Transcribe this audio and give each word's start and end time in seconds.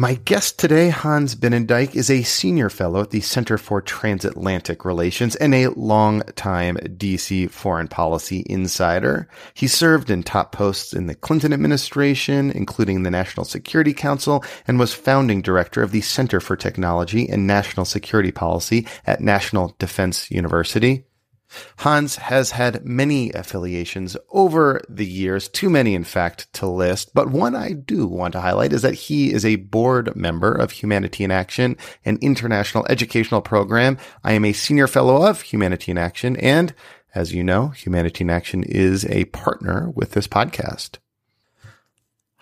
My 0.00 0.14
guest 0.14 0.58
today, 0.58 0.88
Hans 0.88 1.34
Binnendijk, 1.34 1.94
is 1.94 2.08
a 2.08 2.22
senior 2.22 2.70
fellow 2.70 3.02
at 3.02 3.10
the 3.10 3.20
Center 3.20 3.58
for 3.58 3.82
Transatlantic 3.82 4.86
Relations 4.86 5.36
and 5.36 5.54
a 5.54 5.68
long-time 5.68 6.78
DC 6.78 7.50
foreign 7.50 7.86
policy 7.86 8.42
insider. 8.46 9.28
He 9.52 9.66
served 9.66 10.08
in 10.08 10.22
top 10.22 10.52
posts 10.52 10.94
in 10.94 11.06
the 11.06 11.14
Clinton 11.14 11.52
administration, 11.52 12.50
including 12.50 13.02
the 13.02 13.10
National 13.10 13.44
Security 13.44 13.92
Council, 13.92 14.42
and 14.66 14.78
was 14.78 14.94
founding 14.94 15.42
director 15.42 15.82
of 15.82 15.92
the 15.92 16.00
Center 16.00 16.40
for 16.40 16.56
Technology 16.56 17.28
and 17.28 17.46
National 17.46 17.84
Security 17.84 18.32
Policy 18.32 18.86
at 19.06 19.20
National 19.20 19.76
Defense 19.78 20.30
University. 20.30 21.04
Hans 21.78 22.16
has 22.16 22.52
had 22.52 22.84
many 22.84 23.30
affiliations 23.32 24.16
over 24.30 24.80
the 24.88 25.06
years, 25.06 25.48
too 25.48 25.70
many, 25.70 25.94
in 25.94 26.04
fact, 26.04 26.52
to 26.54 26.66
list. 26.66 27.12
But 27.14 27.30
one 27.30 27.54
I 27.54 27.72
do 27.72 28.06
want 28.06 28.32
to 28.32 28.40
highlight 28.40 28.72
is 28.72 28.82
that 28.82 28.94
he 28.94 29.32
is 29.32 29.44
a 29.44 29.56
board 29.56 30.14
member 30.16 30.52
of 30.52 30.72
Humanity 30.72 31.24
in 31.24 31.30
Action, 31.30 31.76
an 32.04 32.18
international 32.20 32.86
educational 32.88 33.40
program. 33.40 33.98
I 34.24 34.32
am 34.32 34.44
a 34.44 34.52
senior 34.52 34.86
fellow 34.86 35.26
of 35.26 35.42
Humanity 35.42 35.90
in 35.92 35.98
Action. 35.98 36.36
And 36.36 36.74
as 37.14 37.34
you 37.34 37.42
know, 37.42 37.68
Humanity 37.68 38.24
in 38.24 38.30
Action 38.30 38.62
is 38.64 39.04
a 39.06 39.24
partner 39.26 39.90
with 39.90 40.12
this 40.12 40.28
podcast. 40.28 40.98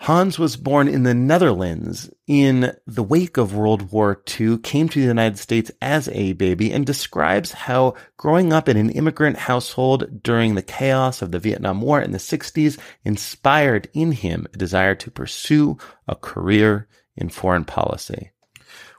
Hans 0.01 0.39
was 0.39 0.55
born 0.55 0.87
in 0.87 1.03
the 1.03 1.13
Netherlands 1.13 2.09
in 2.25 2.73
the 2.87 3.03
wake 3.03 3.35
of 3.35 3.53
World 3.53 3.91
War 3.91 4.23
II, 4.39 4.57
came 4.59 4.87
to 4.87 5.01
the 5.01 5.05
United 5.05 5.37
States 5.37 5.71
as 5.81 6.07
a 6.09 6.31
baby, 6.33 6.71
and 6.71 6.85
describes 6.85 7.51
how 7.51 7.95
growing 8.15 8.53
up 8.53 8.69
in 8.69 8.77
an 8.77 8.91
immigrant 8.91 9.35
household 9.35 10.23
during 10.23 10.55
the 10.55 10.61
chaos 10.61 11.21
of 11.21 11.31
the 11.31 11.39
Vietnam 11.39 11.81
War 11.81 11.99
in 11.99 12.11
the 12.11 12.17
60s 12.17 12.79
inspired 13.03 13.89
in 13.93 14.13
him 14.13 14.47
a 14.53 14.57
desire 14.57 14.95
to 14.95 15.11
pursue 15.11 15.77
a 16.07 16.15
career 16.15 16.87
in 17.17 17.27
foreign 17.27 17.65
policy. 17.65 18.31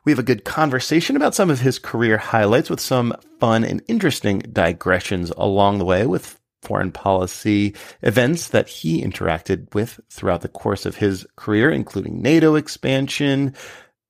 We 0.04 0.12
have 0.12 0.18
a 0.18 0.22
good 0.22 0.44
conversation 0.44 1.16
about 1.16 1.34
some 1.34 1.50
of 1.50 1.60
his 1.60 1.78
career 1.78 2.18
highlights 2.18 2.68
with 2.68 2.80
some 2.80 3.14
fun 3.38 3.64
and 3.64 3.82
interesting 3.88 4.40
digressions 4.40 5.30
along 5.36 5.78
the 5.78 5.84
way 5.86 6.06
with 6.06 6.39
foreign 6.62 6.92
policy 6.92 7.74
events 8.02 8.48
that 8.48 8.68
he 8.68 9.02
interacted 9.02 9.74
with 9.74 10.00
throughout 10.10 10.42
the 10.42 10.48
course 10.48 10.86
of 10.86 10.96
his 10.96 11.26
career, 11.36 11.70
including 11.70 12.22
NATO 12.22 12.54
expansion, 12.54 13.54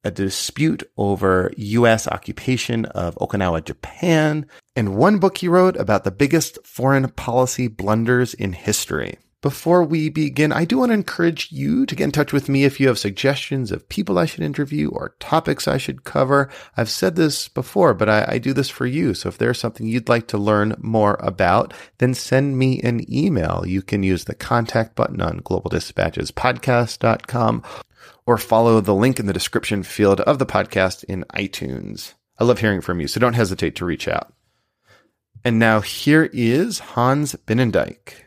a 0.04 0.10
dispute 0.10 0.82
over 0.96 1.52
U.S. 1.56 2.08
occupation 2.08 2.86
of 2.86 3.14
Okinawa, 3.16 3.64
Japan, 3.64 4.46
and 4.74 4.96
one 4.96 5.18
book 5.18 5.38
he 5.38 5.48
wrote 5.48 5.76
about 5.76 6.04
the 6.04 6.10
biggest 6.10 6.58
foreign 6.64 7.08
policy 7.10 7.68
blunders 7.68 8.34
in 8.34 8.52
history. 8.52 9.18
Before 9.42 9.82
we 9.82 10.10
begin, 10.10 10.52
I 10.52 10.66
do 10.66 10.76
want 10.76 10.90
to 10.90 10.94
encourage 10.94 11.50
you 11.50 11.86
to 11.86 11.96
get 11.96 12.04
in 12.04 12.12
touch 12.12 12.30
with 12.30 12.50
me 12.50 12.64
if 12.64 12.78
you 12.78 12.88
have 12.88 12.98
suggestions 12.98 13.72
of 13.72 13.88
people 13.88 14.18
I 14.18 14.26
should 14.26 14.42
interview 14.42 14.90
or 14.90 15.14
topics 15.18 15.66
I 15.66 15.78
should 15.78 16.04
cover. 16.04 16.50
I've 16.76 16.90
said 16.90 17.16
this 17.16 17.48
before, 17.48 17.94
but 17.94 18.10
I, 18.10 18.26
I, 18.28 18.38
do 18.38 18.52
this 18.52 18.68
for 18.68 18.84
you. 18.84 19.14
So 19.14 19.30
if 19.30 19.38
there's 19.38 19.58
something 19.58 19.86
you'd 19.86 20.10
like 20.10 20.28
to 20.28 20.36
learn 20.36 20.76
more 20.78 21.16
about, 21.20 21.72
then 21.96 22.12
send 22.12 22.58
me 22.58 22.82
an 22.82 23.10
email. 23.10 23.64
You 23.66 23.80
can 23.80 24.02
use 24.02 24.26
the 24.26 24.34
contact 24.34 24.94
button 24.94 25.22
on 25.22 25.40
globaldispatchespodcast.com 25.40 27.62
or 28.26 28.36
follow 28.36 28.82
the 28.82 28.94
link 28.94 29.18
in 29.18 29.24
the 29.24 29.32
description 29.32 29.82
field 29.82 30.20
of 30.20 30.38
the 30.38 30.44
podcast 30.44 31.02
in 31.04 31.24
iTunes. 31.34 32.12
I 32.38 32.44
love 32.44 32.58
hearing 32.58 32.82
from 32.82 33.00
you, 33.00 33.08
so 33.08 33.18
don't 33.18 33.32
hesitate 33.32 33.74
to 33.76 33.86
reach 33.86 34.06
out. 34.06 34.34
And 35.42 35.58
now 35.58 35.80
here 35.80 36.28
is 36.30 36.80
Hans 36.80 37.34
Binnendijk. 37.46 38.26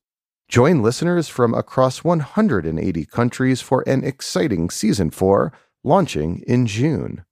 Join 0.51 0.81
listeners 0.81 1.29
from 1.29 1.53
across 1.53 2.03
180 2.03 3.05
countries 3.05 3.61
for 3.61 3.85
an 3.87 4.03
exciting 4.03 4.69
season 4.69 5.09
4 5.09 5.53
launching 5.81 6.43
in 6.45 6.67
June. 6.67 7.23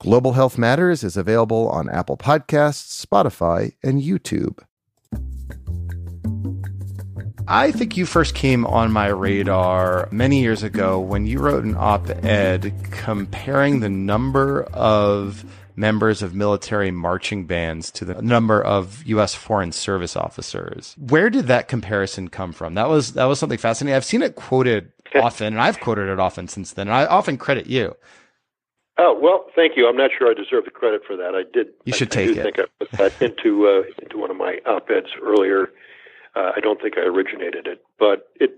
Global 0.00 0.32
Health 0.32 0.56
Matters 0.56 1.04
is 1.04 1.18
available 1.18 1.68
on 1.68 1.90
Apple 1.90 2.16
Podcasts, 2.16 3.04
Spotify, 3.04 3.74
and 3.82 4.00
YouTube. 4.00 4.60
I 7.46 7.72
think 7.72 7.94
you 7.98 8.06
first 8.06 8.34
came 8.34 8.64
on 8.64 8.90
my 8.90 9.08
radar 9.08 10.08
many 10.10 10.40
years 10.40 10.62
ago 10.62 10.98
when 10.98 11.26
you 11.26 11.40
wrote 11.40 11.64
an 11.64 11.76
op 11.76 12.08
ed 12.24 12.72
comparing 12.90 13.80
the 13.80 13.90
number 13.90 14.62
of 14.72 15.44
members 15.76 16.22
of 16.22 16.34
military 16.34 16.90
marching 16.90 17.46
bands 17.46 17.90
to 17.92 18.04
the 18.04 18.20
number 18.22 18.62
of 18.62 19.04
U.S. 19.06 19.34
Foreign 19.34 19.72
Service 19.72 20.16
officers. 20.16 20.96
Where 20.98 21.30
did 21.30 21.46
that 21.46 21.68
comparison 21.68 22.28
come 22.28 22.52
from? 22.52 22.74
That 22.74 22.88
was 22.88 23.12
that 23.12 23.26
was 23.26 23.38
something 23.38 23.58
fascinating. 23.58 23.94
I've 23.94 24.04
seen 24.04 24.22
it 24.22 24.34
quoted 24.34 24.90
often, 25.14 25.48
and 25.48 25.60
I've 25.60 25.80
quoted 25.80 26.08
it 26.08 26.18
often 26.18 26.48
since 26.48 26.72
then. 26.72 26.88
And 26.88 26.96
I 26.96 27.06
often 27.06 27.36
credit 27.36 27.66
you. 27.66 27.94
Oh 28.98 29.18
well, 29.20 29.46
thank 29.54 29.76
you. 29.76 29.86
I'm 29.86 29.96
not 29.96 30.10
sure 30.16 30.30
I 30.30 30.34
deserve 30.34 30.64
the 30.64 30.70
credit 30.70 31.02
for 31.06 31.16
that. 31.16 31.34
I 31.34 31.42
did. 31.52 31.68
You 31.84 31.92
should 31.92 32.08
I, 32.08 32.14
take 32.14 32.30
I 32.30 32.32
do 32.32 32.40
it. 32.40 32.42
Think 32.42 32.58
I 32.58 32.84
put 32.84 32.90
that 32.92 33.22
into 33.30 33.66
uh, 33.68 34.02
into 34.02 34.18
one 34.18 34.30
of 34.30 34.36
my 34.36 34.58
op-eds 34.66 35.08
earlier. 35.22 35.70
Uh, 36.34 36.52
I 36.56 36.60
don't 36.60 36.80
think 36.80 36.96
I 36.96 37.02
originated 37.02 37.66
it, 37.66 37.84
but 37.98 38.30
it. 38.36 38.52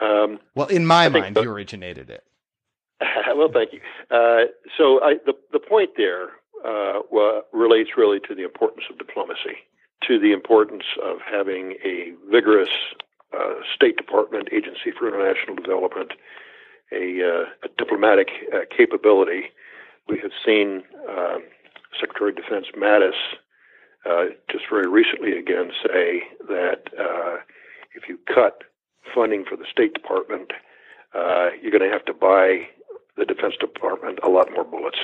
Um, 0.00 0.38
well, 0.54 0.68
in 0.68 0.86
my 0.86 1.08
mind, 1.08 1.36
the, 1.36 1.42
you 1.42 1.50
originated 1.50 2.10
it. 2.10 2.24
well, 3.34 3.48
thank 3.52 3.72
you. 3.72 3.80
Uh, 4.10 4.44
so 4.76 5.02
I, 5.02 5.14
the 5.24 5.32
the 5.52 5.58
point 5.58 5.90
there 5.96 6.30
uh, 6.64 7.00
relates 7.52 7.90
really 7.96 8.20
to 8.20 8.34
the 8.34 8.44
importance 8.44 8.84
of 8.90 8.98
diplomacy, 8.98 9.58
to 10.06 10.18
the 10.18 10.32
importance 10.32 10.84
of 11.02 11.18
having 11.24 11.76
a 11.84 12.12
vigorous 12.30 12.70
uh, 13.36 13.54
State 13.74 13.96
Department 13.96 14.48
agency 14.52 14.90
for 14.96 15.08
international 15.08 15.56
development, 15.56 16.12
a, 16.92 17.22
uh, 17.22 17.44
a 17.64 17.68
diplomatic 17.76 18.28
uh, 18.52 18.60
capability. 18.74 19.50
We 20.08 20.18
have 20.20 20.32
seen 20.44 20.82
um, 21.08 21.42
Secretary 22.00 22.30
of 22.30 22.36
Defense 22.36 22.66
Mattis 22.76 23.18
uh, 24.08 24.34
just 24.50 24.64
very 24.70 24.88
recently 24.88 25.38
again 25.38 25.70
say 25.86 26.22
that 26.48 26.88
uh, 26.98 27.36
if 27.94 28.08
you 28.08 28.18
cut 28.32 28.62
funding 29.14 29.44
for 29.44 29.56
the 29.56 29.66
State 29.70 29.92
Department, 29.92 30.52
you're 31.60 31.72
going 31.72 31.82
to 31.82 31.92
have 31.92 32.04
to 32.04 32.14
buy 32.14 32.68
the 33.16 33.24
Defense 33.24 33.54
Department 33.60 34.20
a 34.22 34.28
lot 34.28 34.48
more 34.52 34.64
bullets. 34.64 34.98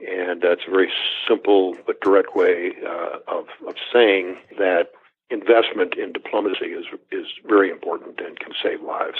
And 0.00 0.40
that's 0.42 0.62
a 0.66 0.70
very 0.70 0.90
simple 1.26 1.76
but 1.86 2.00
direct 2.00 2.36
way 2.36 2.72
uh, 2.86 3.18
of, 3.26 3.46
of 3.66 3.74
saying 3.92 4.36
that 4.58 4.92
investment 5.30 5.94
in 5.96 6.12
diplomacy 6.12 6.66
is, 6.66 6.86
is 7.10 7.26
very 7.46 7.70
important 7.70 8.20
and 8.20 8.38
can 8.38 8.52
save 8.62 8.82
lives. 8.82 9.18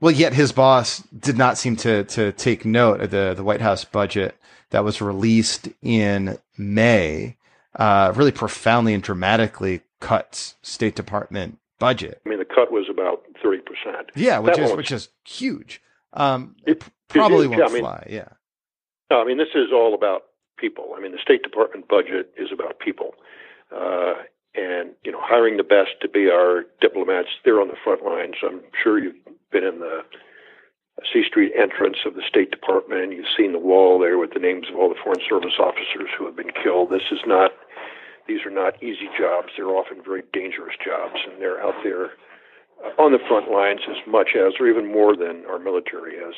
Well, 0.00 0.12
yet 0.12 0.34
his 0.34 0.52
boss 0.52 1.00
did 1.18 1.38
not 1.38 1.56
seem 1.56 1.76
to, 1.76 2.04
to 2.04 2.32
take 2.32 2.64
note 2.64 3.00
of 3.00 3.10
the, 3.10 3.34
the 3.34 3.44
White 3.44 3.62
House 3.62 3.84
budget 3.84 4.36
that 4.70 4.84
was 4.84 5.00
released 5.00 5.68
in 5.80 6.38
May, 6.58 7.36
uh, 7.76 8.12
really 8.14 8.32
profoundly 8.32 8.92
and 8.92 9.02
dramatically 9.02 9.80
cuts 10.00 10.56
State 10.62 10.96
Department 10.96 11.58
budget. 11.78 12.20
I 12.26 12.28
mean, 12.28 12.38
the 12.38 12.44
cut 12.44 12.70
was 12.70 12.86
about 12.90 13.22
30%. 13.42 13.60
Yeah, 14.14 14.38
which 14.40 14.56
that 14.56 14.64
is, 14.64 14.76
which 14.76 14.92
is 14.92 15.08
huge. 15.24 15.80
Um, 16.12 16.56
it, 16.66 16.82
probably 17.08 17.46
it, 17.46 17.48
won't 17.48 17.60
yeah, 17.60 17.66
I 17.66 17.72
mean, 17.72 17.80
fly. 17.80 18.06
Yeah. 18.10 18.28
No, 19.10 19.20
I 19.20 19.24
mean, 19.24 19.38
this 19.38 19.54
is 19.54 19.68
all 19.72 19.94
about 19.94 20.22
people. 20.58 20.94
I 20.96 21.00
mean, 21.00 21.12
the 21.12 21.22
State 21.22 21.42
Department 21.42 21.88
budget 21.88 22.32
is 22.36 22.48
about 22.52 22.78
people. 22.78 23.14
Uh, 23.74 24.14
and, 24.54 24.92
you 25.04 25.12
know, 25.12 25.20
hiring 25.20 25.58
the 25.58 25.62
best 25.62 26.00
to 26.00 26.08
be 26.08 26.30
our 26.30 26.64
diplomats, 26.80 27.28
they're 27.44 27.60
on 27.60 27.68
the 27.68 27.76
front 27.84 28.04
lines. 28.04 28.36
I'm 28.42 28.62
sure 28.82 28.98
you've 28.98 29.16
been 29.52 29.64
in 29.64 29.80
the 29.80 30.00
C 31.12 31.22
Street 31.28 31.52
entrance 31.54 31.98
of 32.06 32.14
the 32.14 32.22
State 32.26 32.50
Department 32.50 33.12
you've 33.12 33.28
seen 33.36 33.52
the 33.52 33.58
wall 33.58 33.98
there 33.98 34.16
with 34.16 34.32
the 34.32 34.40
names 34.40 34.66
of 34.70 34.76
all 34.76 34.88
the 34.88 35.00
Foreign 35.02 35.20
Service 35.28 35.60
officers 35.60 36.08
who 36.16 36.24
have 36.24 36.36
been 36.36 36.52
killed. 36.62 36.88
This 36.88 37.12
is 37.12 37.20
not 37.26 37.52
these 38.26 38.44
are 38.44 38.50
not 38.50 38.82
easy 38.82 39.08
jobs. 39.16 39.48
They're 39.56 39.70
often 39.70 40.02
very 40.02 40.22
dangerous 40.32 40.74
jobs, 40.82 41.20
and 41.30 41.40
they're 41.40 41.62
out 41.62 41.76
there 41.84 42.10
uh, 42.82 42.90
on 42.98 43.12
the 43.12 43.22
front 43.28 43.50
lines 43.50 43.80
as 43.88 44.02
much 44.06 44.30
as, 44.34 44.54
or 44.58 44.66
even 44.66 44.90
more 44.90 45.16
than, 45.16 45.44
our 45.46 45.60
military 45.60 46.16
is, 46.16 46.34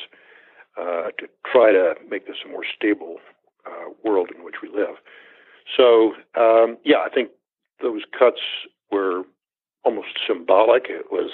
uh, 0.79 1.11
to 1.17 1.27
try 1.51 1.71
to 1.71 1.95
make 2.09 2.25
this 2.27 2.37
a 2.45 2.49
more 2.49 2.63
stable 2.75 3.17
uh, 3.65 3.91
world 4.03 4.29
in 4.35 4.43
which 4.43 4.55
we 4.61 4.69
live. 4.69 4.95
So, 5.75 6.13
um, 6.35 6.77
yeah, 6.83 6.99
I 7.05 7.09
think 7.13 7.29
those 7.81 8.01
cuts 8.17 8.39
were 8.91 9.23
almost 9.83 10.19
symbolic. 10.27 10.85
It 10.89 11.11
was 11.11 11.31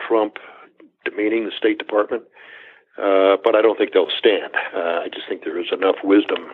Trump 0.00 0.36
demeaning 1.04 1.44
the 1.44 1.52
State 1.56 1.78
Department, 1.78 2.24
uh, 2.98 3.36
but 3.42 3.54
I 3.54 3.62
don't 3.62 3.78
think 3.78 3.92
they'll 3.92 4.10
stand. 4.18 4.54
Uh, 4.74 5.00
I 5.04 5.08
just 5.12 5.28
think 5.28 5.44
there 5.44 5.58
is 5.60 5.68
enough 5.72 5.96
wisdom 6.04 6.52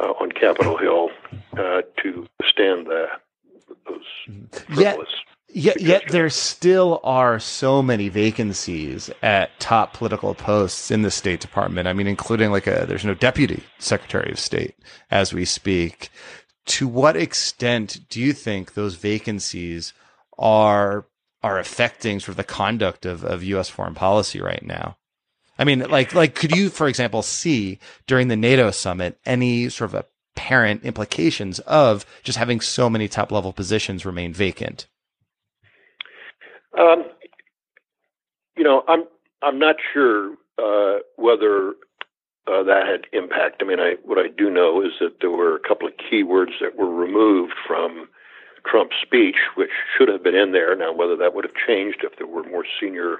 uh, 0.00 0.12
on 0.20 0.32
Capitol 0.32 0.76
Hill 0.76 1.10
uh, 1.56 1.82
to 2.02 2.26
stand 2.48 2.86
the, 2.86 3.06
those 3.88 4.38
yet, 4.76 4.98
yet, 5.48 5.80
yet 5.80 6.04
there 6.08 6.30
still 6.30 7.00
are 7.04 7.38
so 7.38 7.82
many 7.82 8.08
vacancies 8.08 9.10
at 9.22 9.58
top 9.60 9.94
political 9.94 10.34
posts 10.34 10.90
in 10.90 11.02
the 11.02 11.10
State 11.10 11.40
Department. 11.40 11.88
I 11.88 11.92
mean, 11.92 12.06
including 12.06 12.50
like 12.50 12.66
a 12.66 12.86
there's 12.86 13.04
no 13.04 13.14
deputy 13.14 13.62
Secretary 13.78 14.30
of 14.30 14.38
State 14.38 14.76
as 15.10 15.32
we 15.32 15.44
speak. 15.44 16.10
To 16.66 16.86
what 16.86 17.16
extent 17.16 18.00
do 18.08 18.20
you 18.20 18.32
think 18.32 18.74
those 18.74 18.94
vacancies 18.94 19.92
are 20.38 21.06
are 21.42 21.58
affecting 21.58 22.20
sort 22.20 22.30
of 22.30 22.36
the 22.36 22.44
conduct 22.44 23.06
of, 23.06 23.24
of 23.24 23.44
U.S. 23.44 23.68
foreign 23.68 23.94
policy 23.94 24.40
right 24.40 24.62
now? 24.62 24.96
I 25.58 25.64
mean, 25.64 25.80
like, 25.80 26.14
like, 26.14 26.34
could 26.34 26.56
you, 26.56 26.68
for 26.68 26.86
example, 26.86 27.22
see 27.22 27.78
during 28.06 28.28
the 28.28 28.36
NATO 28.36 28.70
summit 28.70 29.18
any 29.26 29.68
sort 29.68 29.92
of 29.92 30.06
apparent 30.36 30.84
implications 30.84 31.58
of 31.60 32.06
just 32.22 32.38
having 32.38 32.60
so 32.60 32.88
many 32.88 33.08
top 33.08 33.32
level 33.32 33.52
positions 33.52 34.06
remain 34.06 34.32
vacant? 34.32 34.86
Um, 36.76 37.04
you 38.56 38.64
know, 38.64 38.82
I'm 38.88 39.04
I'm 39.42 39.58
not 39.58 39.76
sure 39.92 40.34
uh, 40.58 40.98
whether 41.16 41.74
uh, 42.46 42.62
that 42.64 42.86
had 42.86 43.06
impact. 43.12 43.62
I 43.62 43.64
mean, 43.64 43.80
I 43.80 43.96
what 44.04 44.18
I 44.18 44.28
do 44.28 44.50
know 44.50 44.82
is 44.82 44.92
that 45.00 45.20
there 45.20 45.30
were 45.30 45.56
a 45.56 45.68
couple 45.68 45.86
of 45.86 45.94
key 45.96 46.22
words 46.22 46.52
that 46.60 46.76
were 46.76 46.92
removed 46.92 47.54
from 47.66 48.08
Trump's 48.66 48.96
speech, 49.00 49.36
which 49.56 49.70
should 49.96 50.08
have 50.08 50.22
been 50.22 50.34
in 50.34 50.52
there. 50.52 50.74
Now, 50.76 50.92
whether 50.92 51.16
that 51.16 51.34
would 51.34 51.44
have 51.44 51.54
changed 51.54 51.98
if 52.02 52.18
there 52.18 52.26
were 52.26 52.42
more 52.44 52.64
senior 52.80 53.18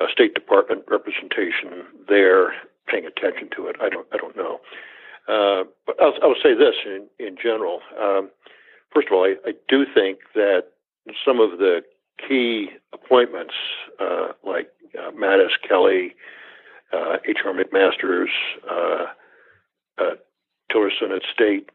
uh, 0.00 0.06
State 0.12 0.34
Department 0.34 0.84
representation 0.88 1.84
there 2.08 2.54
paying 2.86 3.06
attention 3.06 3.48
to 3.56 3.66
it, 3.66 3.76
I 3.80 3.88
don't, 3.88 4.06
I 4.12 4.16
don't 4.16 4.36
know. 4.36 4.60
Uh, 5.28 5.64
but 5.86 6.00
I'll, 6.00 6.14
I'll, 6.22 6.42
say 6.42 6.54
this 6.54 6.74
in, 6.84 7.06
in 7.24 7.36
general. 7.40 7.80
Um, 8.00 8.30
first 8.92 9.08
of 9.08 9.12
all, 9.12 9.24
I, 9.24 9.36
I, 9.48 9.52
do 9.68 9.84
think 9.94 10.18
that 10.34 10.72
some 11.24 11.38
of 11.38 11.58
the 11.58 11.82
key 12.28 12.68
appointments, 12.92 13.54
uh, 14.00 14.28
like 14.44 14.70
uh, 14.98 15.10
Mattis, 15.12 15.50
Kelly, 15.66 16.14
H.R. 16.92 17.50
Uh, 17.50 17.62
McMaster's, 17.62 18.30
uh, 18.68 19.06
Tillerson 20.72 21.14
at 21.14 21.22
State, 21.32 21.70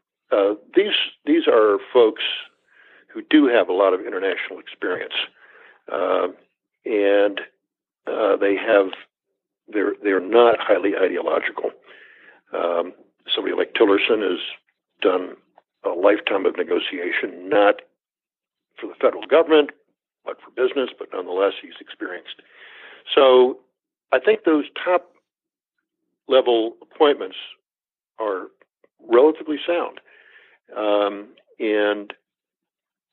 these 0.74 0.94
these 1.24 1.46
are 1.46 1.78
folks 1.92 2.22
who 3.12 3.22
do 3.30 3.46
have 3.46 3.68
a 3.68 3.72
lot 3.72 3.94
of 3.94 4.00
international 4.00 4.58
experience, 4.58 5.14
uh, 5.90 6.28
and 6.84 7.40
uh, 8.06 8.36
they 8.36 8.56
have 8.56 8.88
they're 9.68 9.94
they're 10.02 10.20
not 10.20 10.56
highly 10.60 10.92
ideological. 10.96 11.70
Um, 12.52 12.92
somebody 13.34 13.56
like 13.56 13.74
Tillerson 13.74 14.22
has 14.22 14.40
done 15.00 15.36
a 15.84 15.90
lifetime 15.90 16.46
of 16.46 16.56
negotiation, 16.56 17.48
not 17.48 17.76
for 18.78 18.88
the 18.88 18.94
federal 19.00 19.26
government, 19.26 19.70
but 20.26 20.36
for 20.42 20.50
business, 20.50 20.90
but 20.98 21.08
nonetheless 21.12 21.52
he's 21.62 21.78
experienced. 21.80 22.42
So 23.14 23.58
I 24.12 24.18
think 24.18 24.44
those 24.44 24.64
top 24.84 25.12
level 26.28 26.76
appointments 26.82 27.36
are 28.18 28.48
relatively 29.08 29.56
sound. 29.66 30.00
Um, 30.76 31.28
and 31.58 32.12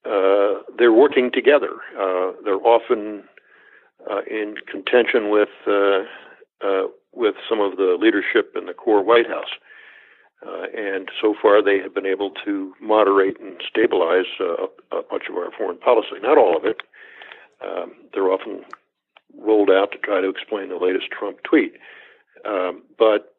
uh, 0.05 0.63
they're 0.77 0.91
working 0.93 1.31
together. 1.31 1.75
Uh, 1.97 2.33
they're 2.43 2.55
often 2.55 3.23
uh, 4.09 4.21
in 4.29 4.55
contention 4.69 5.29
with 5.29 5.49
uh, 5.67 6.03
uh, 6.65 6.87
with 7.13 7.35
some 7.47 7.61
of 7.61 7.77
the 7.77 7.97
leadership 7.99 8.53
in 8.55 8.65
the 8.65 8.73
core 8.73 9.03
White 9.03 9.27
House, 9.27 9.51
uh, 10.45 10.65
and 10.75 11.09
so 11.21 11.33
far 11.41 11.63
they 11.63 11.79
have 11.79 11.93
been 11.93 12.05
able 12.05 12.31
to 12.45 12.73
moderate 12.81 13.39
and 13.39 13.61
stabilize 13.67 14.25
much 15.11 15.23
of 15.29 15.35
our 15.35 15.51
foreign 15.57 15.77
policy. 15.77 16.19
Not 16.21 16.37
all 16.37 16.57
of 16.57 16.65
it. 16.65 16.81
Um, 17.65 17.93
they're 18.13 18.31
often 18.31 18.63
rolled 19.37 19.69
out 19.69 19.91
to 19.91 19.97
try 19.97 20.21
to 20.21 20.29
explain 20.29 20.69
the 20.69 20.77
latest 20.77 21.07
Trump 21.11 21.37
tweet, 21.43 21.73
um, 22.45 22.83
but 22.97 23.29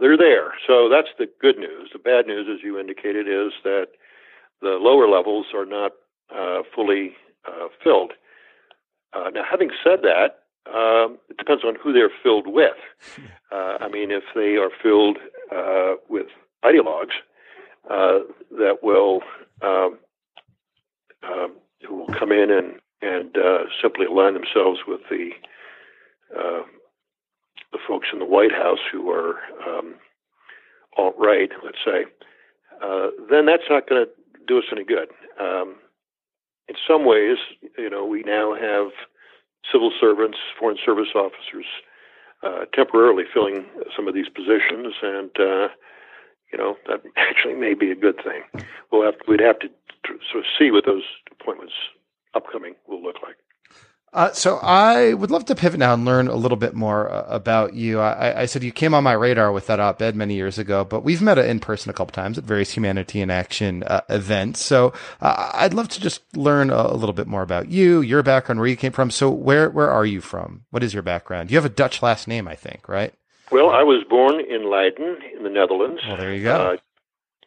they're 0.00 0.16
there. 0.16 0.54
So 0.66 0.88
that's 0.88 1.08
the 1.18 1.26
good 1.40 1.58
news. 1.58 1.90
The 1.92 1.98
bad 1.98 2.26
news, 2.26 2.48
as 2.52 2.64
you 2.64 2.78
indicated, 2.78 3.28
is 3.28 3.52
that 3.62 3.88
the 4.62 4.78
lower 4.80 5.08
levels 5.08 5.46
are 5.54 5.66
not 5.66 5.92
uh, 6.34 6.62
fully 6.74 7.12
uh, 7.46 7.68
filled. 7.82 8.12
Uh, 9.12 9.28
now, 9.34 9.42
having 9.48 9.70
said 9.84 10.00
that, 10.02 10.38
um, 10.72 11.18
it 11.28 11.36
depends 11.36 11.64
on 11.64 11.74
who 11.82 11.92
they're 11.92 12.12
filled 12.22 12.46
with. 12.46 12.76
Uh, 13.52 13.76
I 13.82 13.88
mean, 13.88 14.10
if 14.10 14.22
they 14.34 14.56
are 14.56 14.70
filled 14.82 15.18
uh, 15.52 15.94
with 16.08 16.26
ideologues 16.64 17.16
uh, 17.90 18.20
that 18.52 18.78
will 18.82 19.20
um, 19.62 19.98
um, 21.22 21.52
who 21.86 21.96
will 21.96 22.14
come 22.18 22.32
in 22.32 22.50
and 22.50 22.80
and 23.02 23.36
simply 23.82 24.06
align 24.06 24.34
themselves 24.34 24.80
with 24.86 25.00
the 25.10 25.30
the 27.72 27.78
folks 27.88 28.08
in 28.12 28.18
the 28.18 28.24
White 28.24 28.52
House 28.52 28.78
who 28.90 29.10
are 29.10 29.38
um, 29.66 29.94
alt 30.96 31.14
right, 31.18 31.50
let's 31.64 31.78
say, 31.84 32.04
then 33.30 33.46
that's 33.46 33.68
not 33.70 33.88
going 33.88 34.04
to 34.04 34.10
do 34.46 34.58
us 34.58 34.64
any 34.70 34.84
good. 34.84 35.08
Um, 35.40 35.76
in 36.68 36.76
some 36.86 37.04
ways, 37.04 37.38
you 37.78 37.90
know, 37.90 38.04
we 38.04 38.22
now 38.22 38.54
have 38.54 38.92
civil 39.70 39.92
servants, 40.00 40.38
foreign 40.58 40.78
service 40.84 41.14
officers, 41.14 41.66
uh, 42.42 42.64
temporarily 42.74 43.24
filling 43.32 43.64
some 43.94 44.08
of 44.08 44.14
these 44.14 44.28
positions, 44.28 44.94
and 45.02 45.30
uh, 45.38 45.68
you 46.52 46.58
know 46.58 46.76
that 46.86 47.02
actually 47.16 47.54
may 47.54 47.74
be 47.74 47.90
a 47.90 47.96
good 47.96 48.16
thing. 48.16 48.42
We'll 48.90 49.04
have 49.04 49.14
we'd 49.28 49.40
have 49.40 49.58
to 49.60 49.68
sort 50.30 50.44
of 50.44 50.44
see 50.58 50.70
what 50.70 50.84
those 50.86 51.04
appointments 51.30 51.74
upcoming 52.34 52.74
will 52.88 53.02
look 53.02 53.16
like. 53.22 53.36
Uh, 54.14 54.30
so 54.32 54.58
I 54.58 55.14
would 55.14 55.30
love 55.30 55.46
to 55.46 55.54
pivot 55.54 55.80
now 55.80 55.94
and 55.94 56.04
learn 56.04 56.28
a 56.28 56.36
little 56.36 56.58
bit 56.58 56.74
more 56.74 57.10
uh, 57.10 57.24
about 57.28 57.72
you. 57.72 57.98
I, 57.98 58.42
I, 58.42 58.44
said 58.44 58.62
you 58.62 58.70
came 58.70 58.92
on 58.92 59.02
my 59.02 59.14
radar 59.14 59.52
with 59.52 59.68
that 59.68 59.80
op-ed 59.80 60.14
many 60.14 60.34
years 60.34 60.58
ago, 60.58 60.84
but 60.84 61.02
we've 61.02 61.22
met 61.22 61.38
in 61.38 61.60
person 61.60 61.88
a 61.88 61.94
couple 61.94 62.12
times 62.12 62.36
at 62.36 62.44
various 62.44 62.72
Humanity 62.72 63.22
in 63.22 63.30
Action 63.30 63.82
uh, 63.84 64.02
events. 64.10 64.60
So 64.60 64.92
uh, 65.22 65.52
I'd 65.54 65.72
love 65.72 65.88
to 65.88 66.00
just 66.00 66.20
learn 66.36 66.68
a, 66.68 66.74
a, 66.74 66.94
little 66.94 67.14
bit 67.14 67.26
more 67.26 67.40
about 67.40 67.68
you, 67.68 68.02
your 68.02 68.22
background, 68.22 68.60
where 68.60 68.68
you 68.68 68.76
came 68.76 68.92
from. 68.92 69.10
So 69.10 69.30
where 69.30 69.70
where 69.70 69.90
are 69.90 70.04
you 70.04 70.20
from? 70.20 70.66
What 70.68 70.82
is 70.82 70.92
your 70.92 71.02
background? 71.02 71.50
You 71.50 71.56
have 71.56 71.64
a 71.64 71.70
Dutch 71.70 72.02
last 72.02 72.28
name, 72.28 72.46
I 72.46 72.54
think, 72.54 72.90
right? 72.90 73.14
Well, 73.50 73.70
I 73.70 73.82
was 73.82 74.04
born 74.08 74.40
in 74.40 74.68
Leiden, 74.68 75.16
in 75.34 75.42
the 75.42 75.50
Netherlands. 75.50 76.02
Well, 76.06 76.18
there 76.18 76.34
you 76.34 76.42
go. 76.42 76.76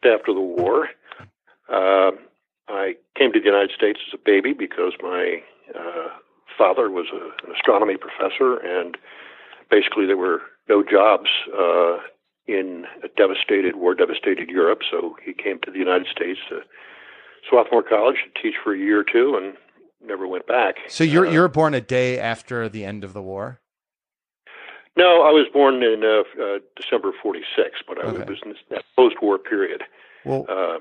Uh, 0.04 0.10
after 0.12 0.34
the 0.34 0.42
war, 0.42 0.90
uh, 1.70 2.12
I 2.68 2.96
came 3.16 3.34
to 3.34 3.40
the 3.40 3.46
United 3.46 3.72
States 3.76 4.00
as 4.08 4.20
a 4.20 4.24
baby 4.24 4.54
because 4.54 4.94
my 5.00 5.44
father 6.58 6.90
was 6.90 7.08
a, 7.14 7.46
an 7.46 7.56
astronomy 7.56 7.98
professor, 7.98 8.58
and 8.58 8.98
basically 9.70 10.06
there 10.06 10.18
were 10.18 10.42
no 10.70 10.84
jobs 10.84 11.30
uh, 11.58 11.98
in 12.48 12.86
a 13.04 13.08
devastated, 13.18 13.76
war-devastated 13.76 14.50
Europe. 14.50 14.82
So 14.90 15.16
he 15.24 15.34
came 15.34 15.60
to 15.66 15.72
the 15.72 15.80
United 15.80 16.08
States 16.08 16.40
to 16.50 16.62
Swarthmore 17.50 17.84
College 17.84 18.18
to 18.26 18.42
teach 18.42 18.56
for 18.64 18.74
a 18.74 18.78
year 18.78 19.00
or 19.00 19.04
two, 19.04 19.40
and 19.42 19.56
never 20.06 20.28
went 20.28 20.48
back. 20.48 20.76
So 20.88 21.04
you're 21.04 21.28
uh, 21.28 21.32
you're 21.32 21.48
born 21.48 21.74
a 21.74 21.82
day 21.82 22.20
after 22.20 22.70
the 22.70 22.86
end 22.86 23.04
of 23.04 23.14
the 23.14 23.22
war. 23.22 23.60
No, 24.98 25.24
I 25.24 25.32
was 25.32 25.48
born 25.52 25.84
in 25.84 26.04
uh, 26.04 26.42
uh, 26.42 26.60
December 26.78 27.12
'46, 27.22 27.82
but 27.88 27.98
I 27.98 28.08
okay. 28.08 28.24
was 28.24 28.40
in 28.46 28.56
that 28.70 28.86
post-war 28.96 29.38
period. 29.38 29.84
Well, 30.24 30.46
um, 30.50 30.80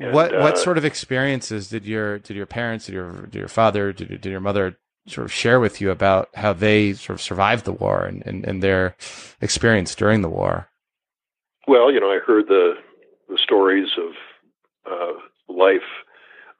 and, 0.00 0.12
what 0.12 0.32
what 0.32 0.54
uh, 0.54 0.56
sort 0.56 0.78
of 0.78 0.84
experiences 0.84 1.68
did 1.68 1.86
your 1.86 2.18
did 2.18 2.36
your 2.36 2.46
parents, 2.46 2.86
did 2.86 2.94
your 2.94 3.12
did 3.26 3.36
your 3.36 3.48
father, 3.48 3.92
did, 3.92 4.08
did 4.08 4.30
your 4.30 4.40
mother 4.40 4.78
sort 5.06 5.24
of 5.24 5.32
share 5.32 5.60
with 5.60 5.80
you 5.80 5.90
about 5.90 6.28
how 6.34 6.52
they 6.52 6.92
sort 6.92 7.18
of 7.18 7.20
survived 7.20 7.64
the 7.64 7.72
war 7.72 8.04
and, 8.04 8.22
and, 8.26 8.44
and 8.44 8.62
their 8.62 8.96
experience 9.40 9.94
during 9.94 10.22
the 10.22 10.28
war? 10.28 10.68
Well, 11.66 11.92
you 11.92 12.00
know, 12.00 12.10
I 12.10 12.18
heard 12.24 12.48
the 12.48 12.74
the 13.28 13.38
stories 13.38 13.88
of 13.96 14.12
uh, 14.90 15.18
life 15.48 15.88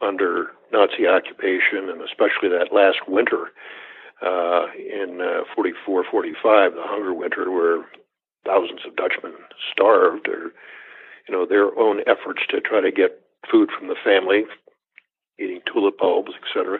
under 0.00 0.52
Nazi 0.72 1.06
occupation, 1.06 1.88
and 1.90 2.00
especially 2.00 2.48
that 2.48 2.72
last 2.72 3.06
winter 3.06 3.50
uh, 4.22 4.66
in 4.76 5.20
uh, 5.20 5.42
44, 5.54 6.04
45, 6.10 6.72
the 6.74 6.80
hunger 6.82 7.12
winter, 7.12 7.50
where 7.50 7.84
thousands 8.46 8.80
of 8.86 8.96
Dutchmen 8.96 9.34
starved, 9.72 10.28
or 10.28 10.52
you 11.28 11.34
know, 11.34 11.44
their 11.46 11.76
own 11.78 12.00
efforts 12.06 12.42
to 12.50 12.60
try 12.60 12.80
to 12.80 12.90
get 12.90 13.20
food 13.50 13.70
from 13.76 13.88
the 13.88 13.96
family, 14.02 14.44
eating 15.38 15.60
tulip 15.66 15.98
bulbs, 15.98 16.32
etc. 16.42 16.78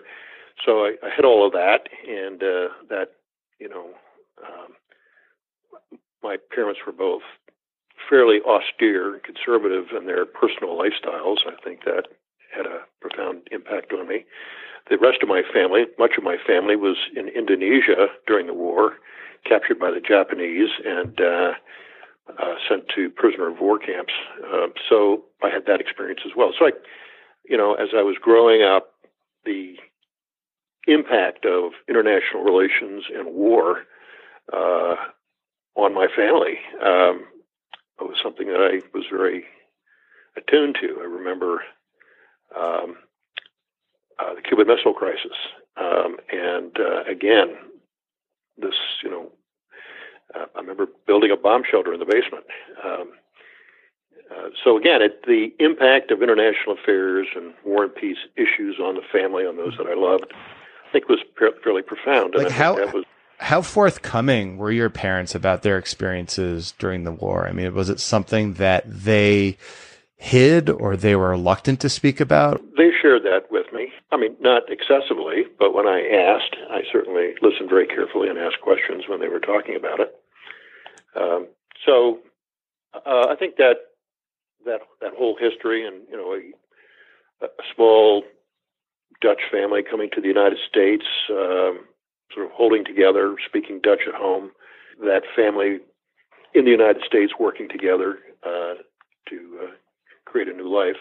So 0.64 0.84
I, 0.84 0.94
I 1.02 1.10
had 1.14 1.24
all 1.24 1.46
of 1.46 1.52
that, 1.52 1.88
and 2.08 2.42
uh, 2.42 2.68
that 2.88 3.12
you 3.58 3.68
know, 3.68 3.90
um, 4.42 4.72
my 6.22 6.36
parents 6.54 6.80
were 6.86 6.92
both 6.92 7.22
fairly 8.08 8.40
austere 8.42 9.14
and 9.14 9.22
conservative 9.22 9.86
in 9.96 10.06
their 10.06 10.26
personal 10.26 10.76
lifestyles. 10.76 11.38
I 11.46 11.54
think 11.62 11.84
that 11.84 12.08
had 12.54 12.66
a 12.66 12.80
profound 13.00 13.48
impact 13.50 13.92
on 13.92 14.06
me. 14.08 14.24
The 14.90 14.98
rest 14.98 15.18
of 15.22 15.28
my 15.28 15.42
family, 15.52 15.84
much 15.98 16.12
of 16.18 16.24
my 16.24 16.36
family, 16.44 16.76
was 16.76 16.96
in 17.16 17.28
Indonesia 17.28 18.08
during 18.26 18.46
the 18.46 18.54
war, 18.54 18.94
captured 19.48 19.78
by 19.78 19.90
the 19.90 20.00
Japanese 20.00 20.70
and 20.84 21.20
uh, 21.20 21.52
uh, 22.38 22.54
sent 22.68 22.88
to 22.94 23.10
prisoner 23.10 23.48
of 23.48 23.60
war 23.60 23.78
camps. 23.78 24.12
Uh, 24.44 24.66
so 24.88 25.24
I 25.42 25.50
had 25.50 25.66
that 25.66 25.80
experience 25.80 26.20
as 26.26 26.32
well. 26.36 26.52
So 26.58 26.66
I, 26.66 26.70
you 27.48 27.56
know, 27.56 27.74
as 27.74 27.88
I 27.96 28.02
was 28.02 28.16
growing 28.20 28.62
up, 28.62 28.90
the 29.44 29.76
impact 30.86 31.44
of 31.44 31.72
international 31.88 32.42
relations 32.42 33.04
and 33.14 33.34
war 33.34 33.82
uh, 34.52 34.96
on 35.76 35.94
my 35.94 36.06
family 36.14 36.58
um, 36.82 37.24
was 38.00 38.16
something 38.22 38.48
that 38.48 38.60
I 38.60 38.80
was 38.96 39.04
very 39.10 39.44
attuned 40.36 40.76
to. 40.80 40.98
I 41.00 41.04
remember 41.04 41.62
um, 42.56 42.96
uh, 44.18 44.34
the 44.34 44.42
Cuban 44.42 44.66
Missile 44.66 44.94
Crisis, 44.94 45.36
um, 45.76 46.16
and 46.30 46.76
uh, 46.78 47.04
again, 47.10 47.56
this 48.58 48.74
you 49.02 49.10
know, 49.10 49.32
uh, 50.34 50.46
I 50.54 50.60
remember 50.60 50.86
building 51.06 51.30
a 51.30 51.36
bomb 51.36 51.62
shelter 51.68 51.92
in 51.92 52.00
the 52.00 52.06
basement. 52.06 52.44
Um, 52.84 53.12
uh, 54.30 54.48
so 54.64 54.78
again, 54.78 55.02
it, 55.02 55.24
the 55.26 55.52
impact 55.58 56.10
of 56.10 56.22
international 56.22 56.76
affairs 56.80 57.26
and 57.34 57.54
war 57.64 57.84
and 57.84 57.94
peace 57.94 58.18
issues 58.36 58.78
on 58.80 58.94
the 58.94 59.02
family, 59.12 59.44
on 59.44 59.56
those 59.56 59.76
that 59.76 59.86
I 59.86 59.94
loved, 59.94 60.32
think 60.92 61.08
was 61.08 61.20
fairly 61.64 61.82
profound. 61.82 62.34
Like 62.36 62.50
how 62.50 62.74
was, 62.92 63.04
how 63.38 63.62
forthcoming 63.62 64.56
were 64.56 64.70
your 64.70 64.90
parents 64.90 65.34
about 65.34 65.62
their 65.62 65.78
experiences 65.78 66.74
during 66.78 67.04
the 67.04 67.12
war? 67.12 67.46
I 67.48 67.52
mean, 67.52 67.74
was 67.74 67.88
it 67.88 67.98
something 67.98 68.54
that 68.54 68.84
they 68.86 69.56
hid 70.16 70.70
or 70.70 70.96
they 70.96 71.16
were 71.16 71.30
reluctant 71.30 71.80
to 71.80 71.88
speak 71.88 72.20
about? 72.20 72.62
They 72.76 72.90
shared 73.02 73.24
that 73.24 73.50
with 73.50 73.66
me. 73.72 73.92
I 74.12 74.16
mean, 74.16 74.36
not 74.40 74.62
excessively, 74.70 75.44
but 75.58 75.74
when 75.74 75.88
I 75.88 76.06
asked, 76.06 76.56
I 76.70 76.82
certainly 76.92 77.34
listened 77.42 77.68
very 77.68 77.86
carefully 77.88 78.28
and 78.28 78.38
asked 78.38 78.60
questions 78.62 79.04
when 79.08 79.20
they 79.20 79.28
were 79.28 79.40
talking 79.40 79.74
about 79.74 79.98
it. 79.98 80.14
Um, 81.16 81.48
so 81.84 82.20
uh, 82.94 83.26
I 83.28 83.34
think 83.38 83.56
that 83.56 83.74
that 84.64 84.80
that 85.00 85.12
whole 85.18 85.36
history 85.36 85.84
and 85.84 86.02
you 86.08 86.16
know 86.16 86.32
a, 86.34 87.46
a 87.46 87.48
small 87.74 88.22
Dutch 89.20 89.42
family 89.50 89.82
coming 89.82 90.10
to 90.14 90.20
the 90.20 90.28
United 90.28 90.58
States, 90.68 91.04
um, 91.30 91.80
sort 92.32 92.46
of 92.46 92.52
holding 92.52 92.84
together, 92.84 93.36
speaking 93.46 93.80
Dutch 93.82 94.02
at 94.06 94.14
home. 94.14 94.50
That 95.00 95.22
family 95.34 95.78
in 96.54 96.64
the 96.64 96.70
United 96.70 97.02
States 97.04 97.32
working 97.38 97.68
together 97.68 98.18
uh, 98.44 98.74
to 99.28 99.58
uh, 99.62 99.70
create 100.26 100.48
a 100.48 100.52
new 100.52 100.68
life. 100.68 100.96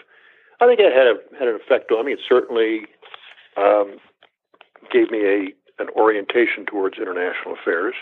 I 0.60 0.66
think 0.66 0.80
it 0.80 0.92
had 0.92 1.06
a, 1.06 1.38
had 1.38 1.48
an 1.48 1.56
effect 1.56 1.90
on 1.90 2.06
me. 2.06 2.12
It 2.12 2.20
certainly 2.26 2.82
um, 3.56 3.96
gave 4.90 5.10
me 5.10 5.24
a 5.24 5.54
an 5.78 5.88
orientation 5.96 6.64
towards 6.66 6.98
international 6.98 7.54
affairs. 7.60 7.94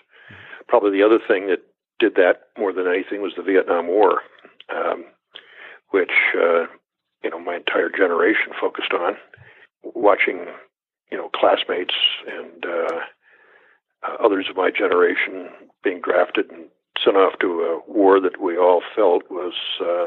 Probably 0.68 0.90
the 0.90 1.02
other 1.02 1.20
thing 1.26 1.46
that 1.46 1.62
did 1.98 2.14
that 2.16 2.48
more 2.58 2.72
than 2.72 2.86
anything 2.86 3.22
was 3.22 3.32
the 3.36 3.42
Vietnam 3.42 3.86
War. 3.86 4.22
Um, 4.74 5.04
which 5.90 6.12
uh, 6.36 6.66
you 7.22 7.30
know 7.30 7.38
my 7.38 7.56
entire 7.56 7.90
generation 7.90 8.52
focused 8.60 8.92
on, 8.92 9.16
watching 9.82 10.46
you 11.10 11.18
know 11.18 11.28
classmates 11.34 11.94
and 12.26 12.64
uh, 12.64 13.00
uh, 14.06 14.24
others 14.24 14.46
of 14.48 14.56
my 14.56 14.70
generation 14.70 15.48
being 15.82 16.00
drafted 16.00 16.50
and 16.50 16.66
sent 17.02 17.16
off 17.16 17.38
to 17.40 17.62
a 17.62 17.90
war 17.90 18.20
that 18.20 18.40
we 18.40 18.56
all 18.56 18.82
felt 18.94 19.30
was 19.30 19.54
uh, 19.80 20.06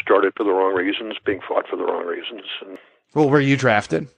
started 0.00 0.32
for 0.36 0.44
the 0.44 0.50
wrong 0.50 0.74
reasons, 0.74 1.14
being 1.24 1.40
fought 1.46 1.66
for 1.68 1.76
the 1.76 1.84
wrong 1.84 2.06
reasons. 2.06 2.44
And 2.66 2.78
well, 3.14 3.28
were 3.28 3.40
you 3.40 3.56
drafted? 3.56 4.08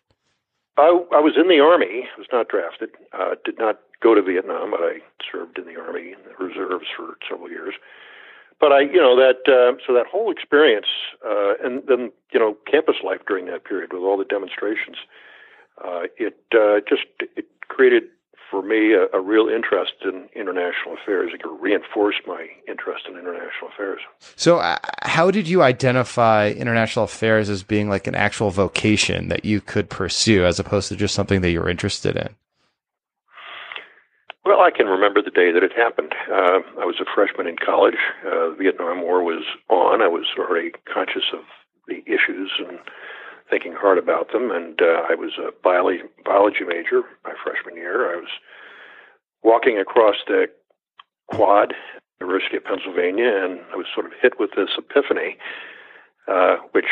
I, 0.77 1.05
I 1.13 1.21
was 1.21 1.35
in 1.37 1.49
the 1.49 1.61
army. 1.61 2.09
I 2.15 2.19
was 2.19 2.27
not 2.33 2.49
drafted. 2.49 2.91
Uh, 3.13 3.37
did 3.45 3.59
not 3.59 3.79
go 4.03 4.15
to 4.15 4.23
Vietnam, 4.23 4.73
but 4.73 4.81
I 4.81 4.99
served 5.31 5.59
in 5.59 5.67
the 5.67 5.81
army 5.81 6.13
in 6.13 6.19
the 6.27 6.45
reserves 6.45 6.87
for 6.97 7.17
several 7.29 7.49
years 7.49 7.75
but 8.65 8.73
I, 8.73 8.81
you 8.81 8.97
know, 8.97 9.15
that 9.17 9.45
uh, 9.47 9.77
so 9.87 9.93
that 9.93 10.07
whole 10.07 10.33
experience, 10.33 10.87
uh, 11.23 11.53
and 11.63 11.83
then 11.87 12.11
you 12.33 12.41
know, 12.41 12.57
campus 12.67 12.97
life 13.05 13.21
during 13.29 13.45
that 13.47 13.65
period 13.65 13.93
with 13.93 14.01
all 14.01 14.17
the 14.17 14.25
demonstrations, 14.25 14.97
uh, 15.85 16.05
it 16.17 16.39
uh, 16.55 16.81
just 16.89 17.05
it 17.37 17.45
created 17.69 18.05
for 18.51 18.63
me 18.63 18.95
a, 18.95 19.05
a, 19.15 19.21
real 19.21 19.49
interest 19.49 19.93
in 20.03 20.31
international 20.35 20.95
affairs. 20.95 21.33
It 21.35 21.43
reinforced 21.61 22.21
my 22.27 22.47
interest 22.67 23.05
in 23.07 23.19
international 23.19 23.69
affairs. 23.71 24.01
So, 24.37 24.61
uh, 24.61 24.79
how 25.03 25.31
did 25.31 25.47
you 25.47 25.63
identify 25.63 26.49
international 26.49 27.05
affairs 27.05 27.51
as 27.51 27.63
being 27.63 27.91
like 27.91 28.07
an 28.07 28.15
actual 28.15 28.49
vocation 28.49 29.29
that 29.29 29.45
you 29.45 29.61
could 29.61 29.91
pursue, 29.91 30.47
as 30.47 30.59
opposed 30.59 30.89
to 30.89 30.97
just 30.97 31.15
something 31.15 31.43
that 31.43 31.51
you're 31.51 31.69
interested 31.69 32.17
in? 32.17 32.35
Well, 34.45 34.61
I 34.61 34.71
can 34.71 34.87
remember 34.87 35.23
the 35.23 35.31
day 35.31 35.53
that 35.53 35.63
it 35.63 35.73
happened. 35.73 36.15
Uh, 36.31 36.61
I 36.79 36.85
was 36.85 36.97
a 37.01 37.09
freshman 37.15 37.47
in 37.47 37.57
college. 37.57 37.97
Uh, 38.27 38.51
the 38.51 38.57
Vietnam 38.59 39.01
War 39.01 39.23
was 39.23 39.43
on. 39.71 40.03
I 40.03 40.09
was 40.09 40.27
already 40.39 40.73
conscious 40.93 41.33
of 41.33 41.45
the 41.89 42.05
issues 42.05 42.53
and 42.59 42.79
thinking 43.49 43.73
hard 43.73 43.97
about 43.97 44.33
them. 44.33 44.51
And 44.51 44.81
uh, 44.83 45.09
I 45.09 45.15
was 45.15 45.33
a 45.39 45.49
biology, 45.63 46.03
biology 46.25 46.65
major 46.69 47.03
my 47.25 47.33
freshman 47.43 47.77
year. 47.77 48.13
I 48.13 48.17
was 48.17 48.29
walking 49.43 49.79
across 49.79 50.17
the 50.27 50.47
quad, 51.29 51.73
University 52.21 52.59
of 52.59 52.65
Pennsylvania, 52.65 53.33
and 53.33 53.61
I 53.73 53.77
was 53.77 53.87
sort 53.95 54.07
of 54.07 54.13
hit 54.21 54.39
with 54.39 54.51
this 54.57 54.77
epiphany, 54.77 55.39
uh, 56.29 56.57
which 56.73 56.89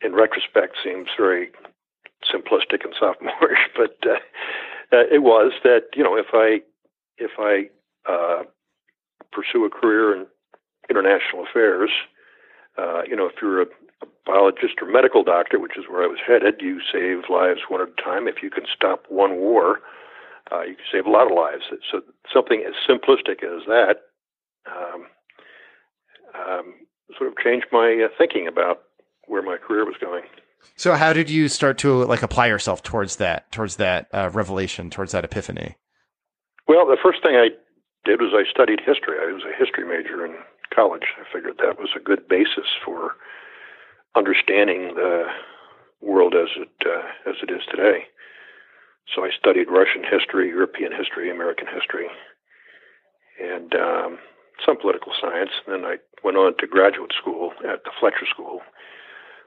in 0.00 0.14
retrospect 0.14 0.76
seems 0.82 1.08
very 1.18 1.50
simplistic 2.22 2.84
and 2.84 2.94
sophomorish, 2.98 3.66
but 3.76 3.98
uh, 4.08 4.18
uh, 4.92 5.06
it 5.10 5.22
was 5.22 5.52
that 5.64 5.88
you 5.94 6.02
know 6.02 6.16
if 6.16 6.26
I 6.32 6.60
if 7.18 7.32
I 7.38 7.68
uh, 8.10 8.44
pursue 9.32 9.64
a 9.64 9.70
career 9.70 10.14
in 10.16 10.26
international 10.88 11.44
affairs, 11.48 11.90
uh, 12.78 13.02
you 13.08 13.16
know 13.16 13.26
if 13.26 13.34
you're 13.42 13.62
a, 13.62 13.66
a 14.02 14.06
biologist 14.24 14.74
or 14.80 14.90
medical 14.90 15.22
doctor, 15.22 15.58
which 15.58 15.76
is 15.76 15.84
where 15.88 16.02
I 16.02 16.06
was 16.06 16.18
headed, 16.26 16.56
you 16.60 16.80
save 16.92 17.28
lives 17.28 17.60
one 17.68 17.82
at 17.82 17.88
a 17.88 18.02
time. 18.02 18.28
If 18.28 18.42
you 18.42 18.50
can 18.50 18.64
stop 18.74 19.04
one 19.08 19.36
war, 19.36 19.80
uh, 20.52 20.62
you 20.62 20.76
can 20.76 20.84
save 20.90 21.06
a 21.06 21.10
lot 21.10 21.30
of 21.30 21.36
lives. 21.36 21.64
So 21.90 22.00
something 22.32 22.64
as 22.66 22.74
simplistic 22.88 23.42
as 23.42 23.66
that 23.66 23.96
um, 24.66 25.06
um, 26.34 26.74
sort 27.16 27.30
of 27.30 27.36
changed 27.38 27.66
my 27.72 28.04
uh, 28.04 28.08
thinking 28.16 28.46
about 28.46 28.82
where 29.26 29.42
my 29.42 29.56
career 29.56 29.84
was 29.84 29.96
going. 30.00 30.24
So 30.76 30.94
how 30.94 31.12
did 31.12 31.28
you 31.28 31.48
start 31.48 31.78
to 31.78 32.04
like 32.04 32.22
apply 32.22 32.46
yourself 32.46 32.82
towards 32.82 33.16
that, 33.16 33.50
towards 33.50 33.76
that 33.76 34.08
uh, 34.12 34.30
revelation, 34.32 34.90
towards 34.90 35.12
that 35.12 35.24
epiphany? 35.24 35.76
Well, 36.68 36.86
the 36.86 36.98
first 37.02 37.22
thing 37.22 37.34
I 37.34 37.48
did 38.04 38.20
was 38.20 38.32
I 38.32 38.48
studied 38.48 38.80
history. 38.80 39.16
I 39.20 39.32
was 39.32 39.42
a 39.42 39.56
history 39.58 39.84
major 39.84 40.24
in 40.24 40.36
college. 40.74 41.06
I 41.18 41.24
figured 41.32 41.58
that 41.58 41.78
was 41.78 41.90
a 41.96 42.00
good 42.00 42.28
basis 42.28 42.68
for 42.84 43.16
understanding 44.14 44.94
the 44.94 45.26
world 46.00 46.34
as 46.34 46.48
it 46.56 46.70
uh, 46.86 47.28
as 47.28 47.36
it 47.42 47.50
is 47.50 47.62
today. 47.70 48.06
So 49.14 49.24
I 49.24 49.30
studied 49.36 49.70
Russian 49.70 50.04
history, 50.04 50.48
European 50.48 50.92
history, 50.92 51.30
American 51.30 51.66
history, 51.66 52.06
and 53.40 53.74
um, 53.74 54.18
some 54.64 54.76
political 54.78 55.12
science. 55.18 55.50
And 55.66 55.74
then 55.74 55.90
I 55.90 55.96
went 56.22 56.36
on 56.36 56.56
to 56.58 56.66
graduate 56.66 57.12
school 57.18 57.52
at 57.64 57.84
the 57.84 57.90
Fletcher 57.98 58.26
School 58.28 58.60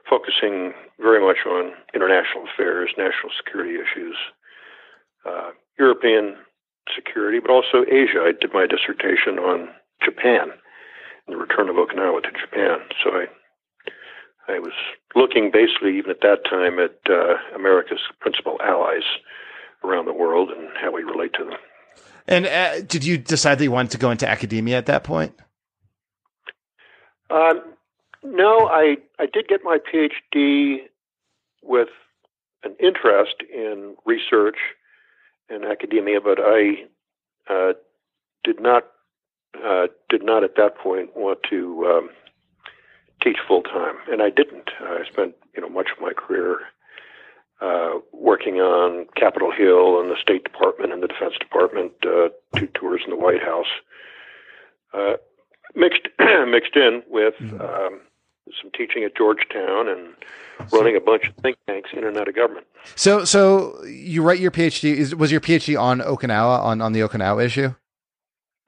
focusing 0.08 0.72
very 1.00 1.20
much 1.20 1.46
on 1.46 1.72
international 1.94 2.44
affairs, 2.52 2.90
national 2.98 3.32
security 3.36 3.74
issues, 3.74 4.16
uh, 5.26 5.50
European 5.78 6.36
security, 6.94 7.38
but 7.38 7.50
also 7.50 7.84
Asia. 7.86 8.22
I 8.22 8.32
did 8.38 8.52
my 8.52 8.66
dissertation 8.66 9.38
on 9.38 9.68
Japan 10.04 10.50
and 11.26 11.34
the 11.34 11.36
return 11.36 11.68
of 11.68 11.76
Okinawa 11.76 12.22
to 12.22 12.32
Japan. 12.32 12.78
So 13.02 13.10
I 13.10 13.26
I 14.48 14.58
was 14.58 14.72
looking 15.14 15.50
basically 15.52 15.96
even 15.98 16.10
at 16.10 16.20
that 16.22 16.44
time 16.44 16.78
at 16.78 16.98
uh, 17.08 17.36
America's 17.54 18.00
principal 18.20 18.58
allies 18.62 19.04
around 19.84 20.06
the 20.06 20.12
world 20.12 20.50
and 20.50 20.68
how 20.80 20.92
we 20.92 21.02
relate 21.02 21.32
to 21.34 21.44
them. 21.44 21.58
And 22.26 22.46
uh, 22.46 22.80
did 22.82 23.04
you 23.04 23.18
decide 23.18 23.58
that 23.58 23.64
you 23.64 23.70
wanted 23.70 23.92
to 23.92 23.98
go 23.98 24.10
into 24.10 24.28
academia 24.28 24.78
at 24.78 24.86
that 24.86 25.04
point? 25.04 25.34
Um, 27.30 27.71
no, 28.24 28.68
I 28.68 28.96
I 29.18 29.26
did 29.26 29.48
get 29.48 29.60
my 29.64 29.78
PhD 29.78 30.82
with 31.62 31.88
an 32.64 32.74
interest 32.80 33.36
in 33.52 33.96
research 34.04 34.56
and 35.48 35.64
academia, 35.64 36.20
but 36.20 36.38
I 36.40 36.84
uh, 37.48 37.72
did 38.44 38.60
not 38.60 38.84
uh, 39.62 39.88
did 40.08 40.24
not 40.24 40.44
at 40.44 40.56
that 40.56 40.76
point 40.76 41.16
want 41.16 41.40
to 41.50 41.84
um, 41.86 42.10
teach 43.22 43.36
full 43.46 43.62
time, 43.62 43.96
and 44.10 44.22
I 44.22 44.30
didn't. 44.30 44.70
I 44.80 45.04
spent 45.10 45.34
you 45.54 45.62
know 45.62 45.68
much 45.68 45.88
of 45.94 46.00
my 46.00 46.12
career 46.12 46.60
uh, 47.60 47.98
working 48.12 48.56
on 48.56 49.06
Capitol 49.16 49.52
Hill 49.52 50.00
and 50.00 50.10
the 50.10 50.16
State 50.20 50.44
Department 50.44 50.92
and 50.92 51.02
the 51.02 51.08
Defense 51.08 51.34
Department, 51.38 51.92
uh, 52.04 52.28
two 52.56 52.66
tours 52.68 53.02
in 53.04 53.10
the 53.10 53.16
White 53.16 53.42
House, 53.42 53.66
uh, 54.94 55.14
mixed 55.74 56.08
mixed 56.18 56.76
in 56.76 57.02
with 57.08 57.34
mm-hmm. 57.40 57.60
um, 57.60 58.00
some 58.60 58.70
teaching 58.76 59.04
at 59.04 59.16
Georgetown 59.16 59.88
and 59.88 60.14
running 60.72 60.96
a 60.96 61.00
bunch 61.00 61.28
of 61.28 61.34
think 61.36 61.56
tanks 61.66 61.90
in 61.92 62.04
and 62.04 62.16
out 62.16 62.28
of 62.28 62.34
government. 62.34 62.66
So, 62.94 63.24
so 63.24 63.82
you 63.84 64.22
write 64.22 64.40
your 64.40 64.50
PhD. 64.50 64.94
Is, 64.94 65.14
was 65.14 65.30
your 65.30 65.40
PhD 65.40 65.80
on 65.80 66.00
Okinawa 66.00 66.60
on 66.60 66.80
on 66.80 66.92
the 66.92 67.00
Okinawa 67.00 67.44
issue? 67.44 67.74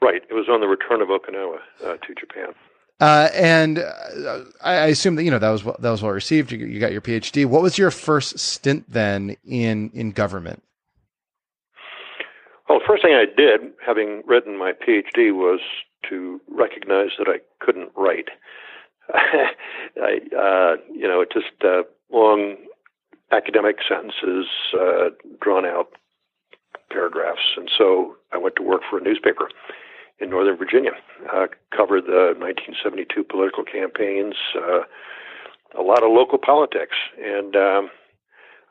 Right. 0.02 0.22
It 0.28 0.34
was 0.34 0.48
on 0.48 0.60
the 0.60 0.66
return 0.66 1.00
of 1.00 1.08
Okinawa 1.08 1.58
uh, 1.84 1.96
to 1.96 2.14
Japan. 2.14 2.54
Uh, 3.00 3.28
and 3.34 3.78
uh, 3.80 4.40
I 4.62 4.86
assume 4.86 5.16
that 5.16 5.24
you 5.24 5.30
know 5.30 5.38
that 5.38 5.50
was 5.50 5.64
that 5.64 5.90
was 5.90 6.02
well 6.02 6.12
received. 6.12 6.52
You, 6.52 6.58
you, 6.58 6.78
got 6.78 6.92
your 6.92 7.00
PhD. 7.00 7.44
What 7.44 7.62
was 7.62 7.76
your 7.76 7.90
first 7.90 8.38
stint 8.38 8.84
then 8.88 9.36
in 9.44 9.90
in 9.92 10.12
government? 10.12 10.62
Well, 12.68 12.78
the 12.78 12.84
first 12.86 13.02
thing 13.02 13.14
I 13.14 13.26
did, 13.26 13.72
having 13.84 14.22
written 14.26 14.56
my 14.56 14.72
PhD, 14.72 15.34
was 15.34 15.60
to 16.08 16.40
recognize 16.48 17.10
that 17.18 17.28
I 17.28 17.40
couldn't 17.64 17.90
write. 17.96 18.28
I, 19.12 20.20
uh, 20.36 20.76
you 20.92 21.06
know, 21.06 21.24
just 21.30 21.62
uh, 21.64 21.82
long 22.10 22.56
academic 23.32 23.76
sentences, 23.88 24.46
uh, 24.78 25.10
drawn 25.40 25.64
out 25.64 25.88
paragraphs, 26.90 27.56
and 27.56 27.70
so 27.76 28.16
I 28.32 28.38
went 28.38 28.56
to 28.56 28.62
work 28.62 28.82
for 28.88 28.98
a 28.98 29.02
newspaper 29.02 29.48
in 30.20 30.30
Northern 30.30 30.56
Virginia. 30.56 30.92
Uh, 31.32 31.46
covered 31.76 32.04
the 32.06 32.34
1972 32.38 33.24
political 33.24 33.64
campaigns, 33.64 34.34
uh, 34.56 34.82
a 35.76 35.82
lot 35.82 36.04
of 36.04 36.10
local 36.10 36.38
politics, 36.38 36.96
and 37.20 37.56
um, 37.56 37.90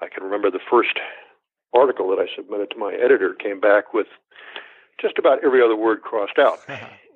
I 0.02 0.08
can 0.08 0.24
remember 0.24 0.50
the 0.50 0.64
first 0.70 1.00
article 1.74 2.10
that 2.10 2.20
I 2.20 2.28
submitted 2.36 2.70
to 2.72 2.78
my 2.78 2.94
editor 2.94 3.34
came 3.34 3.60
back 3.60 3.94
with 3.94 4.08
just 5.02 5.18
about 5.18 5.44
every 5.44 5.62
other 5.62 5.76
word 5.76 6.02
crossed 6.02 6.40
out, 6.40 6.60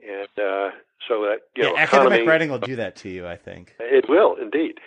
and 0.08 0.44
uh, 0.44 0.72
so 1.08 1.22
that 1.22 1.40
you 1.56 1.64
yeah, 1.64 1.70
know, 1.70 1.78
academic 1.78 2.08
economy, 2.08 2.28
writing 2.28 2.50
will 2.50 2.60
do 2.60 2.76
that 2.76 2.96
to 2.98 3.10
you, 3.10 3.28
I 3.28 3.36
think. 3.36 3.76
It 3.80 4.10
will 4.10 4.36
indeed, 4.42 4.80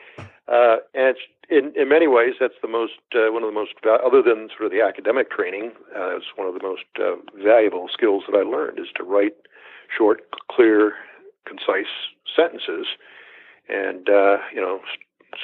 uh, 0.48 0.76
and 0.94 1.16
in 1.48 1.72
in 1.76 1.88
many 1.88 2.06
ways, 2.06 2.34
that's 2.40 2.54
the 2.62 2.68
most 2.68 3.00
uh, 3.14 3.32
one 3.32 3.42
of 3.42 3.48
the 3.48 3.54
most 3.54 3.74
other 3.84 4.22
than 4.22 4.48
sort 4.48 4.66
of 4.66 4.70
the 4.70 4.82
academic 4.82 5.30
training. 5.30 5.72
Uh, 5.94 6.16
it's 6.16 6.26
one 6.36 6.46
of 6.46 6.54
the 6.54 6.62
most 6.62 6.84
uh, 6.98 7.16
valuable 7.42 7.88
skills 7.92 8.24
that 8.30 8.36
I 8.36 8.42
learned 8.42 8.78
is 8.78 8.88
to 8.96 9.04
write 9.04 9.34
short, 9.96 10.22
clear, 10.50 10.94
concise 11.46 11.90
sentences, 12.34 12.86
and 13.68 14.08
uh, 14.08 14.38
you 14.54 14.60
know 14.60 14.80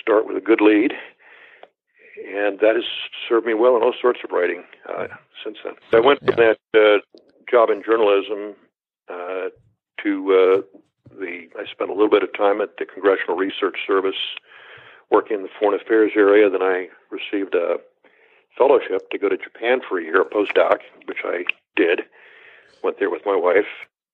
start 0.01 0.27
with 0.27 0.37
a 0.37 0.41
good 0.41 0.61
lead. 0.61 0.93
And 2.17 2.61
that 2.61 2.77
has 2.77 2.85
served 3.29 3.47
me 3.47 3.53
well 3.53 3.77
in 3.77 3.83
all 3.83 3.93
sorts 4.01 4.21
of 4.25 4.31
writing 4.31 4.65
uh, 4.89 5.09
since 5.45 5.59
then. 5.63 5.75
I 5.93 6.01
went 6.01 6.21
from 6.21 6.35
yeah. 6.39 6.55
that 6.73 6.81
uh, 6.81 7.21
job 7.51 7.69
in 7.69 7.83
journalism 7.85 8.57
uh, 9.09 9.51
to 10.07 10.33
uh, 10.33 10.79
the. 11.19 11.49
I 11.59 11.65
spent 11.71 11.91
a 11.91 11.93
little 11.93 12.11
bit 12.11 12.23
of 12.23 12.33
time 12.33 12.61
at 12.61 12.77
the 12.79 12.87
Congressional 12.87 13.37
Research 13.37 13.79
Service 13.87 14.39
working 15.11 15.39
in 15.39 15.43
the 15.43 15.49
foreign 15.59 15.79
affairs 15.81 16.13
area. 16.17 16.49
Then 16.49 16.63
I 16.63 16.89
received 17.11 17.55
a 17.55 17.77
fellowship 18.57 19.11
to 19.11 19.19
go 19.19 19.29
to 19.29 19.37
Japan 19.37 19.81
for 19.87 19.99
a 19.99 20.03
year, 20.03 20.23
a 20.23 20.25
postdoc, 20.25 20.79
which 21.07 21.19
I 21.25 21.45
did. 21.75 22.03
Went 22.83 22.99
there 22.99 23.11
with 23.11 23.23
my 23.27 23.37
wife, 23.37 23.67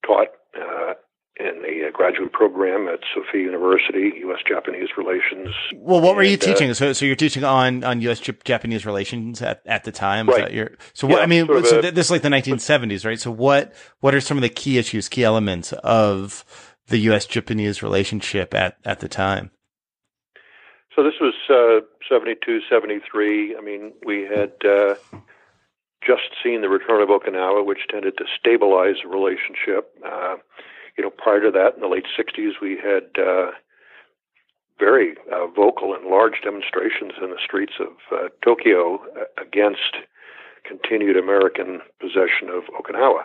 taught 0.06 0.28
uh, 0.56 0.94
in 1.42 1.62
the 1.62 1.88
uh, 1.88 1.90
graduate 1.92 2.32
program 2.32 2.88
at 2.88 3.00
Sophia 3.14 3.42
University, 3.42 4.12
U.S. 4.20 4.38
Japanese 4.46 4.88
relations. 4.96 5.54
Well, 5.74 6.00
what 6.00 6.14
were 6.14 6.22
you 6.22 6.34
uh, 6.34 6.40
teaching? 6.40 6.70
Uh, 6.70 6.74
so, 6.74 6.92
so 6.92 7.04
you're 7.04 7.16
teaching 7.16 7.44
on 7.44 7.84
on 7.84 8.00
U.S. 8.02 8.20
Japanese 8.20 8.86
relations 8.86 9.42
at, 9.42 9.62
at 9.66 9.84
the 9.84 9.92
time. 9.92 10.28
Right. 10.28 10.52
Your, 10.52 10.70
so 10.94 11.06
what? 11.06 11.16
Yeah, 11.16 11.22
I 11.22 11.26
mean, 11.26 11.46
so 11.64 11.80
a, 11.80 11.90
this 11.90 12.06
is 12.06 12.10
like 12.10 12.22
the 12.22 12.28
1970s, 12.28 13.04
right? 13.04 13.20
So 13.20 13.30
what 13.30 13.74
what 14.00 14.14
are 14.14 14.20
some 14.20 14.38
of 14.38 14.42
the 14.42 14.48
key 14.48 14.78
issues, 14.78 15.08
key 15.08 15.24
elements 15.24 15.72
of 15.72 16.44
the 16.88 16.98
U.S. 16.98 17.26
Japanese 17.26 17.82
relationship 17.82 18.54
at 18.54 18.76
at 18.84 19.00
the 19.00 19.08
time? 19.08 19.50
So 20.94 21.02
this 21.02 21.14
was 21.20 21.34
uh, 21.48 21.86
72, 22.08 22.60
73. 22.70 23.56
I 23.56 23.60
mean, 23.62 23.92
we 24.04 24.22
had 24.22 24.52
uh, 24.62 24.94
just 26.06 26.28
seen 26.44 26.60
the 26.60 26.68
return 26.68 27.00
of 27.00 27.08
Okinawa, 27.08 27.64
which 27.64 27.86
tended 27.90 28.18
to 28.18 28.24
stabilize 28.38 28.96
the 29.02 29.08
relationship. 29.08 29.90
Uh, 30.04 30.36
you 30.96 31.04
know, 31.04 31.10
prior 31.10 31.40
to 31.40 31.50
that, 31.50 31.74
in 31.74 31.80
the 31.80 31.88
late 31.88 32.06
60s, 32.18 32.60
we 32.60 32.76
had 32.76 33.04
uh, 33.22 33.52
very 34.78 35.14
uh, 35.32 35.46
vocal 35.46 35.94
and 35.94 36.06
large 36.06 36.40
demonstrations 36.42 37.12
in 37.22 37.30
the 37.30 37.38
streets 37.42 37.74
of 37.80 37.92
uh, 38.12 38.28
Tokyo 38.44 39.00
uh, 39.16 39.24
against 39.40 39.96
continued 40.64 41.16
American 41.16 41.80
possession 42.00 42.48
of 42.48 42.64
Okinawa. 42.74 43.22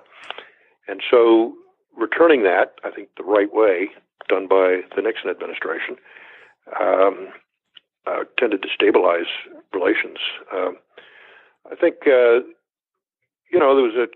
And 0.88 1.02
so, 1.10 1.54
returning 1.96 2.44
that, 2.44 2.76
I 2.84 2.92
think 2.92 3.10
the 3.18 3.24
right 3.24 3.54
way, 3.54 3.90
done 4.30 4.48
by 4.48 4.82
the 4.96 5.02
Nixon 5.02 5.30
administration, 5.30 5.98
um, 6.80 7.30
uh, 8.06 8.24
tended 8.40 8.62
to 8.62 8.70
stabilize 8.74 9.32
relations. 9.74 10.18
Um, 10.54 10.78
I 11.70 11.76
think 11.76 11.96
uh, 12.08 12.40
you 13.52 13.60
know 13.60 13.76
there 13.76 13.84
was 13.84 13.96
a 13.96 14.08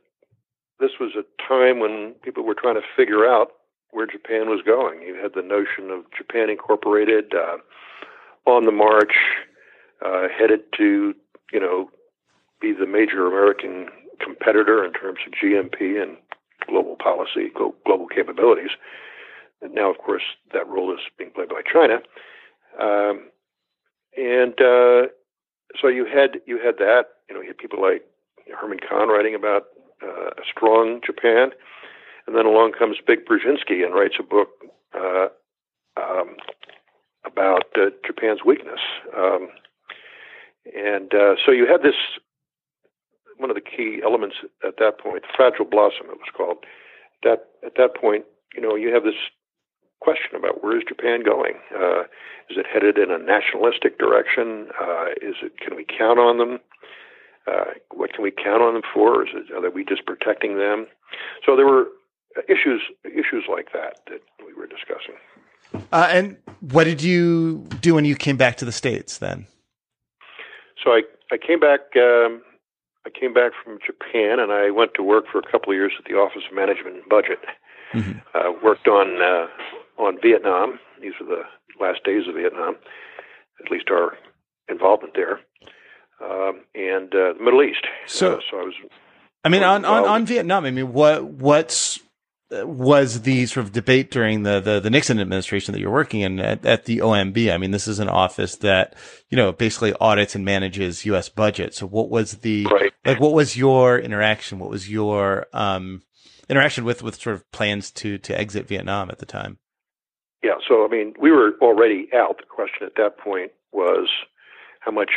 this 0.81 0.99
was 0.99 1.11
a 1.15 1.23
time 1.41 1.79
when 1.79 2.15
people 2.23 2.43
were 2.43 2.55
trying 2.55 2.75
to 2.75 2.81
figure 2.97 3.25
out 3.25 3.51
where 3.91 4.07
Japan 4.07 4.49
was 4.49 4.61
going. 4.65 5.01
You 5.03 5.15
had 5.15 5.33
the 5.35 5.41
notion 5.41 5.91
of 5.91 6.03
Japan 6.17 6.49
Incorporated 6.49 7.33
uh, 7.33 7.57
on 8.49 8.65
the 8.65 8.71
march, 8.71 9.13
uh, 10.03 10.27
headed 10.27 10.61
to 10.77 11.13
you 11.53 11.59
know 11.59 11.89
be 12.59 12.73
the 12.73 12.87
major 12.87 13.27
American 13.27 13.87
competitor 14.19 14.83
in 14.83 14.93
terms 14.93 15.19
of 15.25 15.33
GNP 15.33 16.01
and 16.01 16.17
global 16.67 16.95
policy, 16.95 17.49
global 17.85 18.07
capabilities. 18.07 18.71
And 19.61 19.73
now, 19.73 19.91
of 19.91 19.97
course, 19.99 20.23
that 20.53 20.67
role 20.67 20.91
is 20.93 20.99
being 21.17 21.31
played 21.31 21.49
by 21.49 21.61
China. 21.71 22.01
Um, 22.79 23.29
and 24.17 24.59
uh, 24.59 25.07
so 25.79 25.87
you 25.87 26.05
had 26.05 26.41
you 26.45 26.59
had 26.63 26.77
that. 26.79 27.03
You 27.29 27.35
know, 27.35 27.41
you 27.41 27.47
had 27.47 27.57
people 27.57 27.81
like 27.81 28.03
Herman 28.59 28.79
Kahn 28.79 29.07
writing 29.07 29.35
about 29.35 29.65
uh, 30.03 30.29
a 30.29 30.43
strong 30.49 31.01
Japan, 31.05 31.51
and 32.27 32.35
then 32.35 32.45
along 32.45 32.73
comes 32.77 32.97
Zbig 32.97 33.25
Brzezinski 33.25 33.83
and 33.83 33.93
writes 33.93 34.15
a 34.19 34.23
book 34.23 34.49
uh, 34.95 35.27
um, 35.97 36.35
about 37.25 37.65
uh, 37.75 37.89
Japan's 38.05 38.41
weakness. 38.45 38.79
Um, 39.15 39.49
and 40.75 41.13
uh, 41.13 41.35
so 41.43 41.51
you 41.51 41.65
had 41.65 41.81
this 41.81 41.95
one 43.37 43.49
of 43.49 43.55
the 43.55 43.61
key 43.61 43.99
elements 44.03 44.35
at 44.65 44.77
that 44.77 44.99
point, 44.99 45.23
fragile 45.35 45.65
blossom, 45.65 46.05
it 46.11 46.21
was 46.21 46.29
called. 46.35 46.57
That 47.23 47.49
at 47.65 47.73
that 47.75 47.95
point, 47.99 48.25
you 48.55 48.61
know, 48.61 48.75
you 48.75 48.93
have 48.93 49.03
this 49.03 49.17
question 49.99 50.35
about 50.35 50.63
where 50.63 50.77
is 50.77 50.83
Japan 50.87 51.23
going? 51.23 51.53
Uh, 51.73 52.01
is 52.49 52.57
it 52.57 52.65
headed 52.71 52.97
in 52.97 53.11
a 53.11 53.17
nationalistic 53.17 53.97
direction? 53.97 54.67
Uh, 54.79 55.13
is 55.21 55.35
it? 55.41 55.57
Can 55.59 55.75
we 55.75 55.85
count 55.85 56.19
on 56.19 56.37
them? 56.37 56.59
Uh, 57.47 57.73
what 57.93 58.13
can 58.13 58.23
we 58.23 58.31
count 58.31 58.61
on 58.61 58.73
them 58.73 58.83
for? 58.93 59.23
Is 59.23 59.29
it, 59.33 59.51
are 59.53 59.69
we 59.71 59.83
just 59.83 60.05
protecting 60.05 60.57
them? 60.57 60.87
So 61.45 61.55
there 61.55 61.65
were 61.65 61.87
issues 62.47 62.81
issues 63.05 63.45
like 63.49 63.71
that 63.73 63.99
that 64.07 64.21
we 64.45 64.53
were 64.53 64.67
discussing. 64.67 65.15
Uh, 65.91 66.07
and 66.11 66.37
what 66.59 66.83
did 66.83 67.01
you 67.01 67.65
do 67.81 67.95
when 67.95 68.05
you 68.05 68.15
came 68.15 68.37
back 68.37 68.57
to 68.57 68.65
the 68.65 68.71
states 68.71 69.17
then? 69.17 69.47
So 70.83 70.91
I 70.91 71.01
I 71.31 71.37
came 71.37 71.59
back. 71.59 71.81
Um, 71.95 72.41
I 73.05 73.09
came 73.09 73.33
back 73.33 73.53
from 73.63 73.79
Japan 73.83 74.39
and 74.39 74.51
I 74.51 74.69
went 74.69 74.93
to 74.93 75.03
work 75.03 75.25
for 75.31 75.39
a 75.39 75.51
couple 75.51 75.71
of 75.71 75.75
years 75.75 75.93
at 75.97 76.05
the 76.05 76.13
Office 76.17 76.43
of 76.47 76.55
Management 76.55 76.97
and 76.97 77.09
Budget. 77.09 77.39
Mm-hmm. 77.93 78.19
Uh, 78.35 78.53
worked 78.63 78.87
on 78.87 79.21
uh, 79.21 79.47
on 80.01 80.17
Vietnam. 80.21 80.79
These 81.01 81.13
were 81.19 81.25
the 81.25 81.43
last 81.83 82.03
days 82.03 82.27
of 82.27 82.35
Vietnam, 82.35 82.75
at 83.63 83.71
least 83.71 83.89
our 83.89 84.17
involvement 84.69 85.13
there, 85.15 85.39
um, 86.23 86.61
and 86.75 87.13
uh, 87.13 87.33
the 87.37 87.43
Middle 87.43 87.63
East. 87.63 87.85
So, 88.07 88.35
uh, 88.35 88.39
so 88.49 88.57
I 88.57 88.63
was. 88.63 88.73
I 89.43 89.49
mean, 89.49 89.63
on, 89.63 89.85
on, 89.85 90.05
on 90.05 90.25
Vietnam. 90.25 90.65
I 90.65 90.71
mean, 90.71 90.93
what 90.93 91.23
what's 91.23 91.99
was 92.51 93.21
the 93.21 93.45
sort 93.45 93.65
of 93.65 93.71
debate 93.71 94.11
during 94.11 94.43
the, 94.43 94.59
the, 94.59 94.79
the 94.79 94.89
Nixon 94.89 95.19
administration 95.19 95.73
that 95.73 95.79
you're 95.79 95.91
working 95.91 96.21
in 96.21 96.39
at, 96.39 96.65
at, 96.65 96.85
the 96.85 96.97
OMB? 96.97 97.51
I 97.51 97.57
mean, 97.57 97.71
this 97.71 97.87
is 97.87 97.99
an 97.99 98.09
office 98.09 98.57
that, 98.57 98.95
you 99.29 99.37
know, 99.37 99.51
basically 99.51 99.93
audits 100.01 100.35
and 100.35 100.43
manages 100.43 101.05
U.S. 101.05 101.29
budget. 101.29 101.73
So 101.73 101.87
what 101.87 102.09
was 102.09 102.39
the, 102.39 102.65
right. 102.65 102.91
like, 103.05 103.21
what 103.21 103.33
was 103.33 103.55
your 103.55 103.97
interaction? 103.97 104.59
What 104.59 104.69
was 104.69 104.89
your, 104.89 105.47
um, 105.53 106.01
interaction 106.49 106.83
with, 106.83 107.01
with 107.01 107.21
sort 107.21 107.35
of 107.35 107.49
plans 107.51 107.89
to, 107.91 108.17
to 108.17 108.37
exit 108.37 108.67
Vietnam 108.67 109.09
at 109.09 109.19
the 109.19 109.25
time? 109.25 109.57
Yeah, 110.43 110.55
so 110.67 110.85
I 110.85 110.89
mean, 110.89 111.13
we 111.21 111.31
were 111.31 111.51
already 111.61 112.09
out. 112.13 112.37
The 112.37 112.45
question 112.49 112.87
at 112.87 112.95
that 112.97 113.17
point 113.17 113.51
was 113.71 114.09
how 114.79 114.91
much 114.91 115.11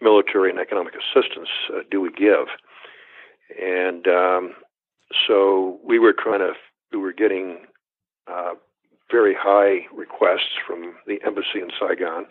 military 0.00 0.50
and 0.50 0.58
economic 0.58 0.94
assistance 0.94 1.48
uh, 1.72 1.80
do 1.90 2.00
we 2.00 2.10
give? 2.10 2.48
And 3.60 4.06
um, 4.06 4.54
so 5.26 5.78
we 5.84 5.98
were 5.98 6.12
trying 6.12 6.40
to, 6.40 6.52
we 6.92 6.98
were 6.98 7.12
getting 7.12 7.66
uh, 8.26 8.54
very 9.10 9.34
high 9.38 9.86
requests 9.94 10.58
from 10.66 10.94
the 11.06 11.18
embassy 11.24 11.60
in 11.60 11.70
Saigon, 11.78 12.26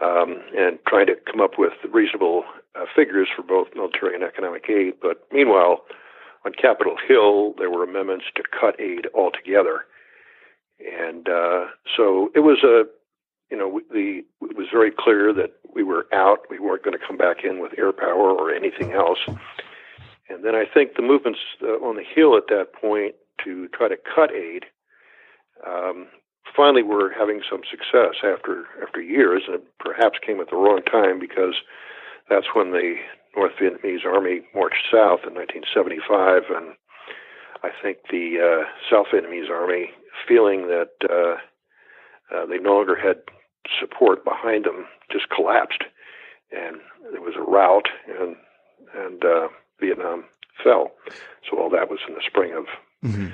um, 0.00 0.42
and 0.56 0.78
trying 0.88 1.06
to 1.06 1.14
come 1.30 1.40
up 1.40 1.52
with 1.58 1.72
reasonable 1.92 2.44
uh, 2.74 2.84
figures 2.96 3.28
for 3.34 3.42
both 3.42 3.68
military 3.74 4.14
and 4.14 4.24
economic 4.24 4.64
aid. 4.68 4.94
But 5.00 5.26
meanwhile, 5.30 5.84
on 6.44 6.52
Capitol 6.52 6.96
Hill, 7.06 7.54
there 7.58 7.70
were 7.70 7.84
amendments 7.84 8.26
to 8.36 8.42
cut 8.58 8.80
aid 8.80 9.06
altogether, 9.14 9.84
and 10.80 11.28
uh, 11.28 11.66
so 11.96 12.30
it 12.34 12.40
was 12.40 12.64
a 12.64 12.84
you 13.50 13.56
know, 13.56 13.80
the 13.90 14.22
it 14.42 14.56
was 14.56 14.66
very 14.72 14.90
clear 14.90 15.32
that 15.32 15.52
we 15.74 15.82
were 15.82 16.06
out. 16.12 16.40
We 16.50 16.58
weren't 16.58 16.82
going 16.82 16.98
to 16.98 17.06
come 17.06 17.16
back 17.16 17.44
in 17.44 17.60
with 17.60 17.78
air 17.78 17.92
power 17.92 18.30
or 18.30 18.52
anything 18.52 18.92
else. 18.92 19.18
And 20.28 20.44
then 20.44 20.54
I 20.54 20.64
think 20.64 20.96
the 20.96 21.02
movements 21.02 21.40
uh, 21.62 21.84
on 21.84 21.96
the 21.96 22.04
Hill 22.04 22.36
at 22.36 22.48
that 22.48 22.72
point 22.72 23.14
to 23.44 23.68
try 23.68 23.88
to 23.88 23.96
cut 23.96 24.32
aid 24.32 24.64
um, 25.66 26.06
finally 26.56 26.82
were 26.82 27.12
having 27.16 27.42
some 27.48 27.62
success 27.70 28.16
after 28.24 28.64
after 28.82 29.00
years, 29.00 29.42
and 29.46 29.56
it 29.56 29.64
perhaps 29.78 30.18
came 30.24 30.40
at 30.40 30.50
the 30.50 30.56
wrong 30.56 30.80
time 30.90 31.18
because 31.18 31.54
that's 32.28 32.54
when 32.54 32.70
the 32.70 32.96
North 33.36 33.52
Vietnamese 33.60 34.04
army 34.04 34.42
marched 34.54 34.86
south 34.90 35.20
in 35.26 35.34
1975, 35.34 36.42
and 36.54 36.74
I 37.62 37.70
think 37.82 37.98
the 38.10 38.38
uh, 38.38 38.64
South 38.90 39.06
Vietnamese 39.12 39.50
army, 39.50 39.90
feeling 40.28 40.68
that 40.68 40.92
uh, 41.10 41.36
uh, 42.32 42.46
they 42.46 42.58
no 42.58 42.74
longer 42.76 42.96
had 42.96 43.18
support 43.80 44.24
behind 44.24 44.64
them, 44.64 44.86
just 45.10 45.28
collapsed, 45.30 45.84
and 46.50 46.76
there 47.12 47.20
was 47.20 47.34
a 47.36 47.42
rout, 47.42 47.88
and 48.20 48.36
and 48.94 49.24
uh, 49.24 49.48
Vietnam 49.80 50.24
fell. 50.62 50.92
So 51.48 51.58
all 51.58 51.70
that 51.70 51.90
was 51.90 52.00
in 52.08 52.14
the 52.14 52.22
spring 52.24 52.52
of 52.52 52.66
mm-hmm. 53.04 53.28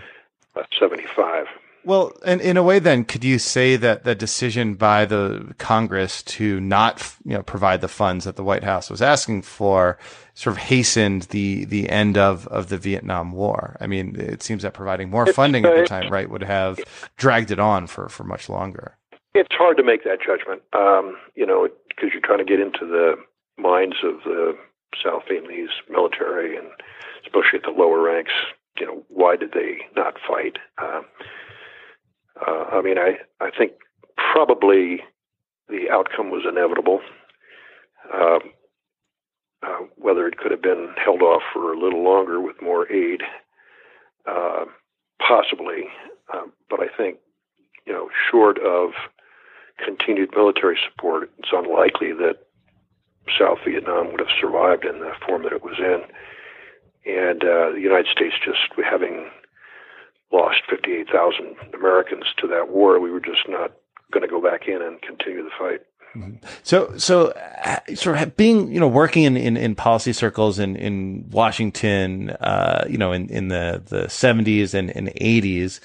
uh, 0.57 0.63
75. 0.79 1.47
Well, 1.85 2.13
and 2.25 2.41
in 2.41 2.57
a 2.57 2.63
way, 2.63 2.79
then, 2.79 3.05
could 3.05 3.25
you 3.25 3.39
say 3.39 3.77
that 3.77 4.05
the 4.05 4.15
decision 4.15 4.75
by 4.75 5.07
the 5.07 5.55
Congress 5.59 6.23
to 6.25 6.61
not, 6.61 7.17
you 7.25 7.33
know, 7.33 7.43
provide 7.43 7.81
the 7.81 7.89
funds 7.89 8.27
that 8.27 8.37
the 8.37 8.45
White 8.45 8.65
House 8.65 8.91
was 8.91 9.01
asking 9.01 9.43
for, 9.43 9.99
sort 10.35 10.57
of 10.57 10.63
hastened 10.63 11.23
the 11.25 11.65
the 11.65 11.89
end 11.89 12.19
of 12.19 12.47
of 12.49 12.69
the 12.69 12.77
Vietnam 12.77 13.33
War? 13.33 13.77
I 13.81 13.87
mean, 13.87 14.15
it 14.19 14.43
seems 14.43 14.63
that 14.63 14.75
providing 14.75 15.11
more 15.11 15.27
funding 15.27 15.65
at 15.65 15.75
the 15.75 15.87
time, 15.87 16.13
right, 16.13 16.29
would 16.29 16.43
have 16.43 16.81
dragged 17.17 17.51
it 17.51 17.59
on 17.59 17.87
for 17.87 18.09
for 18.09 18.25
much 18.25 18.49
longer. 18.49 18.97
It's 19.35 19.55
hard 19.55 19.77
to 19.79 19.85
make 19.85 20.05
that 20.05 20.19
judgment, 20.21 20.63
um, 20.73 21.17
you 21.35 21.47
know, 21.47 21.69
because 21.89 22.11
you're 22.13 22.23
trying 22.23 22.39
to 22.39 22.45
get 22.45 22.61
into 22.61 22.85
the 22.85 23.15
minds 23.57 23.97
of 24.03 24.23
the 24.25 24.57
South 25.03 25.23
Vietnamese 25.31 25.69
military, 25.89 26.57
and 26.57 26.67
especially 27.23 27.59
at 27.59 27.63
the 27.63 27.71
lower 27.71 28.03
ranks. 28.03 28.33
You 28.79 28.87
know, 28.87 29.03
why 29.09 29.37
did 29.37 29.53
they 29.53 29.79
not 29.95 30.15
fight? 30.27 30.57
Uh, 30.79 31.03
uh, 32.37 32.65
I 32.73 32.83
mean, 32.83 32.99
I 32.99 33.19
I 33.41 33.51
think 33.57 33.73
probably 34.33 35.03
the 35.69 35.91
outcome 35.91 36.31
was 36.31 36.45
inevitable. 36.49 37.01
Um, 38.13 38.41
uh, 39.63 39.81
whether 39.97 40.27
it 40.27 40.39
could 40.39 40.51
have 40.51 40.63
been 40.63 40.95
held 41.03 41.23
off 41.23 41.43
for 41.53 41.73
a 41.73 41.79
little 41.79 42.03
longer 42.03 42.41
with 42.41 42.61
more 42.63 42.91
aid, 42.91 43.21
uh, 44.27 44.65
possibly. 45.19 45.85
Uh, 46.33 46.47
but 46.69 46.81
I 46.81 46.87
think, 46.97 47.19
you 47.87 47.93
know, 47.93 48.09
short 48.31 48.59
of 48.59 48.91
continued 49.85 50.31
military 50.35 50.79
support, 50.89 51.31
it's 51.39 51.51
unlikely 51.53 52.13
that 52.15 52.37
South 53.39 53.59
Vietnam 53.67 54.11
would 54.11 54.21
have 54.21 54.35
survived 54.41 54.85
in 54.85 55.01
the 55.01 55.13
form 55.27 55.43
that 55.43 55.53
it 55.53 55.63
was 55.63 55.79
in. 55.79 56.03
And 57.07 57.43
uh, 57.45 57.73
the 57.73 57.81
United 57.81 58.09
States 58.11 58.35
just 58.45 58.59
having 58.83 59.31
lost 60.33 60.59
58,000 60.69 61.57
Americans 61.75 62.25
to 62.39 62.47
that 62.49 62.69
war, 62.71 63.01
we 63.01 63.11
were 63.11 63.21
just 63.21 63.49
not 63.49 63.73
going 64.13 64.23
to 64.23 64.29
go 64.29 64.41
back 64.41 64.69
in 64.69 64.83
and 64.83 65.01
continue 65.03 65.43
the 65.43 65.51
fight. 65.59 65.81
Mm-hmm. 66.15 66.45
So, 66.65 66.97
so 66.99 67.29
uh, 67.65 67.79
sort 67.95 68.21
of 68.21 68.37
being, 68.37 68.73
you 68.73 68.81
know, 68.81 68.89
working 68.89 69.25
in, 69.25 69.37
in, 69.37 69.57
in 69.57 69.75
policy 69.77 70.13
circles 70.13 70.59
in, 70.59 70.75
in 70.75 71.29
Washington, 71.31 72.31
uh, 72.31 72.85
you 72.89 72.99
know, 72.99 73.13
in, 73.13 73.29
in 73.29 73.49
the, 73.49 73.83
the 73.87 74.09
seventies 74.09 74.75
and, 74.75 74.95
and 74.97 75.13
eighties, 75.17 75.81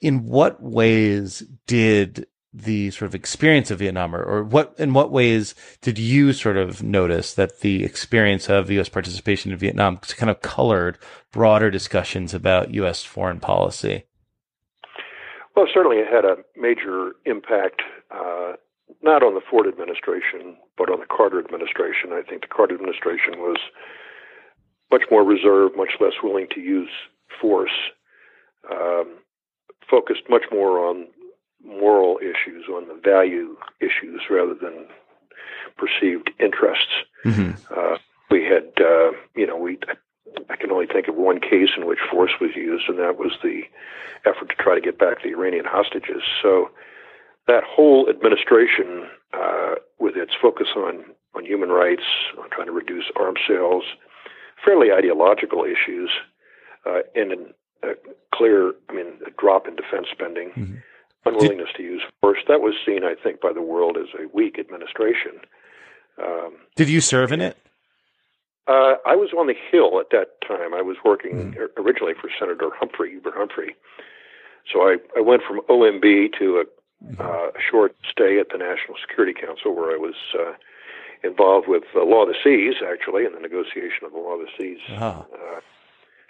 in 0.00 0.26
what 0.26 0.62
ways 0.62 1.42
did 1.66 2.26
the 2.54 2.92
sort 2.92 3.08
of 3.08 3.16
experience 3.16 3.72
of 3.72 3.80
Vietnam, 3.80 4.14
or, 4.14 4.22
or, 4.22 4.44
what 4.44 4.74
in 4.78 4.94
what 4.94 5.10
ways 5.10 5.56
did 5.82 5.98
you 5.98 6.32
sort 6.32 6.56
of 6.56 6.84
notice 6.84 7.34
that 7.34 7.60
the 7.60 7.82
experience 7.82 8.48
of 8.48 8.70
U.S. 8.70 8.88
participation 8.88 9.50
in 9.50 9.58
Vietnam 9.58 9.96
kind 9.96 10.30
of 10.30 10.40
colored 10.40 10.96
broader 11.32 11.68
discussions 11.68 12.32
about 12.32 12.72
U.S. 12.74 13.02
foreign 13.02 13.40
policy? 13.40 14.04
Well, 15.56 15.66
certainly 15.72 15.98
it 15.98 16.06
had 16.06 16.24
a 16.24 16.36
major 16.56 17.12
impact, 17.26 17.82
uh, 18.12 18.52
not 19.02 19.24
on 19.24 19.34
the 19.34 19.40
Ford 19.50 19.66
administration, 19.66 20.56
but 20.78 20.90
on 20.90 21.00
the 21.00 21.06
Carter 21.06 21.40
administration. 21.40 22.12
I 22.12 22.22
think 22.22 22.42
the 22.42 22.54
Carter 22.54 22.76
administration 22.76 23.38
was 23.38 23.58
much 24.92 25.02
more 25.10 25.24
reserved, 25.24 25.76
much 25.76 25.96
less 26.00 26.14
willing 26.22 26.46
to 26.54 26.60
use 26.60 26.90
force, 27.40 27.74
um, 28.70 29.16
focused 29.90 30.22
much 30.30 30.44
more 30.52 30.78
on 30.78 31.06
moral 31.64 32.18
issues, 32.18 32.66
on 32.68 32.88
the 32.88 33.00
value 33.02 33.56
issues, 33.80 34.22
rather 34.30 34.54
than 34.54 34.86
perceived 35.76 36.30
interests. 36.38 36.92
Mm-hmm. 37.24 37.52
Uh, 37.74 37.98
we 38.30 38.44
had, 38.44 38.72
uh, 38.80 39.12
you 39.34 39.46
know, 39.46 39.56
we 39.56 39.78
I 40.50 40.56
can 40.56 40.70
only 40.70 40.86
think 40.86 41.08
of 41.08 41.14
one 41.14 41.40
case 41.40 41.70
in 41.76 41.86
which 41.86 42.00
force 42.10 42.32
was 42.40 42.50
used, 42.56 42.88
and 42.88 42.98
that 42.98 43.18
was 43.18 43.32
the 43.42 43.62
effort 44.24 44.48
to 44.48 44.56
try 44.56 44.74
to 44.74 44.80
get 44.80 44.98
back 44.98 45.22
the 45.22 45.30
Iranian 45.30 45.64
hostages. 45.64 46.22
So 46.42 46.70
that 47.46 47.62
whole 47.64 48.08
administration, 48.08 49.06
uh, 49.32 49.74
with 49.98 50.16
its 50.16 50.32
focus 50.40 50.68
on 50.76 51.04
on 51.34 51.44
human 51.44 51.70
rights, 51.70 52.04
on 52.38 52.48
trying 52.50 52.66
to 52.66 52.72
reduce 52.72 53.10
arms 53.16 53.40
sales, 53.46 53.82
fairly 54.64 54.92
ideological 54.92 55.64
issues, 55.64 56.10
uh, 56.86 57.00
and 57.16 57.32
a 57.82 57.94
clear, 58.32 58.72
I 58.88 58.92
mean, 58.92 59.18
a 59.26 59.30
drop 59.30 59.66
in 59.66 59.74
defense 59.74 60.06
spending. 60.12 60.50
Mm-hmm 60.50 60.74
unwillingness 61.26 61.68
Did, 61.76 61.76
to 61.78 61.82
use 61.82 62.02
force. 62.20 62.38
That 62.48 62.60
was 62.60 62.74
seen, 62.84 63.04
I 63.04 63.14
think, 63.14 63.40
by 63.40 63.52
the 63.52 63.62
world 63.62 63.96
as 63.96 64.08
a 64.18 64.28
weak 64.34 64.58
administration. 64.58 65.40
Um, 66.22 66.54
Did 66.76 66.88
you 66.88 67.00
serve 67.00 67.32
in 67.32 67.40
it? 67.40 67.56
Uh, 68.66 68.96
I 69.04 69.14
was 69.14 69.30
on 69.36 69.46
the 69.46 69.54
Hill 69.70 70.00
at 70.00 70.10
that 70.10 70.40
time. 70.46 70.72
I 70.72 70.80
was 70.80 70.96
working 71.04 71.52
mm. 71.52 71.68
originally 71.76 72.14
for 72.18 72.30
Senator 72.38 72.70
Humphrey, 72.74 73.10
Hubert 73.10 73.34
Humphrey. 73.36 73.76
So 74.72 74.80
I, 74.80 74.96
I 75.16 75.20
went 75.20 75.42
from 75.46 75.60
OMB 75.68 76.38
to 76.38 76.64
a, 76.64 77.04
mm-hmm. 77.04 77.20
uh, 77.20 77.50
short 77.60 77.94
stay 78.10 78.38
at 78.40 78.48
the 78.50 78.58
National 78.58 78.96
Security 79.06 79.34
Council 79.38 79.74
where 79.74 79.92
I 79.92 79.98
was 79.98 80.14
uh, 80.38 80.52
involved 81.22 81.68
with 81.68 81.84
the 81.92 82.04
Law 82.04 82.22
of 82.22 82.28
the 82.28 82.36
Seas, 82.42 82.80
actually, 82.80 83.26
in 83.26 83.32
the 83.32 83.40
negotiation 83.40 84.04
of 84.04 84.12
the 84.12 84.18
Law 84.18 84.40
of 84.40 84.40
the 84.40 84.52
Seas. 84.56 84.78
Uh-huh. 84.88 85.22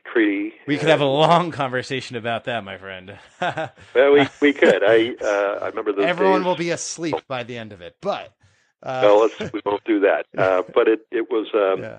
Uh, 0.06 0.10
treaty. 0.12 0.54
We 0.66 0.78
could 0.78 0.88
have 0.88 1.00
a 1.00 1.06
long 1.06 1.50
conversation 1.50 2.16
about 2.16 2.44
that, 2.44 2.64
my 2.64 2.78
friend. 2.78 3.18
well, 3.40 3.72
we 4.12 4.26
we 4.40 4.52
could. 4.52 4.82
I 4.82 5.14
uh, 5.20 5.58
I 5.62 5.68
remember 5.68 5.92
those. 5.92 6.04
Everyone 6.04 6.40
days. 6.40 6.46
will 6.46 6.56
be 6.56 6.70
asleep 6.70 7.16
by 7.28 7.42
the 7.42 7.56
end 7.56 7.72
of 7.72 7.80
it, 7.80 7.96
but 8.00 8.34
uh... 8.82 9.00
well, 9.02 9.20
let's, 9.22 9.52
we 9.52 9.60
won't 9.64 9.84
do 9.84 10.00
that. 10.00 10.26
Uh, 10.36 10.62
but 10.74 10.88
it 10.88 11.06
it 11.10 11.30
was. 11.30 11.48
Um, 11.54 11.82
yeah. 11.82 11.98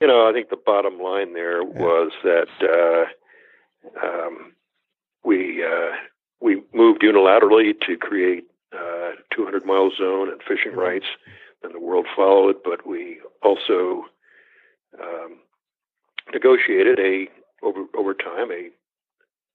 You 0.00 0.08
know, 0.08 0.28
I 0.28 0.32
think 0.32 0.50
the 0.50 0.56
bottom 0.56 0.98
line 0.98 1.32
there 1.32 1.62
was 1.62 2.10
that 2.24 2.48
uh, 2.60 4.04
um, 4.04 4.52
we 5.24 5.64
uh, 5.64 5.94
we 6.40 6.62
moved 6.74 7.02
unilaterally 7.02 7.72
to 7.86 7.96
create 7.96 8.44
uh, 8.72 9.12
200 9.32 9.64
mile 9.64 9.90
zone 9.96 10.28
and 10.28 10.40
fishing 10.42 10.76
rights, 10.76 11.06
and 11.62 11.72
the 11.72 11.78
world 11.78 12.06
followed. 12.16 12.56
But 12.64 12.84
we 12.86 13.20
also 13.42 14.06
um, 15.00 15.38
negotiated 16.32 16.98
a 16.98 17.28
over 17.62 17.84
over 17.96 18.14
time 18.14 18.50
a, 18.50 18.70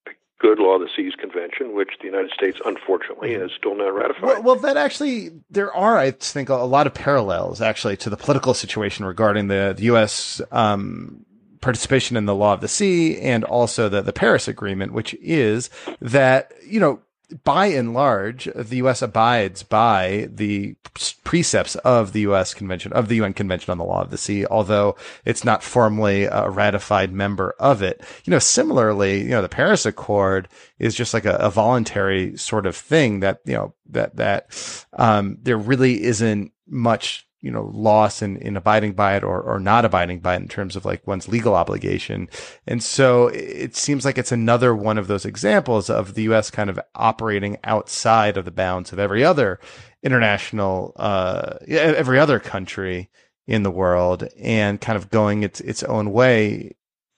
a 0.08 0.14
good 0.40 0.60
law 0.60 0.76
of 0.76 0.82
the 0.82 0.90
seas 0.96 1.14
convention, 1.20 1.76
which 1.76 1.92
the 2.00 2.06
United 2.06 2.32
States 2.32 2.60
unfortunately 2.66 3.34
has 3.34 3.52
still 3.58 3.76
not 3.76 3.94
ratified. 3.94 4.24
Well, 4.24 4.44
well, 4.44 4.56
that 4.58 4.78
actually 4.78 5.32
there 5.50 5.74
are, 5.74 5.98
I 5.98 6.12
think, 6.12 6.50
a 6.50 6.56
lot 6.56 6.88
of 6.88 6.94
parallels 6.94 7.62
actually 7.62 7.98
to 7.98 8.10
the 8.10 8.18
political 8.18 8.54
situation 8.54 9.06
regarding 9.06 9.48
the, 9.48 9.74
the 9.76 9.84
U.S. 9.86 10.42
Um, 10.52 11.26
participation 11.62 12.18
in 12.18 12.26
the 12.26 12.36
law 12.36 12.54
of 12.54 12.62
the 12.62 12.68
sea 12.68 13.20
and 13.20 13.44
also 13.44 13.90
the, 13.90 14.02
the 14.02 14.14
Paris 14.14 14.48
Agreement, 14.48 14.94
which 14.94 15.14
is 15.16 15.70
that, 16.00 16.52
you 16.66 16.80
know, 16.80 17.02
by 17.44 17.68
and 17.68 17.94
large, 17.94 18.50
the 18.56 18.78
U.S. 18.78 19.02
abides 19.02 19.64
by 19.64 20.30
the 20.32 20.76
precepts 21.24 21.76
of 21.76 22.14
the 22.14 22.22
U.S. 22.22 22.54
Convention, 22.54 22.94
of 22.94 23.10
the 23.10 23.16
UN 23.16 23.34
Convention 23.34 23.72
on 23.72 23.78
the 23.78 23.84
Law 23.84 24.02
of 24.02 24.12
the 24.12 24.18
Sea, 24.18 24.46
although 24.46 24.96
it's 25.26 25.44
not 25.44 25.62
formally 25.62 26.24
a 26.24 26.50
ratified 26.50 27.12
member 27.12 27.54
of 27.60 27.82
it. 27.82 28.02
You 28.24 28.32
know, 28.32 28.40
similarly, 28.40 29.22
you 29.22 29.30
know, 29.30 29.42
the 29.42 29.50
Paris 29.50 29.86
Accord 29.86 30.48
is 30.80 30.96
just 30.96 31.14
like 31.14 31.26
a, 31.26 31.36
a 31.36 31.50
voluntary 31.50 32.38
sort 32.38 32.66
of 32.66 32.76
thing 32.76 33.20
that, 33.20 33.42
you 33.46 33.54
know, 33.54 33.74
that, 33.90 34.16
that, 34.16 34.86
um, 34.94 35.38
there 35.42 35.58
really 35.58 36.04
isn't 36.04 36.52
much 36.68 37.27
you 37.42 37.52
know, 37.52 37.70
loss 37.74 38.22
in, 38.22 38.38
in 38.38 38.58
abiding 38.58 38.94
by 38.94 39.16
it 39.16 39.24
or, 39.24 39.42
or 39.42 39.60
not 39.60 39.86
abiding 39.86 40.20
by 40.20 40.34
it 40.34 40.42
in 40.42 40.48
terms 40.48 40.76
of 40.76 40.86
like 40.86 41.06
one's 41.06 41.28
legal 41.28 41.54
obligation. 41.54 42.28
And 42.66 42.84
so 42.84 43.28
it 43.28 43.76
seems 43.76 44.06
like 44.06 44.18
it's 44.18 44.32
another 44.32 44.76
one 44.76 44.98
of 44.98 45.08
those 45.08 45.26
examples 45.26 45.90
of 45.90 46.16
the 46.16 46.24
U.S. 46.24 46.50
kind 46.50 46.70
of 46.70 46.80
operating 46.96 47.58
outside 47.64 48.38
of 48.38 48.46
the 48.46 48.52
bounds 48.52 48.92
of 48.92 48.98
every 48.98 49.24
other 49.24 49.60
international, 50.02 50.94
uh, 50.96 51.58
every 51.68 52.18
other 52.18 52.40
country 52.40 53.10
in 53.46 53.64
the 53.64 53.72
world 53.72 54.28
and 54.40 54.82
kind 54.82 54.98
of 54.98 55.10
going 55.12 55.44
its, 55.44 55.62
its 55.62 55.84
own 55.84 56.12
way 56.12 56.76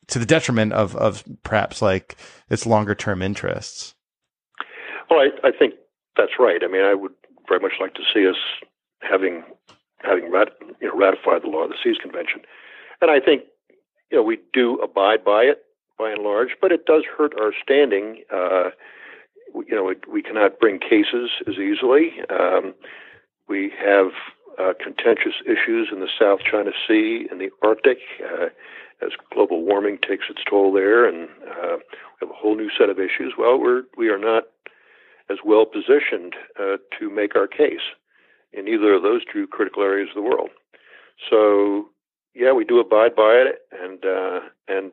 to 0.07 0.19
the 0.19 0.25
detriment 0.25 0.73
of, 0.73 0.95
of 0.97 1.23
perhaps 1.43 1.81
like 1.81 2.17
its 2.49 2.65
longer 2.65 2.93
term 2.93 3.21
interests. 3.21 3.95
Well, 5.09 5.19
I, 5.19 5.47
I 5.47 5.51
think 5.57 5.75
that's 6.17 6.33
right. 6.37 6.61
I 6.63 6.67
mean, 6.67 6.83
I 6.83 6.93
would 6.93 7.13
very 7.47 7.61
much 7.61 7.73
like 7.79 7.93
to 7.95 8.01
see 8.13 8.27
us 8.27 8.35
having 9.01 9.43
having 10.03 10.31
rat, 10.31 10.49
you 10.81 10.87
know, 10.87 10.97
ratified 10.97 11.43
the 11.43 11.47
Law 11.47 11.63
of 11.63 11.69
the 11.69 11.75
Seas 11.83 11.97
Convention. 12.01 12.41
And 13.01 13.11
I 13.11 13.19
think, 13.19 13.43
you 14.11 14.17
know, 14.17 14.23
we 14.23 14.39
do 14.53 14.77
abide 14.79 15.23
by 15.23 15.43
it 15.43 15.63
by 15.97 16.11
and 16.11 16.23
large, 16.23 16.55
but 16.61 16.71
it 16.71 16.85
does 16.85 17.03
hurt 17.17 17.33
our 17.39 17.51
standing. 17.61 18.23
Uh, 18.33 18.69
you 19.53 19.75
know, 19.75 19.83
we, 19.83 19.95
we, 20.11 20.21
cannot 20.21 20.59
bring 20.59 20.79
cases 20.79 21.29
as 21.47 21.55
easily. 21.55 22.13
Um, 22.29 22.73
we 23.47 23.71
have 23.83 24.11
uh, 24.57 24.73
contentious 24.81 25.33
issues 25.45 25.89
in 25.91 25.99
the 25.99 26.07
South 26.19 26.39
China 26.49 26.71
Sea 26.87 27.27
and 27.29 27.41
the 27.41 27.49
Arctic 27.61 27.97
uh, 28.23 28.45
as 29.01 29.11
global 29.33 29.63
warming 29.63 29.97
takes 29.97 30.25
its 30.29 30.41
toll 30.49 30.71
there, 30.73 31.07
and 31.07 31.29
uh, 31.47 31.77
we 31.77 32.21
have 32.21 32.29
a 32.29 32.33
whole 32.33 32.55
new 32.55 32.69
set 32.77 32.89
of 32.89 32.99
issues. 32.99 33.33
Well, 33.37 33.59
we're 33.59 33.83
we 33.97 34.09
are 34.09 34.19
not 34.19 34.43
as 35.29 35.37
well 35.45 35.65
positioned 35.65 36.35
uh, 36.59 36.77
to 36.99 37.09
make 37.09 37.35
our 37.35 37.47
case 37.47 37.95
in 38.53 38.67
either 38.67 38.93
of 38.93 39.03
those 39.03 39.21
two 39.31 39.47
critical 39.47 39.83
areas 39.83 40.09
of 40.09 40.15
the 40.15 40.29
world. 40.29 40.49
So, 41.29 41.89
yeah, 42.33 42.53
we 42.53 42.65
do 42.65 42.79
abide 42.79 43.15
by 43.15 43.33
it, 43.33 43.59
and 43.71 44.05
uh, 44.05 44.39
and 44.67 44.91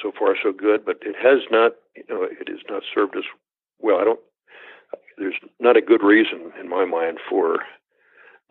so 0.00 0.12
far 0.18 0.36
so 0.42 0.52
good. 0.52 0.84
But 0.84 0.98
it 1.02 1.16
has 1.16 1.40
not, 1.50 1.72
you 1.96 2.04
know, 2.08 2.22
it 2.24 2.48
has 2.48 2.60
not 2.68 2.82
served 2.94 3.16
us 3.16 3.24
well. 3.80 3.98
I 3.98 4.04
don't. 4.04 4.20
There's 5.18 5.38
not 5.60 5.76
a 5.76 5.82
good 5.82 6.02
reason 6.02 6.52
in 6.58 6.68
my 6.68 6.84
mind 6.84 7.18
for 7.28 7.60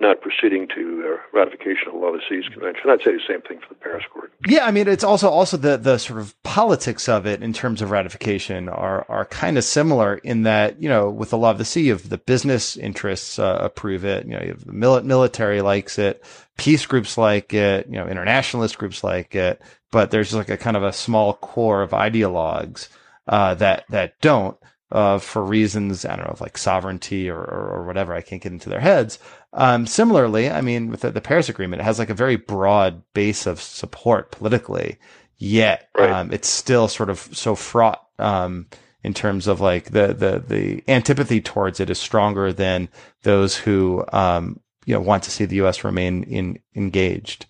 not 0.01 0.21
proceeding 0.21 0.67
to 0.75 1.13
uh, 1.13 1.37
ratification 1.37 1.87
of 1.87 1.93
the 1.93 1.99
Law 1.99 2.07
of 2.07 2.15
the 2.15 2.21
Seas 2.27 2.49
Convention. 2.51 2.89
I'd 2.89 2.99
say 2.99 3.13
the 3.13 3.21
same 3.27 3.41
thing 3.41 3.59
for 3.59 3.69
the 3.69 3.79
Paris 3.79 4.03
Accord. 4.07 4.31
Yeah, 4.47 4.65
I 4.65 4.71
mean, 4.71 4.87
it's 4.87 5.03
also 5.03 5.29
also 5.29 5.57
the 5.57 5.77
the 5.77 5.97
sort 5.97 6.19
of 6.19 6.35
politics 6.43 7.07
of 7.07 7.25
it 7.25 7.43
in 7.43 7.53
terms 7.53 7.81
of 7.81 7.91
ratification 7.91 8.67
are 8.67 9.05
are 9.07 9.25
kind 9.25 9.57
of 9.57 9.63
similar 9.63 10.15
in 10.15 10.43
that 10.43 10.81
you 10.81 10.89
know 10.89 11.09
with 11.09 11.29
the 11.29 11.37
Law 11.37 11.51
of 11.51 11.57
the 11.57 11.65
Sea, 11.65 11.89
if 11.89 12.09
the 12.09 12.17
business 12.17 12.75
interests 12.75 13.39
uh, 13.39 13.59
approve 13.61 14.03
it, 14.03 14.25
you 14.25 14.31
know, 14.31 14.53
the 14.53 14.71
mil- 14.71 15.03
military 15.03 15.61
likes 15.61 15.99
it, 15.99 16.23
peace 16.57 16.85
groups 16.85 17.17
like 17.17 17.53
it, 17.53 17.87
you 17.87 17.93
know, 17.93 18.07
internationalist 18.07 18.77
groups 18.77 19.03
like 19.03 19.35
it, 19.35 19.61
but 19.91 20.11
there's 20.11 20.33
like 20.33 20.49
a 20.49 20.57
kind 20.57 20.77
of 20.77 20.83
a 20.83 20.93
small 20.93 21.33
core 21.35 21.81
of 21.81 21.91
ideologues 21.91 22.87
uh, 23.27 23.53
that 23.55 23.85
that 23.89 24.19
don't. 24.21 24.57
Uh, 24.93 25.17
for 25.17 25.41
reasons 25.41 26.03
I 26.03 26.17
don't 26.17 26.27
know, 26.27 26.35
like 26.41 26.57
sovereignty 26.57 27.29
or, 27.29 27.39
or, 27.39 27.71
or 27.75 27.85
whatever, 27.85 28.13
I 28.13 28.19
can't 28.19 28.41
get 28.41 28.51
into 28.51 28.67
their 28.67 28.81
heads. 28.81 29.19
Um, 29.53 29.85
similarly, 29.85 30.49
I 30.49 30.61
mean, 30.61 30.89
with 30.89 31.01
the, 31.01 31.11
the, 31.11 31.21
Paris 31.21 31.49
Agreement, 31.49 31.81
it 31.81 31.85
has 31.85 31.99
like 31.99 32.09
a 32.09 32.15
very 32.15 32.37
broad 32.37 33.03
base 33.13 33.45
of 33.45 33.59
support 33.59 34.31
politically, 34.31 34.97
yet 35.37 35.89
right. 35.97 36.09
um, 36.09 36.31
it's 36.31 36.47
still 36.47 36.87
sort 36.87 37.09
of 37.09 37.19
so 37.19 37.55
fraught 37.55 38.07
um, 38.17 38.67
in 39.03 39.13
terms 39.13 39.47
of 39.47 39.59
like 39.59 39.91
the, 39.91 40.13
the 40.13 40.43
the 40.47 40.83
antipathy 40.87 41.41
towards 41.41 41.81
it 41.81 41.89
is 41.89 41.99
stronger 41.99 42.53
than 42.53 42.87
those 43.23 43.57
who 43.57 44.05
um, 44.13 44.59
you 44.85 44.93
know 44.93 45.01
want 45.01 45.23
to 45.23 45.31
see 45.31 45.43
the 45.43 45.57
U.S. 45.57 45.83
remain 45.83 46.23
in 46.23 46.59
engaged. 46.75 47.45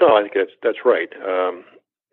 No, 0.00 0.16
I 0.16 0.22
think 0.22 0.32
that's 0.34 0.52
that's 0.62 0.84
right. 0.84 1.12
Um, 1.22 1.64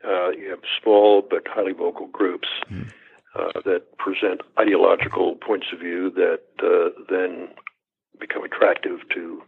uh, 0.06 0.32
you 0.32 0.50
have 0.50 0.60
small 0.82 1.22
but 1.28 1.48
highly 1.48 1.74
vocal 1.74 2.08
groups. 2.08 2.50
Mm. 2.70 2.92
Uh, 3.34 3.62
that 3.64 3.98
present 3.98 4.42
ideological 4.60 5.36
points 5.36 5.68
of 5.72 5.80
view 5.80 6.12
that 6.12 6.42
uh, 6.62 6.90
then 7.10 7.48
become 8.22 8.44
attractive 8.44 9.00
to 9.16 9.44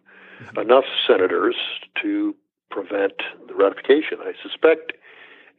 enough 0.60 0.84
senators 1.08 1.56
to 2.02 2.36
prevent 2.70 3.14
the 3.48 3.54
ratification. 3.54 4.18
I 4.22 4.34
suspect 4.42 4.94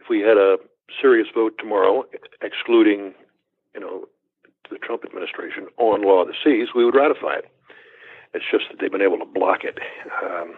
if 0.01 0.09
we 0.11 0.21
had 0.21 0.37
a 0.37 0.59
serious 1.01 1.29
vote 1.35 1.55
tomorrow, 1.59 2.05
excluding, 2.43 3.15
you 3.75 3.81
know, 3.81 4.07
the 4.71 4.79
Trump 4.79 5.05
administration 5.05 5.69
on 5.79 6.03
law 6.03 6.23
of 6.23 6.29
the 6.29 6.35
seas, 6.43 6.69
we 6.75 6.85
would 6.85 6.95
ratify 6.95 7.37
it. 7.37 7.47
It's 8.35 8.45
just 8.51 8.65
that 8.69 8.81
they've 8.81 8.91
been 8.91 9.03
able 9.03 9.19
to 9.19 9.25
block 9.25 9.63
it 9.63 9.79
um, 10.23 10.57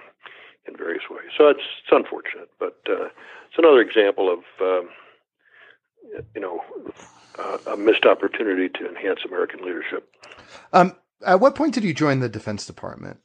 in 0.66 0.76
various 0.76 1.04
ways. 1.10 1.30
So 1.36 1.48
it's, 1.48 1.60
it's 1.82 1.92
unfortunate, 1.92 2.50
but 2.58 2.78
uh, 2.88 3.06
it's 3.48 3.58
another 3.58 3.80
example 3.80 4.32
of, 4.32 4.40
um, 4.60 4.88
you 6.34 6.40
know, 6.40 6.62
uh, 7.38 7.58
a 7.72 7.76
missed 7.76 8.06
opportunity 8.06 8.68
to 8.70 8.88
enhance 8.88 9.20
American 9.26 9.60
leadership. 9.64 10.08
Um, 10.72 10.96
at 11.24 11.40
what 11.40 11.54
point 11.54 11.74
did 11.74 11.84
you 11.84 11.94
join 11.94 12.20
the 12.20 12.28
Defense 12.28 12.66
Department? 12.66 13.18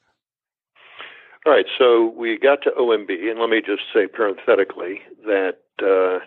All 1.46 1.52
right, 1.52 1.66
so 1.80 2.14
we 2.16 2.38
got 2.38 2.62
to 2.64 2.72
OMB, 2.72 3.10
and 3.10 3.40
let 3.40 3.50
me 3.50 3.62
just 3.66 3.82
say 3.94 4.06
parenthetically 4.06 5.02
that 5.26 5.58
uh, 5.82 6.24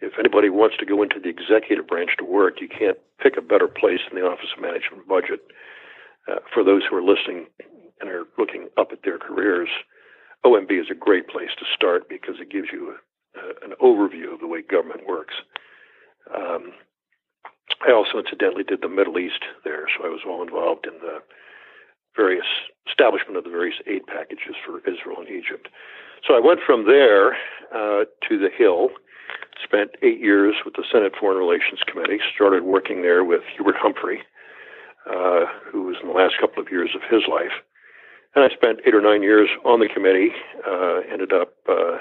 if 0.00 0.12
anybody 0.18 0.48
wants 0.48 0.76
to 0.78 0.86
go 0.86 1.02
into 1.02 1.18
the 1.18 1.28
executive 1.28 1.88
branch 1.88 2.10
to 2.18 2.24
work, 2.24 2.60
you 2.60 2.68
can't 2.68 2.98
pick 3.20 3.36
a 3.36 3.42
better 3.42 3.66
place 3.66 3.98
than 4.08 4.20
the 4.20 4.26
Office 4.26 4.54
of 4.56 4.62
Management 4.62 5.08
Budget. 5.08 5.40
Uh, 6.30 6.36
for 6.52 6.62
those 6.62 6.82
who 6.88 6.96
are 6.96 7.02
listening 7.02 7.46
and 8.00 8.08
are 8.08 8.24
looking 8.38 8.68
up 8.78 8.88
at 8.92 9.02
their 9.02 9.18
careers, 9.18 9.68
OMB 10.44 10.70
is 10.70 10.86
a 10.90 10.94
great 10.94 11.28
place 11.28 11.50
to 11.58 11.64
start 11.74 12.08
because 12.08 12.36
it 12.40 12.50
gives 12.50 12.68
you 12.72 12.94
a, 12.94 13.40
a, 13.40 13.68
an 13.68 13.74
overview 13.82 14.32
of 14.32 14.40
the 14.40 14.46
way 14.46 14.62
government 14.62 15.06
works. 15.08 15.34
Um, 16.34 16.72
I 17.86 17.92
also 17.92 18.18
incidentally 18.18 18.64
did 18.64 18.80
the 18.82 18.88
Middle 18.88 19.18
East 19.18 19.44
there, 19.64 19.86
so 19.96 20.04
I 20.04 20.08
was 20.08 20.20
well 20.26 20.42
involved 20.42 20.86
in 20.86 20.94
the 21.00 21.20
various 22.16 22.46
establishment 22.88 23.36
of 23.36 23.44
the 23.44 23.50
various 23.50 23.76
aid 23.86 24.06
packages 24.06 24.54
for 24.64 24.78
Israel 24.88 25.20
and 25.20 25.28
Egypt. 25.28 25.68
So 26.26 26.34
I 26.34 26.40
went 26.40 26.60
from 26.64 26.86
there 26.86 27.34
uh, 27.74 28.04
to 28.28 28.38
the 28.38 28.48
Hill, 28.56 28.88
spent 29.62 29.90
eight 30.02 30.20
years 30.20 30.54
with 30.64 30.74
the 30.74 30.84
Senate 30.90 31.12
Foreign 31.18 31.38
Relations 31.38 31.80
Committee, 31.86 32.18
started 32.34 32.62
working 32.64 33.02
there 33.02 33.24
with 33.24 33.42
Hubert 33.56 33.76
Humphrey, 33.76 34.22
uh, 35.06 35.44
who 35.70 35.82
was 35.82 35.96
in 36.00 36.08
the 36.08 36.14
last 36.14 36.34
couple 36.40 36.62
of 36.62 36.70
years 36.70 36.90
of 36.94 37.02
his 37.10 37.28
life. 37.28 37.52
And 38.34 38.44
I 38.44 38.54
spent 38.54 38.80
eight 38.86 38.94
or 38.94 39.02
nine 39.02 39.22
years 39.22 39.48
on 39.64 39.80
the 39.80 39.88
committee, 39.88 40.30
uh, 40.66 41.00
ended 41.10 41.32
up, 41.32 41.54
uh, 41.68 41.98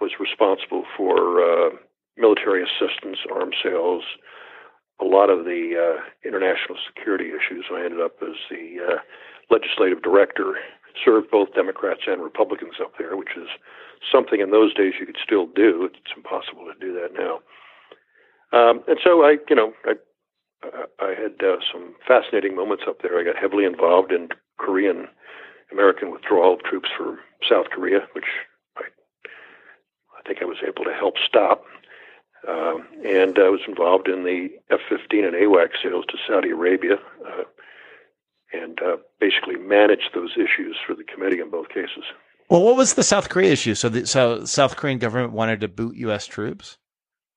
was 0.00 0.12
responsible 0.20 0.84
for 0.96 1.42
uh, 1.42 1.70
military 2.16 2.62
assistance, 2.62 3.18
arms 3.32 3.56
sales, 3.62 4.04
a 5.00 5.04
lot 5.04 5.30
of 5.30 5.44
the 5.44 5.74
uh, 5.74 6.00
international 6.26 6.78
security 6.86 7.30
issues. 7.30 7.66
I 7.72 7.84
ended 7.84 8.00
up 8.00 8.16
as 8.22 8.36
the 8.50 8.78
uh, 8.78 8.98
legislative 9.50 10.02
director, 10.02 10.54
served 11.04 11.30
both 11.30 11.54
Democrats 11.54 12.02
and 12.06 12.22
Republicans 12.22 12.74
up 12.80 12.92
there, 12.98 13.16
which 13.16 13.36
is 13.36 13.48
something 14.10 14.40
in 14.40 14.50
those 14.50 14.74
days 14.74 14.94
you 15.00 15.06
could 15.06 15.18
still 15.22 15.46
do. 15.46 15.88
It's 15.92 16.14
impossible 16.16 16.66
to 16.66 16.78
do 16.78 16.92
that 16.94 17.10
now. 17.12 17.40
Um, 18.54 18.84
and 18.86 18.98
so 19.02 19.24
I, 19.24 19.38
you 19.48 19.56
know, 19.56 19.72
I, 19.84 19.94
I 21.00 21.14
had 21.14 21.42
uh, 21.42 21.58
some 21.72 21.94
fascinating 22.06 22.54
moments 22.54 22.84
up 22.86 23.02
there. 23.02 23.18
I 23.18 23.24
got 23.24 23.36
heavily 23.36 23.64
involved 23.64 24.12
in 24.12 24.28
Korean 24.58 25.08
American 25.72 26.12
withdrawal 26.12 26.54
of 26.54 26.62
troops 26.62 26.88
for 26.96 27.18
South 27.48 27.66
Korea, 27.74 28.06
which 28.12 28.30
I, 28.76 28.82
I 30.16 30.22
think 30.26 30.38
I 30.40 30.44
was 30.44 30.58
able 30.62 30.84
to 30.84 30.94
help 30.94 31.14
stop. 31.26 31.64
Um, 32.48 32.86
and 33.04 33.38
I 33.38 33.48
was 33.48 33.60
involved 33.66 34.08
in 34.08 34.24
the 34.24 34.48
F-15 34.70 35.26
and 35.26 35.34
AWACS 35.34 35.82
sales 35.82 36.04
to 36.08 36.18
Saudi 36.28 36.50
Arabia, 36.50 36.96
uh, 37.26 37.44
and 38.52 38.78
uh, 38.82 38.96
basically 39.20 39.56
managed 39.56 40.10
those 40.14 40.32
issues 40.36 40.76
for 40.86 40.94
the 40.94 41.04
committee 41.04 41.40
in 41.40 41.50
both 41.50 41.68
cases. 41.68 42.04
Well, 42.50 42.62
what 42.62 42.76
was 42.76 42.94
the 42.94 43.02
South 43.02 43.30
Korea 43.30 43.52
issue? 43.52 43.74
So, 43.74 43.88
the 43.88 44.06
so 44.06 44.44
South 44.44 44.76
Korean 44.76 44.98
government 44.98 45.32
wanted 45.32 45.60
to 45.62 45.68
boot 45.68 45.96
U.S. 45.96 46.26
troops. 46.26 46.76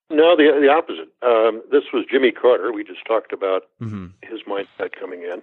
No, 0.10 0.36
the 0.36 0.58
the 0.60 0.70
opposite. 0.70 1.10
Um, 1.22 1.64
this 1.72 1.84
was 1.94 2.06
Jimmy 2.12 2.32
Carter. 2.32 2.72
We 2.72 2.84
just 2.84 3.06
talked 3.06 3.34
about 3.34 3.64
mm-hmm. 3.82 4.08
his 4.24 4.42
mindset 4.48 4.92
coming 5.00 5.24
in. 5.24 5.42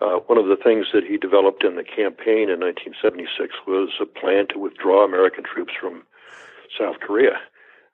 Uh, 0.00 0.18
one 0.26 0.38
of 0.38 0.46
the 0.46 0.56
things 0.56 0.86
that 0.92 1.04
he 1.04 1.16
developed 1.16 1.64
in 1.64 1.76
the 1.76 1.84
campaign 1.84 2.50
in 2.50 2.60
1976 2.60 3.54
was 3.66 3.90
a 4.00 4.06
plan 4.06 4.46
to 4.48 4.58
withdraw 4.58 5.04
American 5.04 5.42
troops 5.42 5.72
from 5.80 6.02
South 6.78 7.00
Korea 7.00 7.38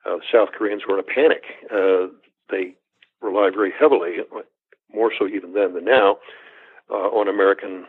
uh, 0.06 0.16
South 0.32 0.50
Koreans 0.56 0.82
were 0.86 0.98
in 0.98 1.00
a 1.00 1.14
panic. 1.14 1.44
Uh, 1.72 2.12
they 2.50 2.74
relied 3.20 3.54
very 3.54 3.72
heavily, 3.78 4.16
more 4.92 5.12
so 5.16 5.26
even 5.26 5.52
then 5.52 5.74
than 5.74 5.84
now, 5.84 6.18
uh, 6.90 7.08
on 7.08 7.28
American 7.28 7.86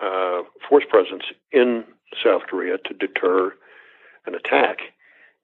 uh, 0.00 0.42
force 0.68 0.84
presence 0.88 1.24
in 1.52 1.84
South 2.22 2.42
Korea 2.48 2.78
to 2.78 2.94
deter 2.94 3.54
an 4.26 4.34
attack. 4.34 4.78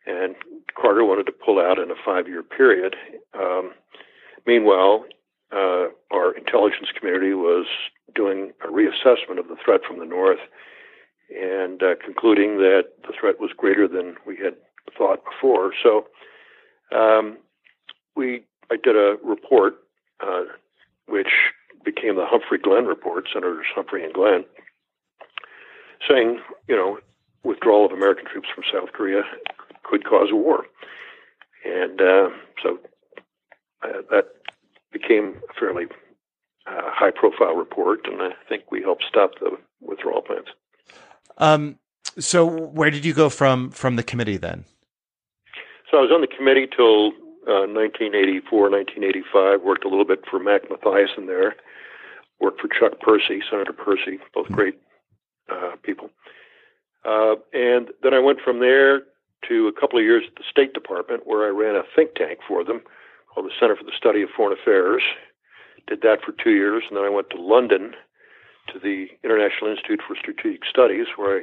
And 0.07 0.35
Carter 0.81 1.05
wanted 1.05 1.27
to 1.27 1.33
pull 1.33 1.59
out 1.59 1.79
in 1.79 1.91
a 1.91 1.95
five 2.05 2.27
year 2.27 2.43
period. 2.43 2.97
Um, 3.39 3.73
meanwhile, 4.47 5.05
uh, 5.53 5.89
our 6.11 6.33
intelligence 6.37 6.89
community 6.99 7.35
was 7.35 7.67
doing 8.15 8.53
a 8.65 8.69
reassessment 8.69 9.39
of 9.39 9.49
the 9.49 9.57
threat 9.65 9.81
from 9.87 9.99
the 9.99 10.07
north 10.07 10.39
and 11.31 11.83
uh, 11.83 11.95
concluding 12.05 12.59
that 12.59 12.85
the 13.03 13.13
threat 13.19 13.39
was 13.39 13.51
greater 13.57 13.87
than 13.87 14.17
we 14.27 14.37
had 14.37 14.55
thought 14.97 15.21
before. 15.25 15.73
So 15.83 16.07
um, 16.97 17.39
we 18.17 18.45
I 18.71 18.77
did 18.83 18.97
a 18.97 19.17
report 19.25 19.75
uh, 20.21 20.45
which 21.07 21.29
became 21.85 22.17
the 22.17 22.27
Humphrey 22.27 22.59
Glenn 22.59 22.85
report, 22.87 23.29
Senators 23.33 23.67
Humphrey 23.75 24.05
and 24.05 24.15
Glenn, 24.15 24.45
saying, 26.09 26.41
you 26.69 26.77
know, 26.77 26.99
withdrawal 27.43 27.87
of 27.87 27.93
American 27.93 28.27
troops 28.27 28.49
from 28.55 28.65
South 28.73 28.93
Korea 28.93 29.23
could 29.83 30.05
cause 30.05 30.29
a 30.31 30.37
war. 30.37 30.67
And 31.65 32.01
uh, 32.01 32.29
so 32.63 32.79
uh, 33.83 34.03
that 34.11 34.29
became 34.93 35.37
a 35.51 35.59
fairly 35.59 35.87
uh, 36.67 36.83
high 36.85 37.11
profile 37.11 37.55
report, 37.55 38.07
and 38.07 38.21
I 38.23 38.31
think 38.49 38.71
we 38.71 38.83
helped 38.83 39.05
stop 39.09 39.33
the 39.41 39.57
withdrawal 39.81 40.23
plans. 40.23 40.49
Um, 41.39 41.79
so, 42.19 42.47
where 42.47 42.91
did 42.91 43.05
you 43.05 43.15
go 43.15 43.29
from 43.29 43.71
from 43.71 43.97
the 43.97 44.03
committee 44.03 44.37
then? 44.37 44.65
So, 45.91 45.99
I 45.99 46.03
was 46.03 46.11
on 46.13 46.21
the 46.21 46.27
committee 46.27 46.67
till 46.67 47.09
uh, 47.49 47.67
1984, 47.67 48.71
1985. 48.71 49.63
Worked 49.63 49.85
a 49.85 49.89
little 49.89 50.05
bit 50.05 50.21
for 50.31 50.39
Mac 50.39 50.69
Mathiasen 50.69 51.27
there. 51.27 51.57
Worked 52.41 52.61
for 52.61 52.69
Chuck 52.69 53.01
Percy, 53.01 53.41
Senator 53.51 53.73
Percy, 53.73 54.19
both 54.35 54.47
hmm. 54.47 54.55
great 54.55 54.79
uh, 55.51 55.77
people. 55.83 56.11
Uh, 57.05 57.37
and 57.53 57.89
then 58.03 58.15
I 58.15 58.19
went 58.19 58.41
from 58.41 58.61
there 58.61 59.03
to 59.49 59.69
a 59.69 59.81
couple 59.81 59.99
of 59.99 60.05
years 60.05 60.25
at 60.27 60.35
the 60.37 60.45
State 60.51 60.75
Department, 60.75 61.27
where 61.27 61.47
I 61.47 61.51
ran 61.51 61.77
a 61.77 61.83
think 61.97 62.15
tank 62.15 62.41
for 62.47 62.65
them 62.65 62.83
called 63.33 63.47
the 63.47 63.55
Center 63.59 63.77
for 63.77 63.85
the 63.85 63.97
Study 63.97 64.23
of 64.23 64.29
Foreign 64.37 64.57
Affairs. 64.59 65.03
Did 65.87 66.03
that 66.03 66.19
for 66.25 66.33
two 66.33 66.51
years, 66.51 66.85
and 66.89 66.97
then 66.97 67.05
I 67.05 67.09
went 67.09 67.31
to 67.31 67.41
London 67.41 67.95
to 68.73 68.79
the 68.79 69.09
International 69.25 69.71
Institute 69.71 70.01
for 70.07 70.15
Strategic 70.15 70.65
Studies, 70.69 71.07
where 71.17 71.41
I 71.41 71.43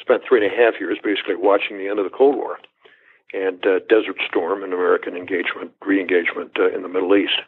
spent 0.00 0.22
three 0.28 0.44
and 0.44 0.52
a 0.52 0.56
half 0.56 0.80
years 0.80 0.98
basically 1.02 1.36
watching 1.36 1.78
the 1.78 1.88
end 1.88 1.98
of 1.98 2.04
the 2.04 2.16
Cold 2.16 2.36
War 2.36 2.58
and 3.32 3.64
uh, 3.66 3.80
Desert 3.88 4.16
Storm 4.26 4.62
and 4.62 4.72
American 4.72 5.16
engagement, 5.16 5.72
re-engagement 5.84 6.52
uh, 6.58 6.68
in 6.68 6.82
the 6.82 6.88
Middle 6.88 7.14
East. 7.16 7.40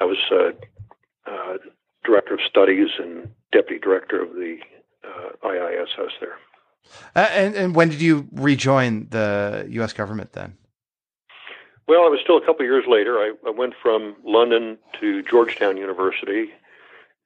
I 0.00 0.04
was 0.04 0.18
uh, 0.30 1.30
uh 1.30 1.58
director 2.04 2.34
of 2.34 2.40
studies 2.48 2.88
and 2.98 3.28
deputy 3.50 3.80
director 3.80 4.22
of 4.22 4.34
the 4.34 4.58
uh, 5.04 5.48
IISS 5.48 6.10
there. 6.20 6.38
Uh, 7.16 7.28
and, 7.32 7.54
and 7.56 7.74
when 7.74 7.88
did 7.88 8.00
you 8.00 8.28
rejoin 8.32 9.08
the 9.10 9.66
U.S. 9.70 9.92
government 9.92 10.32
then? 10.32 10.56
Well, 11.88 12.06
it 12.06 12.10
was 12.10 12.20
still 12.22 12.36
a 12.36 12.40
couple 12.40 12.64
of 12.64 12.70
years 12.70 12.84
later. 12.88 13.18
I, 13.18 13.32
I 13.46 13.50
went 13.50 13.74
from 13.80 14.16
London 14.24 14.78
to 15.00 15.22
Georgetown 15.22 15.76
University 15.76 16.50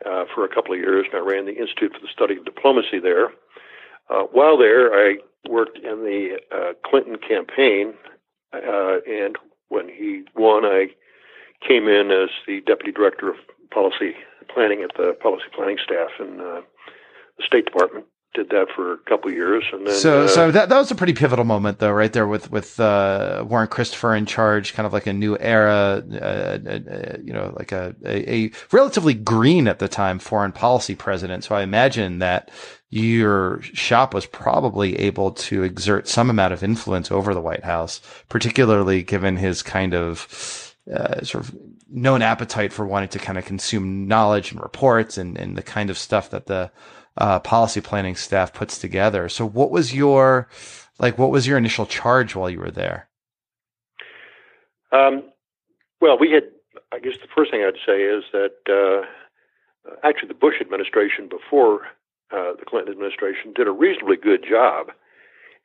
uh, 0.04 0.24
for 0.34 0.44
a 0.44 0.48
couple 0.48 0.74
of 0.74 0.80
years, 0.80 1.06
and 1.12 1.14
I 1.14 1.24
ran 1.24 1.46
the 1.46 1.56
Institute 1.56 1.94
for 1.94 2.00
the 2.00 2.12
Study 2.12 2.36
of 2.36 2.44
Diplomacy 2.44 2.98
there. 2.98 3.32
Uh, 4.11 4.25
while 4.33 4.59
there, 4.59 4.92
I 4.92 5.18
worked 5.49 5.79
in 5.79 6.03
the 6.03 6.38
uh, 6.53 6.73
Clinton 6.85 7.16
campaign, 7.16 7.94
uh, 8.53 8.96
and 9.09 9.37
when 9.68 9.88
he 9.88 10.25
won, 10.35 10.64
I 10.64 10.88
came 11.66 11.87
in 11.87 12.11
as 12.11 12.31
the 12.46 12.61
deputy 12.66 12.90
director 12.92 13.31
of 13.31 13.37
policy 13.70 14.14
planning 14.53 14.83
at 14.83 14.90
the 14.96 15.16
policy 15.23 15.44
planning 15.55 15.79
staff 15.83 16.11
in 16.18 16.40
uh, 16.40 16.61
the 17.38 17.44
State 17.46 17.66
Department 17.66 18.07
did 18.34 18.50
that 18.50 18.68
for 18.74 18.92
a 18.92 18.98
couple 18.98 19.28
of 19.28 19.34
years, 19.34 19.64
and 19.72 19.86
then 19.86 19.94
so 19.94 20.22
uh, 20.22 20.28
so 20.28 20.50
that 20.50 20.68
that 20.68 20.78
was 20.78 20.90
a 20.90 20.94
pretty 20.94 21.12
pivotal 21.12 21.44
moment, 21.44 21.78
though, 21.78 21.90
right 21.90 22.12
there 22.12 22.26
with 22.26 22.50
with 22.50 22.78
uh, 22.78 23.44
Warren 23.48 23.66
Christopher 23.66 24.14
in 24.14 24.26
charge, 24.26 24.72
kind 24.72 24.86
of 24.86 24.92
like 24.92 25.06
a 25.06 25.12
new 25.12 25.36
era, 25.38 26.02
uh, 26.12 26.16
uh, 26.16 26.58
uh, 26.68 27.16
you 27.22 27.32
know, 27.32 27.52
like 27.58 27.72
a, 27.72 27.94
a, 28.04 28.46
a 28.46 28.50
relatively 28.70 29.14
green 29.14 29.66
at 29.66 29.80
the 29.80 29.88
time 29.88 30.18
foreign 30.18 30.52
policy 30.52 30.94
president. 30.94 31.42
So 31.42 31.54
I 31.56 31.62
imagine 31.62 32.20
that 32.20 32.50
your 32.90 33.62
shop 33.62 34.14
was 34.14 34.26
probably 34.26 34.98
able 34.98 35.32
to 35.32 35.62
exert 35.62 36.08
some 36.08 36.30
amount 36.30 36.52
of 36.52 36.62
influence 36.62 37.10
over 37.10 37.34
the 37.34 37.40
White 37.40 37.64
House, 37.64 38.00
particularly 38.28 39.02
given 39.02 39.36
his 39.36 39.62
kind 39.62 39.94
of 39.94 40.74
uh, 40.92 41.22
sort 41.22 41.44
of 41.44 41.54
known 41.88 42.22
appetite 42.22 42.72
for 42.72 42.86
wanting 42.86 43.08
to 43.08 43.18
kind 43.18 43.38
of 43.38 43.44
consume 43.44 44.06
knowledge 44.06 44.52
and 44.52 44.60
reports 44.60 45.18
and, 45.18 45.36
and 45.36 45.56
the 45.56 45.62
kind 45.62 45.90
of 45.90 45.98
stuff 45.98 46.30
that 46.30 46.46
the 46.46 46.70
uh, 47.16 47.40
policy 47.40 47.81
planning 47.81 48.16
staff 48.16 48.53
puts 48.53 48.79
together. 48.79 49.29
So, 49.29 49.46
what 49.46 49.70
was 49.70 49.94
your 49.94 50.49
like? 50.99 51.18
What 51.18 51.31
was 51.31 51.46
your 51.46 51.59
initial 51.59 51.87
charge 51.87 52.35
while 52.35 52.51
you 52.51 52.61
were 52.61 52.70
there? 52.70 53.09
Um, 54.92 55.25
well, 56.01 56.18
we 56.18 56.31
had. 56.31 56.44
I 56.92 56.99
guess 56.99 57.14
the 57.23 57.29
first 57.35 57.51
thing 57.53 57.62
I'd 57.62 57.79
say 57.87 58.03
is 58.03 58.25
that 58.33 58.55
uh, 58.68 59.07
actually 60.03 60.29
the 60.29 60.35
Bush 60.35 60.57
administration 60.61 61.29
before 61.29 61.83
uh, 62.33 62.55
the 62.59 62.64
Clinton 62.66 62.92
administration 62.92 63.53
did 63.55 63.66
a 63.66 63.73
reasonably 63.73 64.16
good 64.16 64.44
job 64.49 64.88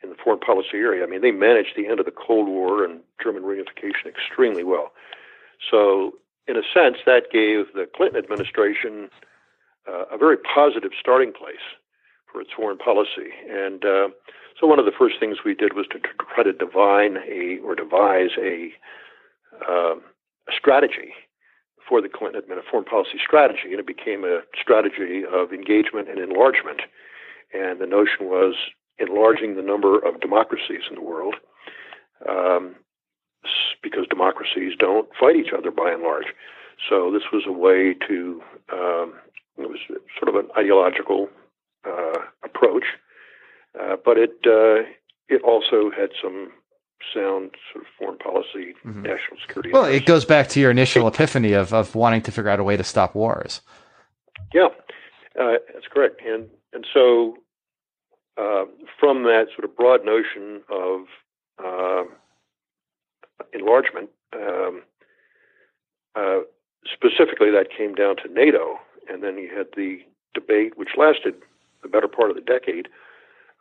in 0.04 0.10
the 0.10 0.16
foreign 0.24 0.40
policy 0.40 0.78
area. 0.78 1.04
I 1.04 1.08
mean, 1.08 1.22
they 1.22 1.32
managed 1.32 1.74
the 1.76 1.88
end 1.88 2.00
of 2.00 2.06
the 2.06 2.12
Cold 2.12 2.48
War 2.48 2.84
and 2.84 3.02
German 3.22 3.44
reunification 3.44 4.08
extremely 4.08 4.64
well. 4.64 4.92
So, 5.72 6.14
in 6.48 6.58
a 6.58 6.62
sense, 6.74 6.98
that 7.06 7.32
gave 7.32 7.74
the 7.74 7.90
Clinton 7.96 8.22
administration 8.24 9.10
uh, 9.88 10.06
a 10.12 10.18
very 10.18 10.38
positive 10.38 10.92
starting 11.00 11.32
place 11.32 11.66
for 12.32 12.42
its 12.42 12.52
foreign 12.56 12.78
policy. 12.78 13.32
And 13.50 13.86
uh, 13.86 14.08
so 14.60 14.68
one 14.68 14.80
of 14.80 14.86
the 14.86 14.92
first 14.98 15.16
things 15.20 15.38
we 15.46 15.56
did 15.56 15.74
was 15.74 15.86
to 15.92 16.00
try 16.00 16.44
to 16.44 16.54
divine 16.54 17.18
a 17.28 17.60
or 17.64 17.76
devise 17.76 18.32
a, 18.42 18.72
uh, 19.68 19.96
a 19.96 20.54
strategy 20.58 21.14
for 21.88 22.02
the 22.02 22.10
Clinton 22.10 22.42
administration, 22.42 22.72
foreign 22.72 22.86
policy 22.86 23.20
strategy, 23.24 23.72
and 23.72 23.80
it 23.80 23.88
became 23.88 24.24
a 24.24 24.42
strategy 24.60 25.22
of 25.32 25.54
engagement 25.54 26.10
and 26.10 26.20
enlargement. 26.20 26.82
And 27.54 27.80
the 27.80 27.86
notion 27.86 28.26
was 28.26 28.56
enlarging 28.98 29.56
the 29.56 29.62
number 29.62 30.00
of 30.00 30.20
democracies 30.20 30.82
in 30.90 30.96
the 30.96 31.02
world, 31.02 31.36
um, 32.28 32.76
because 33.84 34.08
democracies 34.10 34.74
don't 34.80 35.08
fight 35.20 35.36
each 35.36 35.54
other 35.56 35.70
by 35.70 35.92
and 35.92 36.02
large. 36.02 36.26
So 36.90 37.12
this 37.12 37.24
was 37.32 37.44
a 37.48 37.52
way 37.52 37.94
to 38.08 38.42
um, 38.74 39.14
it 39.58 39.70
was 39.70 39.80
sort 40.20 40.30
of 40.30 40.36
an 40.36 40.50
ideological 40.58 41.30
uh, 41.86 42.20
approach, 42.44 42.86
uh, 43.80 43.96
but 44.04 44.18
it 44.18 44.36
uh, 44.46 44.88
it 45.28 45.42
also 45.44 45.92
had 45.92 46.10
some 46.22 46.52
sound 47.14 47.52
sort 47.72 47.86
of 47.86 47.92
foreign 47.98 48.18
policy, 48.18 48.74
mm-hmm. 48.86 49.04
national 49.04 49.38
security. 49.42 49.70
Well, 49.72 49.86
it 49.86 50.06
goes 50.06 50.26
back 50.26 50.50
to 50.50 50.60
your 50.60 50.72
initial 50.72 51.08
epiphany 51.08 51.54
of 51.54 51.74
of 51.74 51.96
wanting 51.96 52.22
to 52.24 52.32
figure 52.32 52.50
out 52.50 52.60
a 52.60 52.64
way 52.64 52.78
to 52.78 52.84
stop 52.84 53.16
wars. 53.16 53.62
Yeah, 54.54 54.70
uh, 55.40 55.58
that's 55.74 55.88
correct, 55.92 56.22
and 56.26 56.50
and 56.74 56.86
so 56.94 57.38
uh, 58.38 58.66
from 59.00 59.24
that 59.24 59.48
sort 59.56 59.66
of 59.66 59.76
broad 59.76 60.06
notion 60.06 60.62
of 60.70 61.02
uh, 61.64 62.04
enlargement. 63.54 64.10
Um, 64.34 64.84
specifically, 66.94 67.50
that 67.52 67.68
came 67.76 67.96
down 67.96 68.16
to 68.18 68.32
NATO 68.32 68.80
and 69.10 69.24
then 69.24 69.38
you 69.38 69.50
had 69.56 69.68
the 69.76 70.00
debate, 70.34 70.78
which 70.78 70.90
lasted 70.98 71.36
the 71.82 71.90
better 71.90 72.08
part 72.08 72.30
of 72.30 72.36
the 72.36 72.42
decade, 72.42 72.88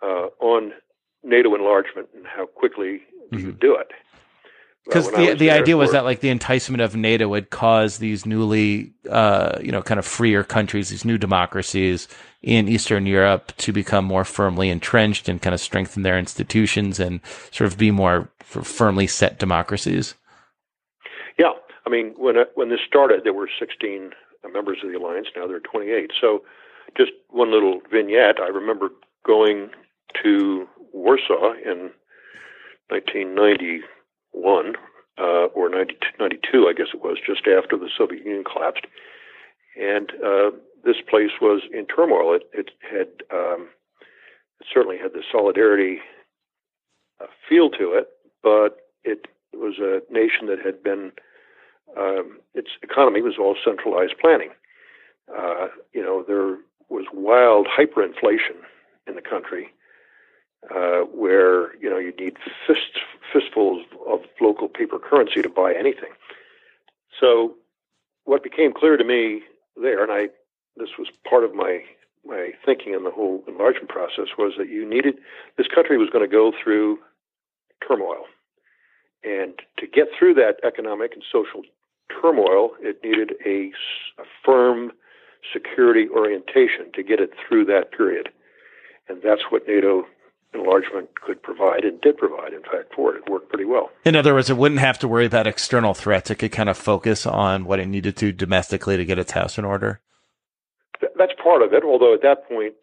uh, 0.02 0.28
on 0.40 0.72
NATO 1.22 1.54
enlargement 1.54 2.08
and 2.14 2.26
how 2.26 2.46
quickly 2.46 3.02
mm-hmm. 3.32 3.38
you 3.38 3.52
do 3.52 3.74
it. 3.76 3.90
Because 4.84 5.10
the 5.12 5.32
the 5.32 5.50
idea 5.50 5.78
was 5.78 5.92
that 5.92 6.04
like 6.04 6.20
the 6.20 6.28
enticement 6.28 6.82
of 6.82 6.94
NATO 6.94 7.26
would 7.28 7.48
cause 7.48 7.98
these 7.98 8.26
newly, 8.26 8.92
uh, 9.08 9.58
you 9.62 9.72
know, 9.72 9.80
kind 9.80 9.98
of 9.98 10.04
freer 10.04 10.44
countries, 10.44 10.90
these 10.90 11.06
new 11.06 11.16
democracies 11.16 12.06
in 12.42 12.68
Eastern 12.68 13.06
Europe 13.06 13.52
to 13.56 13.72
become 13.72 14.04
more 14.04 14.24
firmly 14.24 14.68
entrenched 14.68 15.26
and 15.26 15.40
kind 15.40 15.54
of 15.54 15.60
strengthen 15.60 16.02
their 16.02 16.18
institutions 16.18 17.00
and 17.00 17.20
sort 17.50 17.72
of 17.72 17.78
be 17.78 17.90
more 17.90 18.28
firmly 18.40 19.06
set 19.06 19.38
democracies. 19.38 20.14
Yeah, 21.38 21.52
I 21.86 21.90
mean, 21.90 22.12
when 22.18 22.36
when 22.54 22.68
this 22.68 22.80
started, 22.86 23.24
there 23.24 23.32
were 23.32 23.48
16 23.58 24.10
members 24.48 24.78
of 24.82 24.90
the 24.90 24.98
alliance. 24.98 25.28
Now 25.36 25.46
there 25.46 25.56
are 25.56 25.60
28. 25.60 26.12
So, 26.20 26.42
just 26.96 27.12
one 27.30 27.50
little 27.50 27.80
vignette. 27.90 28.40
I 28.40 28.48
remember 28.48 28.90
going 29.26 29.70
to 30.22 30.68
Warsaw 30.92 31.54
in 31.64 31.90
1991 32.88 34.76
uh, 35.18 35.46
or 35.54 35.68
90, 35.68 35.96
92, 36.18 36.68
I 36.68 36.72
guess 36.72 36.88
it 36.92 37.02
was, 37.02 37.18
just 37.24 37.46
after 37.46 37.76
the 37.76 37.88
Soviet 37.96 38.24
Union 38.24 38.44
collapsed, 38.44 38.86
and 39.80 40.10
uh, 40.24 40.50
this 40.84 40.96
place 41.08 41.30
was 41.40 41.62
in 41.72 41.86
turmoil. 41.86 42.34
It, 42.34 42.42
it 42.52 42.70
had 42.80 43.08
um, 43.32 43.68
it 44.60 44.66
certainly 44.72 44.98
had 44.98 45.12
the 45.12 45.22
solidarity 45.30 46.00
uh, 47.20 47.26
feel 47.48 47.70
to 47.70 47.92
it, 47.94 48.08
but 48.42 48.78
it 49.04 49.26
was 49.52 49.78
a 49.78 50.00
nation 50.12 50.46
that 50.48 50.64
had 50.64 50.82
been 50.82 51.12
um, 51.96 52.38
its 52.54 52.70
economy 52.82 53.22
was 53.22 53.34
all 53.38 53.56
centralized 53.64 54.14
planning. 54.20 54.50
Uh, 55.34 55.68
you 55.92 56.02
know, 56.02 56.22
there 56.26 56.58
was 56.88 57.06
wild 57.12 57.66
hyperinflation 57.66 58.56
in 59.06 59.14
the 59.14 59.22
country, 59.22 59.72
uh, 60.74 61.00
where 61.12 61.76
you 61.76 61.88
know 61.90 61.98
you 61.98 62.12
need 62.18 62.36
fists, 62.66 62.98
fistfuls 63.32 63.84
of 64.06 64.20
local 64.40 64.68
paper 64.68 64.98
currency 64.98 65.42
to 65.42 65.48
buy 65.48 65.72
anything. 65.72 66.10
So, 67.20 67.54
what 68.24 68.42
became 68.42 68.72
clear 68.72 68.96
to 68.96 69.04
me 69.04 69.42
there, 69.76 70.02
and 70.02 70.12
I, 70.12 70.28
this 70.76 70.90
was 70.98 71.08
part 71.28 71.44
of 71.44 71.54
my 71.54 71.84
my 72.26 72.50
thinking 72.64 72.94
in 72.94 73.04
the 73.04 73.10
whole 73.10 73.44
enlargement 73.46 73.88
process 73.88 74.28
was 74.38 74.54
that 74.56 74.68
you 74.68 74.88
needed 74.88 75.16
this 75.58 75.66
country 75.68 75.98
was 75.98 76.08
going 76.10 76.24
to 76.24 76.32
go 76.32 76.52
through 76.62 76.98
turmoil, 77.86 78.24
and 79.22 79.54
to 79.78 79.86
get 79.86 80.08
through 80.18 80.34
that 80.34 80.56
economic 80.64 81.12
and 81.12 81.22
social 81.30 81.62
turmoil, 82.08 82.70
it 82.80 83.00
needed 83.02 83.32
a, 83.46 83.70
a 84.20 84.24
firm 84.44 84.92
security 85.52 86.08
orientation 86.08 86.90
to 86.94 87.02
get 87.02 87.20
it 87.20 87.30
through 87.46 87.64
that 87.66 87.92
period, 87.92 88.30
and 89.08 89.20
that's 89.22 89.42
what 89.50 89.66
NATO 89.66 90.04
enlargement 90.54 91.20
could 91.20 91.42
provide 91.42 91.84
and 91.84 92.00
did 92.00 92.16
provide, 92.16 92.52
in 92.52 92.62
fact, 92.62 92.94
for 92.94 93.14
it. 93.14 93.24
It 93.26 93.30
worked 93.30 93.48
pretty 93.48 93.64
well. 93.64 93.90
In 94.04 94.16
other 94.16 94.34
words, 94.34 94.50
it 94.50 94.56
wouldn't 94.56 94.80
have 94.80 94.98
to 95.00 95.08
worry 95.08 95.26
about 95.26 95.46
external 95.46 95.94
threats. 95.94 96.30
It 96.30 96.36
could 96.36 96.52
kind 96.52 96.68
of 96.68 96.78
focus 96.78 97.26
on 97.26 97.64
what 97.64 97.80
it 97.80 97.86
needed 97.86 98.16
to 98.18 98.32
domestically 98.32 98.96
to 98.96 99.04
get 99.04 99.18
its 99.18 99.32
house 99.32 99.58
in 99.58 99.64
order. 99.64 100.00
Th- 101.00 101.12
that's 101.18 101.32
part 101.42 101.62
of 101.62 101.72
it, 101.72 101.82
although 101.84 102.14
at 102.14 102.22
that 102.22 102.48
point, 102.48 102.74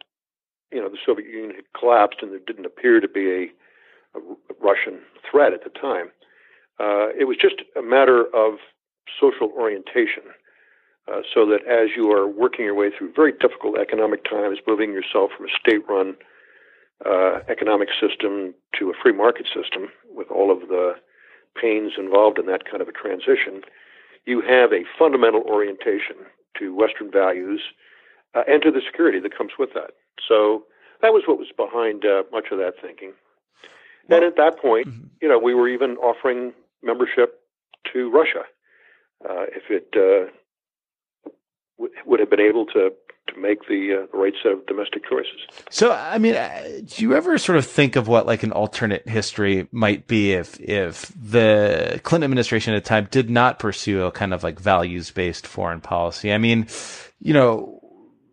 you 0.72 0.82
know, 0.82 0.90
the 0.90 0.98
Soviet 1.06 1.28
Union 1.30 1.56
had 1.56 1.66
collapsed 1.78 2.20
and 2.22 2.32
there 2.32 2.40
didn't 2.46 2.66
appear 2.66 3.00
to 3.00 3.08
be 3.08 3.30
a, 3.30 4.20
a 4.20 4.22
Russian 4.62 5.00
threat 5.30 5.54
at 5.54 5.64
the 5.64 5.70
time. 5.70 6.12
Uh, 6.80 7.10
it 7.18 7.28
was 7.28 7.38
just 7.40 7.62
a 7.78 7.82
matter 7.82 8.26
of 8.34 8.56
social 9.20 9.52
orientation. 9.58 10.24
Uh, 11.12 11.22
so 11.34 11.46
that 11.46 11.66
as 11.66 11.90
you 11.96 12.12
are 12.12 12.28
working 12.28 12.64
your 12.66 12.76
way 12.76 12.90
through 12.96 13.12
very 13.14 13.32
difficult 13.32 13.78
economic 13.78 14.24
times, 14.24 14.60
moving 14.68 14.94
yourself 14.94 15.32
from 15.36 15.48
a 15.48 15.50
state 15.60 15.82
run 15.90 16.16
uh, 17.06 17.40
economic 17.50 17.90
system 18.00 18.54
to 18.78 18.90
a 18.90 18.94
free 19.02 19.12
market 19.12 19.48
system 19.48 19.90
with 20.14 20.30
all 20.30 20.52
of 20.52 20.68
the 20.70 20.94
pains 21.60 21.94
involved 21.98 22.38
in 22.38 22.46
that 22.46 22.66
kind 22.70 22.82
of 22.82 22.88
a 22.88 22.92
transition, 22.92 23.62
you 24.26 24.42
have 24.42 24.72
a 24.72 24.84
fundamental 24.98 25.42
orientation 25.42 26.16
to 26.58 26.76
Western 26.76 27.12
values 27.12 27.62
uh, 28.36 28.44
and 28.48 28.62
to 28.62 28.72
the 28.72 28.82
security 28.86 29.20
that 29.20 29.36
comes 29.36 29.52
with 29.58 29.74
that. 29.74 29.92
So 30.28 30.64
that 31.02 31.14
was 31.14 31.24
what 31.26 31.40
was 31.40 31.48
behind 31.56 32.06
uh, 32.06 32.24
much 32.32 32.46
of 32.52 32.60
that 32.60 32.76
thinking. 32.80 33.14
Well, 34.08 34.20
and 34.20 34.26
at 34.26 34.38
that 34.38 34.62
point, 34.62 34.88
mm-hmm. 34.88 35.08
you 35.22 35.28
know, 35.28 35.40
we 35.40 35.54
were 35.54 35.68
even 35.68 35.98
offering 35.98 36.54
membership 36.84 37.42
to 37.92 38.10
Russia 38.12 38.44
uh, 39.30 39.46
if 39.56 39.64
it 39.70 39.88
uh, 39.96 40.32
w- 41.78 41.94
would 42.06 42.20
have 42.20 42.30
been 42.30 42.40
able 42.40 42.66
to 42.68 42.92
to 43.28 43.40
make 43.40 43.68
the, 43.68 43.94
uh, 43.94 44.08
the 44.12 44.18
right 44.18 44.34
set 44.42 44.52
of 44.52 44.66
domestic 44.66 45.04
choices. 45.08 45.40
So, 45.70 45.92
I 45.92 46.18
mean, 46.18 46.36
uh, 46.36 46.82
do 46.84 47.04
you 47.04 47.16
ever 47.16 47.38
sort 47.38 47.58
of 47.58 47.66
think 47.66 47.96
of 47.96 48.08
what 48.08 48.26
like 48.26 48.44
an 48.44 48.52
alternate 48.52 49.08
history 49.08 49.68
might 49.72 50.08
be 50.08 50.34
if 50.34 50.60
if 50.60 51.12
the 51.16 52.00
Clinton 52.04 52.26
administration 52.26 52.74
at 52.74 52.84
the 52.84 52.88
time 52.88 53.08
did 53.12 53.30
not 53.30 53.60
pursue 53.60 54.04
a 54.04 54.12
kind 54.12 54.34
of 54.34 54.44
like 54.44 54.60
values 54.60 55.12
based 55.12 55.48
foreign 55.48 55.82
policy? 55.82 56.32
I 56.32 56.38
mean, 56.38 56.68
you 57.20 57.34
know. 57.34 57.78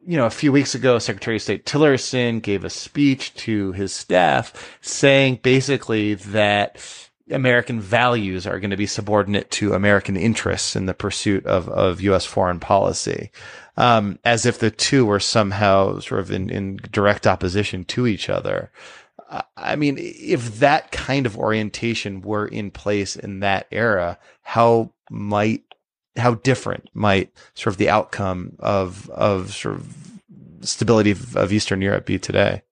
You 0.07 0.17
know, 0.17 0.25
a 0.25 0.31
few 0.31 0.53
weeks 0.53 0.75
ago, 0.75 0.99
Secretary 0.99 1.37
of 1.37 1.43
State 1.43 1.67
Tillerson 1.67 2.41
gave 2.41 2.65
a 2.65 2.71
speech 2.71 3.35
to 3.35 3.73
his 3.73 3.93
staff 3.93 4.79
saying 4.81 5.41
basically 5.43 6.15
that 6.15 7.08
American 7.31 7.81
values 7.81 8.47
are 8.47 8.61
going 8.61 8.71
to 8.71 8.77
be 8.77 8.87
subordinate 8.87 9.51
to 9.53 9.75
American 9.75 10.17
interests 10.17 10.75
in 10.75 10.87
the 10.87 10.95
pursuit 10.95 11.45
of, 11.47 11.69
of 11.69 12.01
U.S. 12.01 12.25
foreign 12.25 12.61
policy 12.61 13.31
um, 13.79 14.19
as 14.25 14.45
if 14.45 14.59
the 14.59 14.73
two 14.73 15.07
were 15.07 15.21
somehow 15.21 16.01
sort 16.01 16.21
of 16.21 16.31
in, 16.33 16.51
in 16.51 16.79
direct 16.91 17.27
opposition 17.27 17.85
to 17.85 18.07
each 18.07 18.29
other. 18.29 18.73
I 19.57 19.77
mean, 19.77 19.97
if 19.99 20.59
that 20.59 20.91
kind 20.91 21.27
of 21.27 21.37
orientation 21.37 22.23
were 22.23 22.47
in 22.47 22.71
place 22.71 23.15
in 23.15 23.41
that 23.41 23.69
era, 23.71 24.19
how 24.43 24.93
might, 25.11 25.63
how 26.17 26.35
different 26.35 26.89
might 26.93 27.31
sort 27.55 27.75
of 27.75 27.79
the 27.79 27.91
outcome 27.91 28.57
of, 28.59 29.09
of 29.11 29.53
sort 29.53 29.77
of 29.77 30.21
stability 30.63 31.13
of, 31.13 31.37
of 31.37 31.53
Eastern 31.53 31.81
Europe 31.81 32.07
be 32.07 32.19
today? 32.19 32.63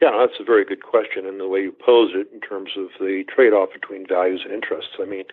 Yeah, 0.00 0.10
that's 0.18 0.38
a 0.38 0.44
very 0.44 0.64
good 0.64 0.82
question, 0.82 1.24
and 1.26 1.40
the 1.40 1.48
way 1.48 1.60
you 1.60 1.72
pose 1.72 2.10
it 2.14 2.28
in 2.32 2.40
terms 2.40 2.70
of 2.76 2.88
the 3.00 3.24
trade-off 3.34 3.70
between 3.72 4.06
values 4.06 4.42
and 4.44 4.52
interests. 4.52 4.92
I 5.00 5.06
mean, 5.06 5.24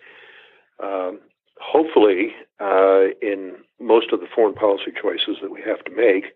um, 0.82 1.20
hopefully, 1.60 2.32
uh, 2.60 3.12
in 3.20 3.56
most 3.78 4.12
of 4.12 4.20
the 4.20 4.26
foreign 4.34 4.54
policy 4.54 4.90
choices 5.00 5.36
that 5.42 5.50
we 5.50 5.60
have 5.62 5.84
to 5.84 5.90
make, 5.94 6.32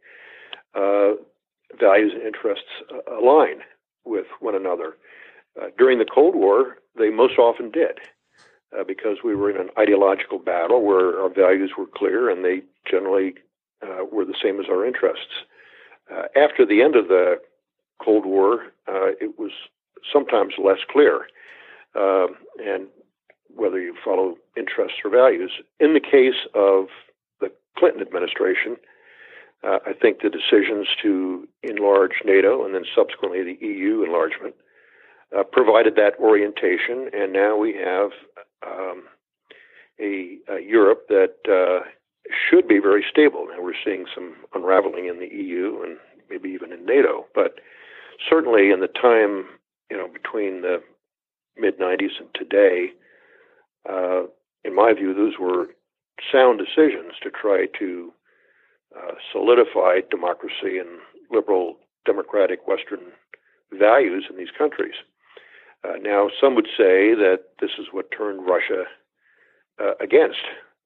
uh, 0.75 1.15
values 1.81 2.13
and 2.15 2.23
interests 2.23 2.69
uh, 2.93 3.17
align 3.19 3.61
with 4.05 4.27
one 4.41 4.55
another. 4.55 4.97
Uh, 5.61 5.69
during 5.79 5.99
the 5.99 6.05
Cold 6.05 6.35
War, 6.35 6.77
they 6.99 7.11
most 7.11 7.39
often 7.39 7.71
did. 7.71 7.99
Uh, 8.79 8.85
because 8.85 9.17
we 9.25 9.35
were 9.35 9.51
in 9.51 9.57
an 9.57 9.71
ideological 9.79 10.39
battle 10.39 10.83
where 10.83 11.23
our 11.23 11.31
values 11.31 11.71
were 11.79 11.87
clear 11.87 12.29
and 12.29 12.45
they 12.45 12.61
generally 12.85 13.33
uh, 13.83 14.05
were 14.13 14.27
the 14.27 14.35
same 14.43 14.61
as 14.61 14.67
our 14.69 14.85
interests. 14.85 15.47
after 16.37 16.67
the 16.67 16.83
end 16.83 16.95
of 16.95 17.09
the 17.09 17.41
Cold 18.03 18.27
War, 18.27 18.73
it 18.87 19.39
was 19.39 19.53
sometimes 20.13 20.55
less 20.59 20.79
clear. 20.91 21.27
Um, 21.95 22.37
and 22.65 22.87
whether 23.55 23.81
you 23.81 23.95
follow 24.05 24.37
interests 24.57 24.99
or 25.05 25.11
values. 25.11 25.51
In 25.81 25.95
the 25.95 26.01
case 26.01 26.47
of 26.55 26.87
the 27.41 27.51
Clinton 27.77 28.01
administration, 28.01 28.77
uh, 29.65 29.79
I 29.87 29.93
think 29.93 30.21
the 30.23 30.31
decisions 30.31 30.87
to 31.03 31.49
enlarge 31.63 32.23
NATO 32.25 32.65
and 32.65 32.75
then 32.75 32.85
subsequently 32.95 33.43
the 33.43 33.67
EU 33.67 34.05
enlargement 34.05 34.55
uh, 35.37 35.43
provided 35.43 35.97
that 35.97 36.19
orientation, 36.19 37.11
and 37.13 37.33
now 37.33 37.57
we 37.57 37.75
have 37.75 38.11
um, 38.67 39.05
a, 40.01 40.39
a, 40.49 40.61
Europe 40.63 41.07
that 41.09 41.35
uh, 41.47 41.85
should 42.49 42.67
be 42.67 42.79
very 42.79 43.05
stable. 43.11 43.47
Now 43.51 43.63
we're 43.63 43.75
seeing 43.85 44.07
some 44.15 44.37
unraveling 44.55 45.07
in 45.07 45.19
the 45.19 45.29
EU 45.29 45.83
and 45.83 45.99
maybe 46.31 46.49
even 46.49 46.73
in 46.73 46.87
NATO, 46.87 47.27
but 47.35 47.59
certainly 48.29 48.71
in 48.71 48.81
the 48.81 48.89
time 48.89 49.47
you 49.91 49.97
know 49.97 50.09
between 50.09 50.63
the 50.63 50.83
mid 51.57 51.79
90s 51.79 52.21
and 52.21 52.29
today, 52.35 52.91
uh, 53.89 54.23
in 54.65 54.75
my 54.75 54.93
view, 54.93 55.13
those 55.15 55.35
were 55.39 55.67
sound 56.33 56.59
decisions 56.59 57.15
to 57.23 57.31
try 57.31 57.67
to 57.79 58.13
uh, 58.97 59.13
solidify 59.33 60.01
democracy 60.11 60.79
and 60.79 60.89
liberal 61.31 61.77
democratic 62.07 62.67
Western 62.67 63.13
values 63.73 64.25
in 64.31 64.37
these 64.37 64.51
countries. 64.57 64.95
Uh, 65.85 65.97
now, 66.01 66.29
some 66.41 66.55
would 66.55 66.67
say 66.67 67.15
that 67.15 67.41
this 67.61 67.71
is 67.79 67.87
what 67.93 68.11
turned 68.11 68.47
Russia 68.47 68.85
uh, 69.81 69.93
against 70.01 70.41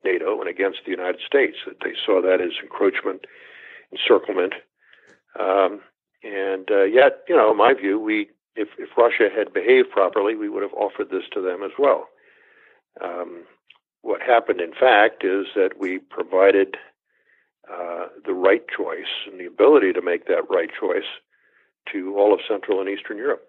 NATO 0.05 0.39
and 0.41 0.49
against 0.49 0.81
the 0.85 0.91
United 0.91 1.21
States, 1.25 1.57
that 1.67 1.77
they 1.83 1.93
saw 2.05 2.21
that 2.21 2.41
as 2.41 2.53
encroachment, 2.63 3.25
encirclement. 3.93 4.55
Um, 5.39 5.81
and 6.23 6.71
uh, 6.71 6.85
yet, 6.85 7.23
you 7.29 7.37
know, 7.37 7.51
in 7.51 7.57
my 7.57 7.75
view, 7.75 7.99
we 7.99 8.29
if, 8.55 8.69
if 8.79 8.91
Russia 8.97 9.29
had 9.35 9.53
behaved 9.53 9.91
properly, 9.91 10.35
we 10.35 10.49
would 10.49 10.63
have 10.63 10.75
offered 10.75 11.11
this 11.11 11.25
to 11.33 11.41
them 11.41 11.63
as 11.63 11.73
well. 11.79 12.09
Um, 13.03 13.45
what 14.03 14.21
happened, 14.21 14.61
in 14.61 14.73
fact, 14.73 15.25
is 15.25 15.47
that 15.55 15.79
we 15.79 15.99
provided 15.99 16.77
uh, 17.71 18.07
the 18.27 18.35
right 18.35 18.65
choice 18.69 19.27
and 19.27 19.41
the 19.41 19.47
ability 19.47 19.93
to 19.93 20.03
make 20.03 20.27
that 20.27 20.51
right 20.51 20.69
choice 20.79 21.05
to 21.93 22.17
all 22.19 22.35
of 22.35 22.41
Central 22.47 22.81
and 22.81 22.89
Eastern 22.89 23.17
Europe. 23.17 23.47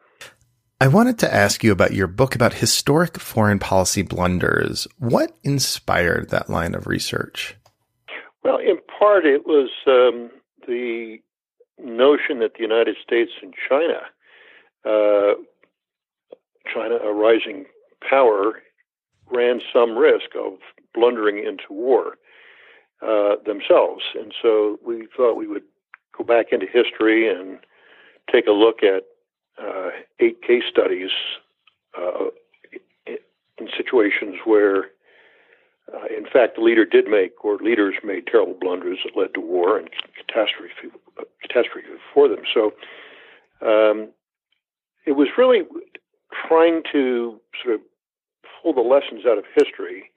I 0.79 0.87
wanted 0.87 1.17
to 1.19 1.33
ask 1.33 1.63
you 1.63 1.71
about 1.71 1.93
your 1.93 2.07
book 2.07 2.35
about 2.35 2.55
historic 2.55 3.19
foreign 3.19 3.59
policy 3.59 4.01
blunders. 4.01 4.87
What 4.97 5.35
inspired 5.43 6.29
that 6.29 6.49
line 6.49 6.75
of 6.75 6.87
research? 6.87 7.55
Well, 8.43 8.57
in 8.57 8.79
part, 8.99 9.25
it 9.25 9.45
was 9.45 9.69
um, 9.87 10.29
the 10.67 11.19
notion 11.83 12.39
that 12.39 12.53
the 12.55 12.61
United 12.61 12.95
States 13.03 13.31
and 13.41 13.53
China, 13.69 13.99
uh, 14.85 15.33
China, 16.73 16.95
a 16.95 17.13
rising 17.13 17.65
power 18.07 18.61
ran 19.31 19.61
some 19.73 19.97
risk 19.97 20.35
of 20.35 20.53
blundering 20.93 21.39
into 21.39 21.65
war 21.69 22.17
uh, 23.01 23.35
themselves. 23.45 24.03
And 24.15 24.33
so 24.41 24.79
we 24.85 25.07
thought 25.15 25.35
we 25.35 25.47
would 25.47 25.63
go 26.17 26.23
back 26.23 26.47
into 26.51 26.65
history 26.65 27.27
and 27.29 27.59
take 28.31 28.47
a 28.47 28.51
look 28.51 28.83
at 28.83 29.03
uh, 29.61 29.89
eight 30.19 30.41
case 30.41 30.63
studies 30.69 31.09
uh, 31.97 32.25
in 33.05 33.67
situations 33.77 34.35
where, 34.45 34.85
uh, 35.93 36.05
in 36.15 36.25
fact, 36.25 36.55
the 36.55 36.61
leader 36.61 36.85
did 36.85 37.07
make, 37.07 37.43
or 37.43 37.57
leaders 37.57 37.95
made 38.03 38.27
terrible 38.27 38.57
blunders 38.59 38.99
that 39.03 39.19
led 39.19 39.33
to 39.33 39.41
war 39.41 39.77
and 39.77 39.89
catastrophe, 40.17 40.95
catastrophe 41.41 41.87
for 42.13 42.27
them. 42.27 42.39
So 42.53 42.73
um, 43.61 44.09
it 45.05 45.13
was 45.13 45.27
really 45.37 45.61
trying 46.47 46.83
to 46.91 47.39
sort 47.63 47.75
of 47.75 47.81
pull 48.61 48.73
the 48.73 48.81
lessons 48.81 49.25
out 49.25 49.37
of 49.37 49.45
history 49.55 50.11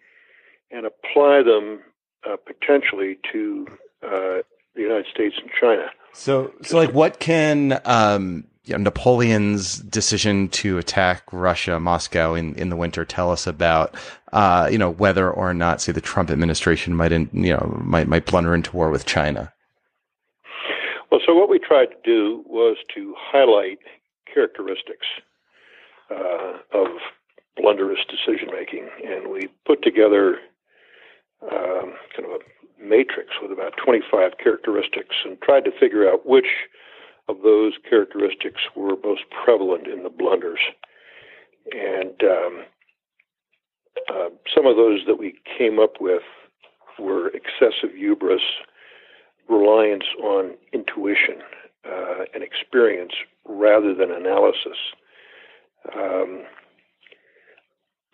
and 0.70 0.86
apply 0.86 1.42
them 1.42 1.80
uh, 2.28 2.36
potentially 2.36 3.18
to 3.32 3.66
uh, 4.02 4.42
the 4.74 4.82
United 4.82 5.06
States 5.12 5.36
and 5.40 5.50
China. 5.60 5.86
So, 6.12 6.52
so 6.62 6.76
like, 6.76 6.92
what 6.92 7.20
can 7.20 7.80
um, 7.84 8.44
Napoleon's 8.66 9.78
decision 9.78 10.48
to 10.48 10.78
attack 10.78 11.22
Russia, 11.32 11.78
Moscow 11.78 12.34
in, 12.34 12.54
in 12.54 12.68
the 12.68 12.76
winter 12.76 13.04
tell 13.04 13.30
us 13.30 13.46
about, 13.46 13.94
uh, 14.32 14.68
you 14.70 14.78
know, 14.78 14.90
whether 14.90 15.30
or 15.30 15.54
not, 15.54 15.80
say, 15.80 15.92
the 15.92 16.00
Trump 16.00 16.30
administration 16.30 16.94
might, 16.96 17.12
in, 17.12 17.28
you 17.32 17.52
know, 17.52 17.80
might 17.84 18.08
might 18.08 18.26
blunder 18.26 18.54
into 18.54 18.74
war 18.74 18.90
with 18.90 19.06
China? 19.06 19.52
So 21.26 21.34
what 21.34 21.48
we 21.48 21.58
tried 21.58 21.86
to 21.86 21.96
do 22.04 22.44
was 22.46 22.76
to 22.94 23.14
highlight 23.18 23.78
characteristics 24.32 25.06
uh, 26.10 26.58
of 26.72 26.88
blunderous 27.56 28.00
decision 28.08 28.48
making, 28.52 28.88
and 29.04 29.30
we 29.30 29.48
put 29.66 29.82
together 29.82 30.38
um, 31.42 31.94
kind 32.14 32.24
of 32.24 32.40
a 32.40 32.82
matrix 32.82 33.30
with 33.42 33.50
about 33.50 33.74
25 33.82 34.32
characteristics 34.42 35.16
and 35.24 35.40
tried 35.42 35.64
to 35.64 35.70
figure 35.78 36.08
out 36.08 36.26
which 36.26 36.46
of 37.28 37.38
those 37.42 37.72
characteristics 37.88 38.60
were 38.76 38.94
most 39.02 39.22
prevalent 39.44 39.86
in 39.86 40.02
the 40.02 40.10
blunders. 40.10 40.60
And 41.72 42.14
um, 42.22 42.64
uh, 44.08 44.28
some 44.54 44.66
of 44.66 44.76
those 44.76 45.00
that 45.06 45.18
we 45.18 45.34
came 45.58 45.80
up 45.80 45.94
with 46.00 46.22
were 46.98 47.28
excessive 47.28 47.94
hubris, 47.96 48.42
reliance 49.48 50.04
on 50.22 50.54
intuition 50.72 51.40
uh, 51.84 52.24
and 52.34 52.42
experience 52.42 53.12
rather 53.46 53.94
than 53.94 54.10
analysis, 54.10 54.78
um, 55.94 56.42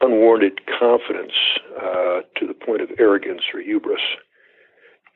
unwarranted 0.01 0.61
confidence 0.79 1.33
uh, 1.81 2.21
to 2.37 2.47
the 2.47 2.55
point 2.55 2.83
of 2.83 2.91
arrogance 2.99 3.43
or 3.55 3.61
hubris 3.61 4.01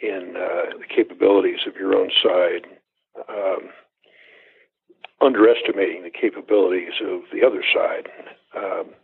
in 0.01 0.35
uh, 0.37 0.77
the 0.79 0.87
capabilities 0.95 1.61
of 1.67 1.75
your 1.77 1.95
own 1.95 2.11
side, 2.23 2.67
um, 3.29 3.71
underestimating 5.21 6.03
the 6.03 6.11
capabilities 6.11 6.93
of 7.03 7.23
the 7.33 7.47
other 7.47 7.63
side. 7.75 8.09
Um, 8.55 8.95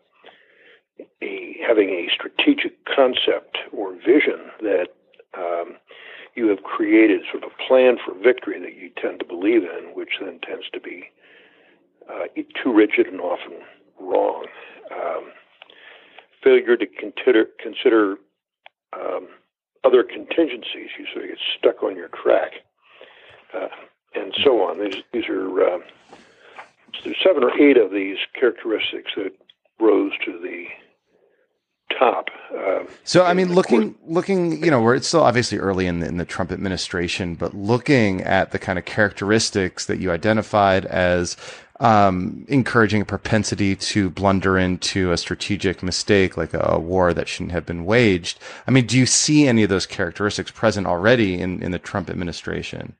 a, 1.23 1.57
having 1.67 1.89
a 1.91 2.09
strategic 2.15 2.85
concept 2.85 3.59
or 3.73 3.95
vision 3.95 4.51
that 4.61 4.89
um, 5.37 5.77
you 6.35 6.49
have 6.49 6.62
created 6.62 7.22
sort 7.30 7.45
of 7.45 7.51
a 7.51 7.62
plan 7.68 7.99
for 8.05 8.14
victory 8.14 8.59
that 8.61 8.74
you 8.74 8.91
tend 9.01 9.18
to 9.20 9.24
believe 9.24 9.62
in, 9.62 9.91
which 9.95 10.11
then 10.20 10.39
tends 10.41 10.64
to 10.72 10.80
be 10.80 11.05
uh, 12.09 12.24
too 12.62 12.72
rigid 12.72 13.07
and 13.07 13.20
often 13.20 13.61
wrong. 14.01 14.47
Um, 14.91 15.33
failure 16.43 16.76
to 16.76 16.87
consider, 16.87 17.47
consider 17.62 18.16
um, 18.93 19.28
other 19.85 20.03
contingencies, 20.03 20.91
you 20.99 21.07
sort 21.12 21.24
of 21.24 21.30
get 21.30 21.39
stuck 21.59 21.83
on 21.83 21.97
your 21.97 22.09
track, 22.09 22.53
uh, 23.55 23.68
and 24.14 24.35
so 24.45 24.62
on. 24.62 24.83
These, 24.83 25.03
these 25.12 25.28
are 25.28 25.62
uh, 25.62 25.78
there's 27.05 27.16
seven 27.22 27.43
or 27.43 27.59
eight 27.61 27.76
of 27.76 27.91
these 27.91 28.18
characteristics 28.39 29.12
that 29.16 29.33
rose 29.80 30.12
to 30.24 30.39
the 30.39 30.66
top. 31.99 32.28
Um, 32.57 32.88
so, 33.05 33.24
I 33.24 33.34
mean, 33.34 33.55
looking, 33.55 33.95
looking, 34.07 34.62
you 34.64 34.70
know, 34.70 34.80
we're 34.80 34.95
it's 34.95 35.09
still 35.09 35.22
obviously 35.22 35.59
early 35.59 35.86
in 35.86 36.01
the, 36.01 36.07
in 36.07 36.16
the 36.16 36.24
Trump 36.24 36.53
administration, 36.53 37.34
but 37.34 37.55
looking 37.55 38.20
at 38.22 38.51
the 38.51 38.59
kind 38.59 38.78
of 38.78 38.84
characteristics 38.84 39.86
that 39.86 39.99
you 39.99 40.11
identified 40.11 40.84
as 40.86 41.36
um, 41.80 42.45
encouraging 42.49 43.03
a 43.03 43.05
propensity 43.05 43.74
to 43.74 44.09
blunder 44.09 44.57
into 44.57 45.11
a 45.11 45.16
strategic 45.16 45.82
mistake, 45.82 46.36
like 46.36 46.55
a, 46.55 46.61
a, 46.61 46.78
war 46.78 47.12
that 47.12 47.26
shouldn't 47.26 47.51
have 47.53 47.66
been 47.66 47.84
waged. 47.84 48.38
I 48.68 48.70
mean, 48.70 48.86
do 48.86 48.97
you 48.97 49.07
see 49.07 49.49
any 49.49 49.64
of 49.64 49.68
those 49.68 49.86
characteristics 49.86 50.53
present 50.53 50.86
already 50.86 51.40
in, 51.40 51.61
in 51.61 51.72
the 51.72 51.80
Trump 51.80 52.09
administration? 52.09 52.95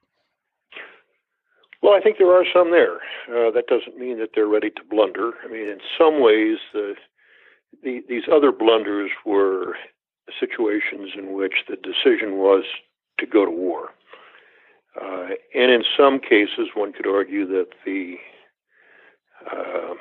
Well, 1.81 1.95
I 1.95 2.01
think 2.01 2.19
there 2.19 2.33
are 2.33 2.45
some 2.53 2.71
there. 2.73 2.97
Uh, 3.29 3.51
that 3.53 3.67
doesn't 3.69 3.99
mean 3.99 4.19
that 4.19 4.31
they're 4.35 4.47
ready 4.47 4.71
to 4.71 4.83
blunder. 4.91 5.33
I 5.45 5.49
mean, 5.49 5.69
in 5.69 5.79
some 5.97 6.21
ways, 6.21 6.59
the 6.73 6.95
the, 6.95 6.95
these 8.13 8.29
other 8.31 8.53
blunders 8.53 9.11
were 9.25 9.75
situations 10.39 11.13
in 11.17 11.33
which 11.33 11.65
the 11.67 11.77
decision 11.77 12.37
was 12.37 12.65
to 13.19 13.25
go 13.25 13.47
to 13.47 13.51
war. 13.51 13.89
Uh, 15.01 15.29
and 15.55 15.73
in 15.73 15.83
some 15.97 16.21
cases, 16.21 16.69
one 16.75 16.93
could 16.93 17.07
argue 17.07 17.47
that 17.47 17.69
the 17.87 18.17
uh, 19.51 19.95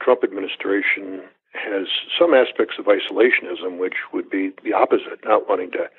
Trump 0.00 0.24
administration 0.24 1.20
has 1.52 1.86
some 2.18 2.32
aspects 2.32 2.76
of 2.78 2.86
isolationism, 2.86 3.78
which 3.78 3.96
would 4.14 4.30
be 4.30 4.52
the 4.64 4.72
opposite, 4.72 5.20
not 5.22 5.46
wanting 5.46 5.70
to 5.72 5.90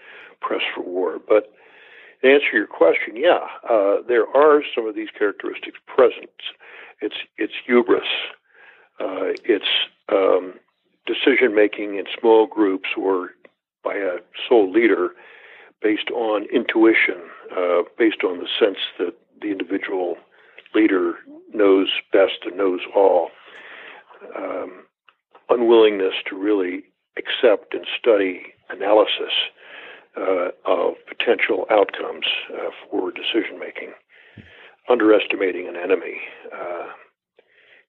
press 0.42 0.62
for 0.74 0.82
war. 0.82 1.20
But 1.20 1.54
to 2.24 2.34
answer 2.34 2.54
your 2.54 2.66
question, 2.66 3.16
yeah, 3.16 3.46
uh, 3.70 3.98
there 4.08 4.26
are 4.36 4.64
some 4.76 4.88
of 4.88 4.96
these 4.96 5.10
characteristics 5.16 5.78
present. 5.86 6.32
It's 7.02 7.18
it's 7.38 7.54
hubris. 7.68 8.02
Uh, 9.00 9.38
it's 9.46 9.70
um, 10.12 10.56
decision 11.06 11.54
making 11.56 11.96
in 11.96 12.06
small 12.20 12.48
groups 12.48 12.90
or 12.98 13.32
by 13.84 13.96
a 13.96 14.18
sole 14.48 14.72
leader 14.72 15.10
based 15.82 16.10
on 16.12 16.46
intuition, 16.54 17.22
uh, 17.56 17.82
based 17.98 18.24
on 18.24 18.40
the 18.40 18.48
sense 18.60 18.78
that 18.98 19.14
the 19.42 19.52
individual 19.52 20.16
leader 20.74 21.16
knows 21.54 21.88
best 22.12 22.46
and 22.46 22.58
knows 22.58 22.80
all. 22.96 23.30
Um, 24.38 24.86
unwillingness 25.50 26.14
to 26.30 26.38
really 26.38 26.84
accept 27.18 27.74
and 27.74 27.86
study 28.00 28.54
analysis 28.70 29.34
uh, 30.18 30.50
of 30.66 30.94
potential 31.08 31.66
outcomes 31.70 32.26
uh, 32.54 32.70
for 32.90 33.12
decision 33.12 33.60
making, 33.60 33.92
underestimating 34.90 35.68
an 35.68 35.76
enemy, 35.76 36.22
uh, 36.54 36.88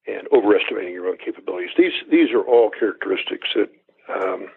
and 0.06 0.28
overestimating 0.32 0.92
your 0.92 1.08
own 1.08 1.18
capabilities. 1.18 1.70
These 1.76 1.92
these 2.10 2.30
are 2.32 2.42
all 2.42 2.70
characteristics 2.70 3.48
that 3.54 3.70
um, 4.14 4.48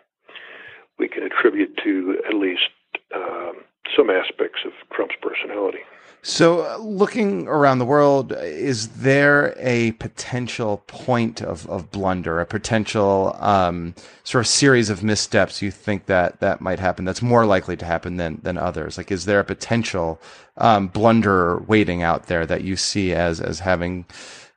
we 1.00 1.08
can 1.08 1.24
attribute 1.24 1.78
to 1.84 2.22
at 2.28 2.34
least 2.34 2.70
um, 3.16 3.64
some 3.96 4.10
aspects 4.10 4.60
of 4.66 4.72
Trump's 4.92 5.16
personality. 5.22 5.80
So, 6.24 6.66
uh, 6.66 6.78
looking 6.80 7.48
around 7.48 7.80
the 7.80 7.86
world, 7.86 8.34
is 8.34 8.90
there 8.90 9.54
a 9.58 9.92
potential 9.94 10.84
point 10.88 11.42
of, 11.42 11.70
of 11.70 11.90
blunder, 11.92 12.42
a 12.42 12.46
potential 12.46 13.36
um, 13.40 13.94
sort 14.24 14.44
of 14.44 14.48
series 14.48 14.90
of 14.90 15.04
missteps 15.04 15.62
you 15.62 15.72
think 15.72 16.08
that 16.08 16.40
that 16.42 16.60
might 16.60 16.80
happen 16.80 17.06
that's 17.06 17.22
more 17.22 17.46
likely 17.46 17.78
to 17.78 17.86
happen 17.86 18.18
than, 18.18 18.40
than 18.44 18.58
others? 18.58 18.98
Like, 18.98 19.12
is 19.12 19.24
there 19.24 19.40
a 19.40 19.46
potential 19.46 20.20
um, 20.58 20.88
blunder 20.88 21.60
waiting 21.60 22.02
out 22.04 22.26
there 22.26 22.46
that 22.46 22.64
you 22.64 22.76
see 22.76 23.14
as, 23.14 23.40
as 23.40 23.60
having 23.60 24.06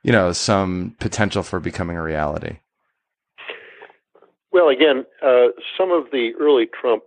you 0.03 0.11
know, 0.11 0.31
some 0.31 0.95
potential 0.99 1.43
for 1.43 1.59
becoming 1.59 1.97
a 1.97 2.03
reality? 2.03 2.57
Well, 4.51 4.69
again, 4.69 5.05
uh, 5.23 5.47
some 5.77 5.91
of 5.91 6.11
the 6.11 6.31
early 6.39 6.65
Trump 6.65 7.03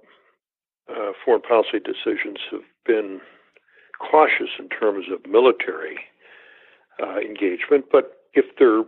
uh, 0.88 1.12
foreign 1.24 1.42
policy 1.42 1.78
decisions 1.78 2.38
have 2.50 2.62
been 2.86 3.20
cautious 3.98 4.50
in 4.58 4.68
terms 4.68 5.06
of 5.12 5.30
military 5.30 5.98
uh, 7.02 7.18
engagement, 7.18 7.86
but 7.90 8.20
if 8.32 8.44
they're, 8.58 8.82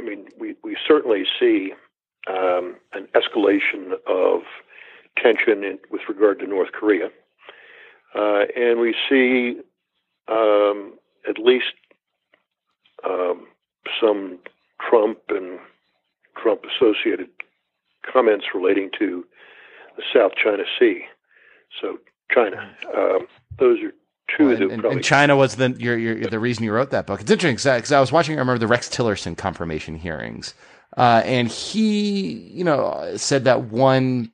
I 0.00 0.02
mean, 0.02 0.26
we, 0.38 0.56
we 0.62 0.76
certainly 0.86 1.24
see 1.38 1.72
um, 2.28 2.76
an 2.92 3.08
escalation 3.14 3.92
of 4.06 4.42
tension 5.16 5.64
in, 5.64 5.78
with 5.90 6.02
regard 6.08 6.38
to 6.40 6.46
North 6.46 6.72
Korea. 6.72 7.08
Uh, 8.14 8.44
and 8.56 8.80
we 8.80 8.94
see 9.08 9.60
um, 10.28 10.94
at 11.28 11.38
least 11.38 11.74
um, 13.04 13.46
some 14.00 14.38
Trump 14.88 15.18
and 15.28 15.58
Trump 16.36 16.62
associated 16.64 17.28
comments 18.10 18.46
relating 18.54 18.90
to 18.98 19.24
the 19.96 20.02
South 20.14 20.32
China 20.42 20.64
Sea. 20.78 21.04
So 21.80 21.98
China, 22.32 22.70
um, 22.96 23.26
those 23.58 23.78
are 23.82 23.92
two 24.36 24.48
well, 24.48 24.62
and, 24.62 24.72
and, 24.72 24.84
and, 24.84 25.04
China 25.04 25.36
was 25.36 25.56
the 25.56 25.70
your, 25.78 25.96
your, 25.96 26.16
the 26.28 26.38
reason 26.38 26.64
you 26.64 26.72
wrote 26.72 26.90
that 26.90 27.06
book. 27.06 27.20
It's 27.20 27.30
interesting 27.30 27.74
because 27.74 27.92
I 27.92 28.00
was 28.00 28.12
watching. 28.12 28.36
I 28.36 28.38
remember 28.38 28.58
the 28.58 28.66
Rex 28.66 28.88
Tillerson 28.88 29.36
confirmation 29.36 29.96
hearings, 29.96 30.54
uh, 30.96 31.22
and 31.24 31.48
he, 31.48 32.32
you 32.32 32.64
know, 32.64 33.12
said 33.16 33.44
that 33.44 33.64
one 33.64 34.32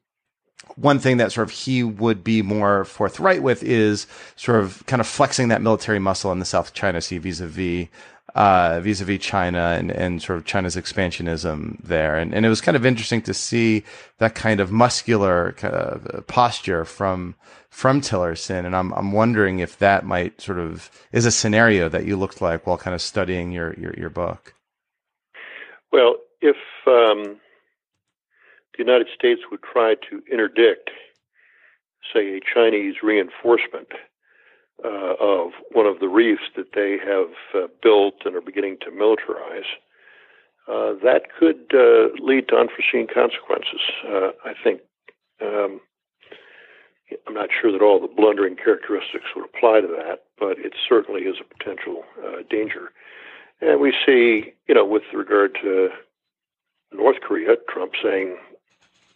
one 0.77 0.99
thing 0.99 1.19
that 1.19 1.33
sort 1.33 1.49
of 1.49 1.55
he 1.55 1.83
would 1.83 2.25
be 2.25 2.43
more 2.43 2.85
forthright 2.85 3.43
with 3.43 3.63
is 3.63 4.07
sort 4.37 4.61
of 4.61 4.85
kind 4.87 5.01
of 5.01 5.07
flexing 5.07 5.49
that 5.49 5.63
military 5.63 5.99
muscle 5.99 6.33
in 6.33 6.39
the 6.39 6.45
South 6.45 6.75
China 6.75 7.01
Sea 7.01 7.19
vis-a-vis 7.19 7.89
uh, 8.35 8.81
vis-a-vis 8.81 9.21
China 9.21 9.77
and, 9.79 9.91
and 9.91 10.23
sort 10.23 10.39
of 10.39 10.45
China's 10.45 10.77
expansionism 10.77 11.79
there. 11.83 12.17
And, 12.17 12.35
and 12.35 12.45
it 12.45 12.49
was 12.49 12.61
kind 12.61 12.77
of 12.77 12.85
interesting 12.85 13.23
to 13.23 13.35
see 13.35 13.85
that 14.19 14.35
kind 14.35 14.61
of 14.61 14.73
muscular 14.73 15.53
kind 15.53 15.75
of 15.75 16.27
posture 16.27 16.85
from, 16.85 17.35
from 17.71 18.01
Tillerson. 18.01 18.67
And 18.67 18.75
I'm, 18.75 18.93
I'm 18.95 19.13
wondering 19.13 19.61
if 19.61 19.79
that 19.79 20.05
might 20.05 20.41
sort 20.41 20.59
of 20.59 20.91
is 21.13 21.27
a 21.27 21.31
scenario 21.31 21.89
that 21.89 22.07
you 22.07 22.17
looked 22.17 22.41
like 22.41 22.67
while 22.67 22.79
kind 22.79 22.95
of 22.95 23.03
studying 23.03 23.53
your, 23.53 23.75
your, 23.75 23.95
your 23.95 24.11
book. 24.11 24.55
Well, 25.93 26.17
if, 26.41 26.57
um, 26.87 27.41
the 28.77 28.83
United 28.83 29.07
States 29.15 29.43
would 29.53 29.63
try 29.63 29.95
to 30.11 30.21
interdict, 30.31 30.91
say, 32.13 32.37
a 32.37 32.41
Chinese 32.41 32.97
reinforcement 33.05 33.89
uh, 34.83 35.15
of 35.21 35.53
one 35.73 35.87
of 35.87 36.01
the 36.01 36.09
reefs 36.09 36.43
that 36.57 36.73
they 36.75 36.99
have 36.99 37.31
uh, 37.55 37.69
built 37.83 38.15
and 38.25 38.35
are 38.35 38.41
beginning 38.41 38.79
to 38.81 38.91
militarize, 38.91 39.69
uh, 40.67 40.95
that 41.03 41.25
could 41.39 41.71
uh, 41.75 42.09
lead 42.23 42.49
to 42.49 42.57
unforeseen 42.57 43.07
consequences. 43.07 43.81
Uh, 44.07 44.31
I 44.45 44.55
think 44.63 44.81
um, 45.43 45.81
I'm 47.27 47.35
not 47.35 47.51
sure 47.61 47.71
that 47.71 47.83
all 47.83 48.01
the 48.01 48.09
blundering 48.09 48.57
characteristics 48.57 49.27
would 49.37 49.45
apply 49.45 49.81
to 49.81 49.87
that, 49.87 50.25
but 50.39 50.59
it 50.59 50.75
certainly 50.89 51.23
is 51.23 51.37
a 51.41 51.45
potential 51.45 52.05
uh, 52.25 52.43
danger. 52.49 52.93
And 53.61 53.81
we 53.81 53.93
see, 54.05 54.53
you 54.67 54.75
know, 54.75 54.85
with 54.85 55.03
regard 55.13 55.57
to 55.63 55.91
North 56.93 57.21
Korea, 57.21 57.57
Trump 57.69 57.93
saying 58.03 58.37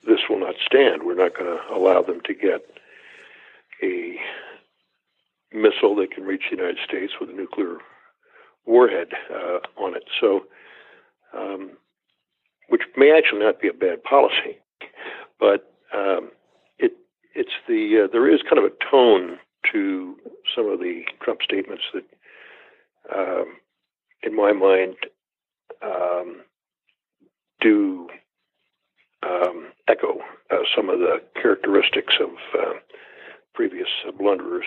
this 0.06 0.20
will 0.28 0.40
not 0.40 0.54
stand. 0.64 1.02
We're 1.02 1.14
not 1.14 1.36
going 1.36 1.56
to 1.56 1.74
allow 1.74 2.02
them 2.02 2.20
to 2.24 2.34
get 2.34 2.62
a 3.82 4.18
missile 5.52 5.96
that 5.96 6.12
can 6.14 6.24
reach 6.24 6.44
the 6.50 6.56
United 6.56 6.78
States 6.86 7.12
with 7.20 7.30
a 7.30 7.32
nuclear 7.32 7.78
warhead 8.66 9.08
uh, 9.32 9.58
on 9.80 9.94
it. 9.96 10.04
So, 10.20 10.44
um, 11.36 11.72
which 12.68 12.82
may 12.96 13.16
actually 13.16 13.40
not 13.40 13.60
be 13.60 13.68
a 13.68 13.72
bad 13.72 14.02
policy, 14.02 14.58
but 15.40 15.72
um, 15.94 16.30
it 16.78 16.92
it's 17.34 17.56
the 17.66 18.04
uh, 18.04 18.12
there 18.12 18.32
is 18.32 18.40
kind 18.42 18.58
of 18.58 18.64
a 18.64 18.90
tone 18.90 19.38
to 19.72 20.16
some 20.54 20.68
of 20.68 20.78
the 20.78 21.02
Trump 21.22 21.40
statements 21.42 21.84
that, 21.94 22.04
um, 23.14 23.56
in 24.22 24.36
my 24.36 24.52
mind, 24.52 24.96
um, 25.82 26.42
do 27.60 28.08
um, 29.22 29.72
echo 29.88 30.18
uh, 30.50 30.56
some 30.76 30.88
of 30.88 30.98
the 30.98 31.20
characteristics 31.40 32.14
of 32.20 32.30
uh, 32.58 32.72
previous 33.54 33.88
blunderers. 34.18 34.66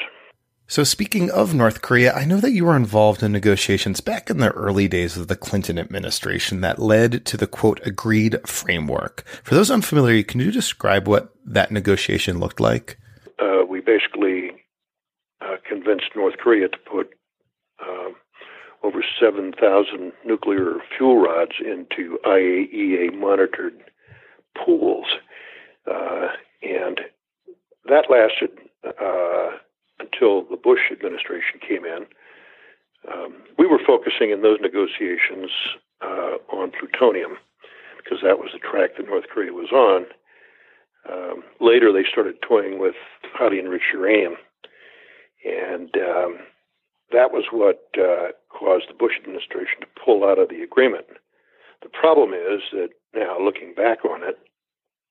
So, 0.71 0.85
speaking 0.85 1.29
of 1.29 1.53
North 1.53 1.81
Korea, 1.81 2.13
I 2.13 2.23
know 2.23 2.37
that 2.37 2.53
you 2.53 2.63
were 2.63 2.77
involved 2.77 3.21
in 3.21 3.33
negotiations 3.33 3.99
back 3.99 4.29
in 4.29 4.37
the 4.37 4.51
early 4.51 4.87
days 4.87 5.17
of 5.17 5.27
the 5.27 5.35
Clinton 5.35 5.77
administration 5.77 6.61
that 6.61 6.79
led 6.79 7.25
to 7.25 7.35
the 7.35 7.45
quote 7.45 7.85
agreed 7.85 8.37
framework. 8.47 9.25
For 9.43 9.53
those 9.53 9.69
unfamiliar, 9.69 10.23
can 10.23 10.39
you 10.39 10.49
describe 10.49 11.09
what 11.09 11.33
that 11.43 11.71
negotiation 11.71 12.39
looked 12.39 12.61
like? 12.61 12.97
Uh, 13.37 13.65
we 13.69 13.81
basically 13.81 14.51
uh, 15.41 15.57
convinced 15.67 16.05
North 16.15 16.37
Korea 16.37 16.69
to 16.69 16.77
put 16.89 17.09
um, 17.85 18.15
over 18.81 19.03
7,000 19.19 20.13
nuclear 20.23 20.75
fuel 20.95 21.17
rods 21.17 21.55
into 21.59 22.17
IAEA 22.23 23.13
monitored 23.19 23.77
pools. 24.55 25.07
Uh, 25.85 26.27
and 26.61 27.01
that 27.89 28.05
lasted 28.09 28.57
uh, 28.87 29.57
until 30.01 30.43
the 30.43 30.57
Bush 30.57 30.91
administration 30.91 31.59
came 31.61 31.85
in. 31.85 32.05
Um, 33.11 33.43
we 33.57 33.65
were 33.65 33.79
focusing 33.85 34.31
in 34.31 34.41
those 34.41 34.59
negotiations 34.61 35.49
uh, 36.01 36.37
on 36.51 36.71
plutonium 36.71 37.37
because 37.97 38.19
that 38.23 38.39
was 38.39 38.49
the 38.53 38.59
track 38.59 38.97
that 38.97 39.07
North 39.07 39.25
Korea 39.33 39.53
was 39.53 39.71
on. 39.71 40.05
Um, 41.09 41.43
later, 41.59 41.91
they 41.91 42.05
started 42.09 42.35
toying 42.47 42.79
with 42.79 42.95
highly 43.33 43.59
enriched 43.59 43.93
uranium, 43.93 44.35
and 45.45 45.89
um, 45.97 46.37
that 47.11 47.31
was 47.31 47.45
what 47.51 47.89
uh, 47.97 48.29
caused 48.49 48.89
the 48.89 48.93
Bush 48.93 49.13
administration 49.19 49.81
to 49.81 49.87
pull 50.03 50.23
out 50.23 50.37
of 50.37 50.49
the 50.49 50.61
agreement. 50.61 51.05
The 51.81 51.89
problem 51.89 52.33
is 52.33 52.61
that 52.71 52.89
now, 53.15 53.37
looking 53.39 53.73
back 53.73 54.05
on 54.05 54.23
it, 54.23 54.37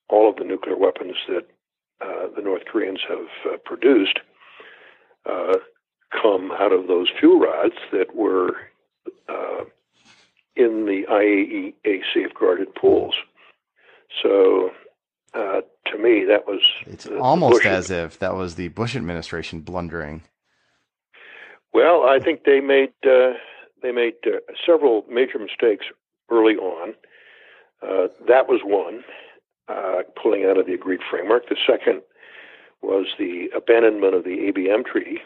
all 0.09 0.30
of 0.30 0.36
the 0.36 0.45
nuclear 0.45 0.76
weapons 0.76 1.16
that 1.28 1.47
uh, 2.01 2.28
the 2.34 2.43
North 2.43 2.62
Koreans 2.70 3.01
have 3.09 3.53
uh, 3.53 3.57
produced 3.64 4.20
uh, 5.27 5.57
come 6.11 6.51
out 6.53 6.73
of 6.73 6.87
those 6.89 7.09
fuel 7.18 7.41
rods 7.41 7.75
that 7.93 8.14
were 8.14 8.57
uh, 9.29 9.64
in 10.57 10.87
the 10.87 11.05
IAEA 11.11 12.01
safeguarded 12.12 12.75
pools. 12.75 13.14
So, 14.23 14.71
uh, 15.35 15.61
to 15.87 15.99
me, 15.99 16.25
that 16.29 16.47
was 16.47 16.61
it's 16.87 17.05
the, 17.05 17.18
almost 17.18 17.62
the 17.62 17.68
as 17.68 17.91
if 17.91 18.18
that 18.18 18.35
was 18.35 18.57
the 18.57 18.68
Bush 18.68 18.97
administration 18.97 19.61
blundering. 19.61 20.23
Well, 21.73 22.05
I 22.09 22.18
think 22.18 22.45
they 22.45 22.61
made 22.61 22.93
uh, 23.07 23.35
they 23.83 23.93
made 23.93 24.14
uh, 24.27 24.39
several 24.66 25.05
major 25.09 25.39
mistakes 25.39 25.87
early 26.31 26.57
on. 26.57 26.95
Uh, 27.83 28.09
that 28.29 28.49
was 28.49 28.61
one, 28.64 29.05
pulling 30.21 30.45
out 30.45 30.59
of 30.59 30.66
the 30.66 30.75
agreed 30.75 31.01
framework. 31.09 31.49
The 31.49 31.57
second 31.66 32.03
was 32.83 33.07
the 33.18 33.49
abandonment 33.55 34.14
of 34.14 34.24
the 34.24 34.51
ABM 34.51 34.85
treaty, 34.85 35.18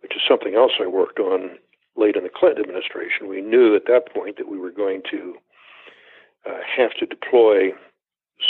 which 0.00 0.14
is 0.14 0.22
something 0.26 0.54
else 0.54 0.72
I 0.80 0.86
worked 0.86 1.18
on 1.18 1.58
late 1.96 2.16
in 2.16 2.24
the 2.24 2.30
Clinton 2.34 2.64
administration. 2.64 3.28
We 3.28 3.40
knew 3.40 3.74
at 3.74 3.86
that 3.86 4.12
point 4.12 4.36
that 4.38 4.48
we 4.48 4.58
were 4.58 4.70
going 4.70 5.02
to 5.10 5.36
uh, 6.46 6.60
have 6.76 6.94
to 6.94 7.06
deploy 7.06 7.70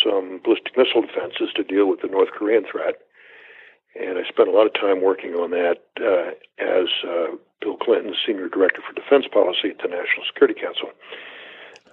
some 0.03 0.41
ballistic 0.43 0.77
missile 0.77 1.03
defenses 1.03 1.53
to 1.55 1.63
deal 1.63 1.87
with 1.89 2.01
the 2.01 2.09
North 2.09 2.31
Korean 2.31 2.65
threat. 2.71 2.97
And 3.95 4.19
I 4.19 4.27
spent 4.29 4.49
a 4.49 4.53
lot 4.53 4.67
of 4.67 4.75
time 4.75 5.03
working 5.03 5.35
on 5.35 5.51
that 5.51 5.87
uh, 6.01 6.35
as 6.59 6.89
uh, 7.07 7.37
Bill 7.61 7.77
Clinton's 7.77 8.17
senior 8.27 8.49
director 8.49 8.83
for 8.83 8.93
defense 8.93 9.27
policy 9.33 9.71
at 9.71 9.79
the 9.79 9.89
National 9.89 10.27
Security 10.27 10.59
Council. 10.59 10.91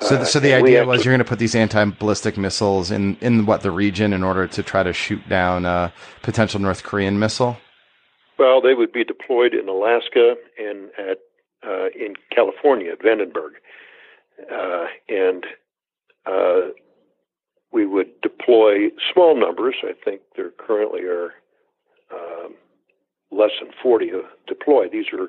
So, 0.01 0.15
uh, 0.15 0.25
so 0.25 0.39
the 0.39 0.53
idea 0.53 0.85
was 0.85 1.05
you're 1.05 1.13
going 1.13 1.19
to 1.19 1.29
put 1.29 1.39
these 1.39 1.55
anti-ballistic 1.55 2.37
missiles 2.37 2.89
in, 2.89 3.17
in 3.21 3.45
what 3.45 3.61
the 3.61 3.71
region 3.71 4.13
in 4.13 4.23
order 4.23 4.47
to 4.47 4.63
try 4.63 4.83
to 4.83 4.93
shoot 4.93 5.27
down 5.29 5.65
a 5.65 5.93
potential 6.23 6.59
North 6.59 6.83
Korean 6.83 7.19
missile. 7.19 7.57
Well, 8.39 8.61
they 8.61 8.73
would 8.73 8.91
be 8.91 9.03
deployed 9.03 9.53
in 9.53 9.69
Alaska 9.69 10.35
and 10.57 10.89
at 10.97 11.19
uh, 11.63 11.89
in 11.95 12.15
California 12.33 12.91
at 12.91 12.99
Vandenberg, 13.01 13.51
uh, 14.51 14.85
and 15.07 15.45
uh, 16.25 16.71
we 17.71 17.85
would 17.85 18.19
deploy 18.23 18.89
small 19.13 19.39
numbers. 19.39 19.75
I 19.83 19.93
think 20.03 20.21
there 20.35 20.49
currently 20.57 21.01
are 21.01 21.33
um, 22.11 22.55
less 23.29 23.51
than 23.61 23.71
40 23.83 24.11
deployed. 24.47 24.89
These 24.91 25.13
are 25.13 25.27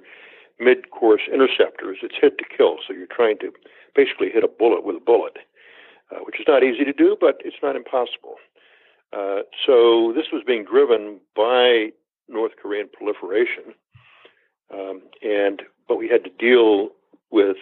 mid-course 0.58 1.22
interceptors. 1.30 1.98
It's 2.02 2.14
hit 2.18 2.38
to 2.38 2.44
kill, 2.44 2.76
so 2.86 2.94
you're 2.94 3.06
trying 3.06 3.36
to 3.40 3.52
basically 3.94 4.30
hit 4.30 4.44
a 4.44 4.48
bullet 4.48 4.84
with 4.84 4.96
a 4.96 5.00
bullet, 5.00 5.38
uh, 6.10 6.20
which 6.24 6.40
is 6.40 6.46
not 6.48 6.62
easy 6.62 6.84
to 6.84 6.92
do, 6.92 7.16
but 7.20 7.40
it's 7.44 7.56
not 7.62 7.76
impossible. 7.76 8.36
Uh, 9.12 9.42
so 9.66 10.12
this 10.14 10.26
was 10.32 10.42
being 10.46 10.64
driven 10.64 11.20
by 11.36 11.90
North 12.28 12.52
Korean 12.60 12.88
proliferation, 12.92 13.74
um, 14.72 15.02
and 15.22 15.62
but 15.86 15.96
we 15.96 16.08
had 16.08 16.24
to 16.24 16.30
deal 16.30 16.90
with 17.30 17.56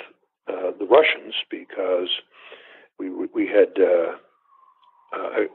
uh, 0.49 0.71
the 0.79 0.87
Russians 0.87 1.35
because 1.51 2.09
we 2.99 3.11
we 3.11 3.47
had 3.49 3.83
uh, 3.83 4.13
uh, 5.17 5.47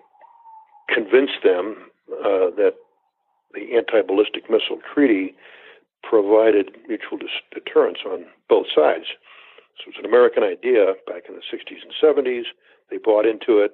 convinced 0.93 1.43
them 1.43 1.89
uh, 2.11 2.51
that 2.57 2.73
the 3.53 3.75
anti-ballistic 3.75 4.49
missile 4.49 4.79
treaty 4.93 5.35
provided 6.03 6.71
mutual 6.87 7.17
dis- 7.17 7.29
deterrence 7.53 7.99
on 8.05 8.25
both 8.49 8.67
sides. 8.75 9.05
So 9.77 9.91
was 9.91 9.99
an 9.99 10.05
American 10.05 10.43
idea 10.43 10.93
back 11.05 11.23
in 11.27 11.35
the 11.35 11.41
60s 11.41 11.83
and 11.83 11.93
70s. 12.01 12.43
They 12.89 12.97
bought 12.97 13.25
into 13.25 13.59
it. 13.59 13.73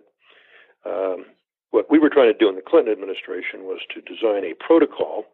Um, 0.86 1.26
what 1.72 1.90
we 1.90 2.00
were 2.00 2.10
trying 2.10 2.32
to 2.32 2.38
do 2.38 2.50
in 2.50 2.56
the 2.56 2.62
Clinton 2.62 2.92
administration 2.92 3.64
was 3.64 3.80
to 3.94 4.02
design 4.02 4.44
a 4.44 4.54
protocol 4.56 5.26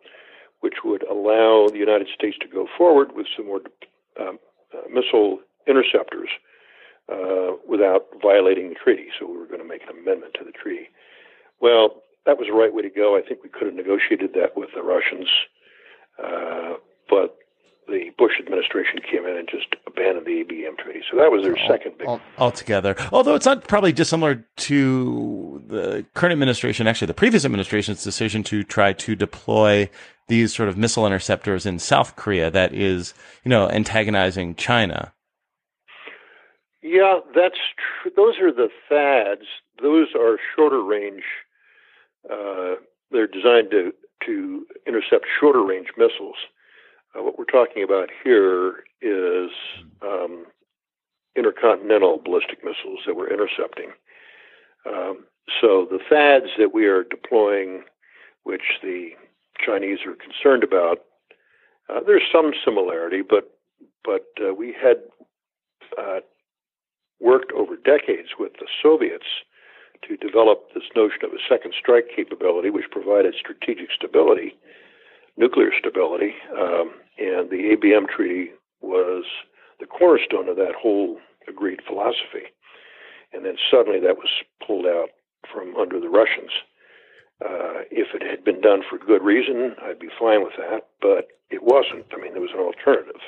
which 0.59 0.83
would 0.83 1.03
allow 1.03 1.67
the 1.67 1.77
United 1.77 2.07
States 2.13 2.37
to 2.41 2.47
go 2.47 2.67
forward 2.77 3.11
with 3.15 3.27
some 3.35 3.45
more 3.45 3.61
um, 4.19 4.39
uh, 4.73 4.87
missile 4.89 5.39
interceptors 5.67 6.29
uh, 7.11 7.53
without 7.67 8.07
violating 8.21 8.69
the 8.69 8.75
treaty. 8.75 9.07
So 9.19 9.27
we 9.27 9.37
were 9.37 9.45
going 9.45 9.61
to 9.61 9.67
make 9.67 9.83
an 9.83 9.97
amendment 10.01 10.33
to 10.39 10.43
the 10.43 10.51
treaty. 10.51 10.89
Well, 11.61 12.01
that 12.25 12.37
was 12.37 12.47
the 12.47 12.53
right 12.53 12.73
way 12.73 12.81
to 12.81 12.89
go. 12.89 13.17
I 13.17 13.21
think 13.21 13.43
we 13.43 13.49
could 13.49 13.67
have 13.67 13.75
negotiated 13.75 14.33
that 14.33 14.57
with 14.57 14.69
the 14.75 14.81
Russians, 14.81 15.27
uh, 16.21 16.73
but 17.09 17.37
the 17.87 18.11
Bush 18.17 18.33
administration 18.39 18.99
came 19.09 19.25
in 19.25 19.37
and 19.37 19.47
just 19.49 19.75
abandoned 19.85 20.25
the 20.25 20.43
ABM 20.43 20.77
treaty. 20.77 21.01
So 21.09 21.17
that 21.17 21.31
was 21.31 21.43
their 21.43 21.57
all, 21.57 21.67
second 21.67 21.97
big. 21.97 22.07
All, 22.07 22.21
altogether. 22.37 22.95
Although 23.11 23.35
it's 23.35 23.45
not 23.45 23.67
probably 23.67 23.91
dissimilar 23.93 24.45
to 24.57 25.63
the 25.67 26.05
current 26.13 26.33
administration, 26.33 26.87
actually 26.87 27.07
the 27.07 27.13
previous 27.13 27.45
administration's 27.45 28.03
decision 28.03 28.43
to 28.43 28.63
try 28.63 28.93
to 28.93 29.15
deploy 29.15 29.89
these 30.27 30.53
sort 30.53 30.69
of 30.69 30.77
missile 30.77 31.05
interceptors 31.05 31.65
in 31.65 31.79
South 31.79 32.15
Korea 32.15 32.51
that 32.51 32.73
is, 32.73 33.13
you 33.43 33.49
know, 33.49 33.69
antagonizing 33.69 34.55
China. 34.55 35.13
Yeah, 36.83 37.19
that's 37.33 37.57
true. 38.01 38.11
Those 38.15 38.35
are 38.39 38.51
the 38.51 38.69
THAADs. 38.91 39.45
Those 39.81 40.07
are 40.19 40.37
shorter 40.55 40.83
range. 40.83 41.23
Uh, 42.29 42.75
they're 43.11 43.27
designed 43.27 43.71
to 43.71 43.93
to 44.25 44.65
intercept 44.87 45.25
shorter 45.39 45.63
range 45.63 45.87
missiles. 45.97 46.35
Uh, 47.15 47.23
what 47.23 47.37
we're 47.37 47.45
talking 47.45 47.83
about 47.83 48.09
here 48.23 48.83
is 49.01 49.49
um, 50.01 50.45
intercontinental 51.35 52.19
ballistic 52.23 52.63
missiles 52.63 52.99
that 53.05 53.15
we're 53.15 53.31
intercepting. 53.31 53.91
Um, 54.85 55.25
so 55.61 55.87
the 55.89 55.99
THAADs 56.09 56.57
that 56.57 56.73
we 56.73 56.85
are 56.85 57.03
deploying, 57.03 57.83
which 58.43 58.79
the 58.81 59.11
Chinese 59.63 59.99
are 60.05 60.15
concerned 60.15 60.63
about, 60.63 60.99
uh, 61.89 62.01
there's 62.05 62.23
some 62.31 62.51
similarity, 62.65 63.21
but 63.21 63.53
but 64.03 64.27
uh, 64.41 64.53
we 64.53 64.73
had 64.73 64.97
uh, 65.97 66.19
worked 67.19 67.51
over 67.51 67.75
decades 67.75 68.29
with 68.39 68.53
the 68.59 68.67
Soviets 68.81 69.25
to 70.07 70.15
develop 70.17 70.73
this 70.73 70.83
notion 70.95 71.19
of 71.23 71.31
a 71.31 71.41
second 71.49 71.73
strike 71.77 72.07
capability, 72.15 72.69
which 72.69 72.85
provided 72.91 73.35
strategic 73.37 73.89
stability 73.91 74.55
nuclear 75.37 75.71
stability. 75.77 76.33
Um, 76.51 76.91
and 77.17 77.49
the 77.49 77.75
ABM 77.75 78.07
Treaty 78.07 78.51
was 78.81 79.23
the 79.79 79.85
cornerstone 79.85 80.49
of 80.49 80.55
that 80.57 80.75
whole 80.79 81.17
agreed 81.47 81.79
philosophy. 81.87 82.51
And 83.33 83.45
then 83.45 83.55
suddenly 83.71 83.99
that 83.99 84.17
was 84.17 84.29
pulled 84.65 84.85
out 84.85 85.09
from 85.51 85.75
under 85.75 85.99
the 85.99 86.09
Russians. 86.09 86.51
Uh, 87.43 87.85
if 87.91 88.15
it 88.15 88.23
had 88.23 88.43
been 88.43 88.61
done 88.61 88.81
for 88.89 88.97
good 88.97 89.23
reason, 89.23 89.75
I'd 89.83 89.99
be 89.99 90.09
fine 90.19 90.43
with 90.43 90.53
that, 90.57 90.87
but 91.01 91.27
it 91.49 91.61
wasn't. 91.61 92.05
I 92.11 92.17
mean, 92.21 92.33
there 92.33 92.41
was 92.41 92.53
an 92.53 92.59
alternative. 92.59 93.21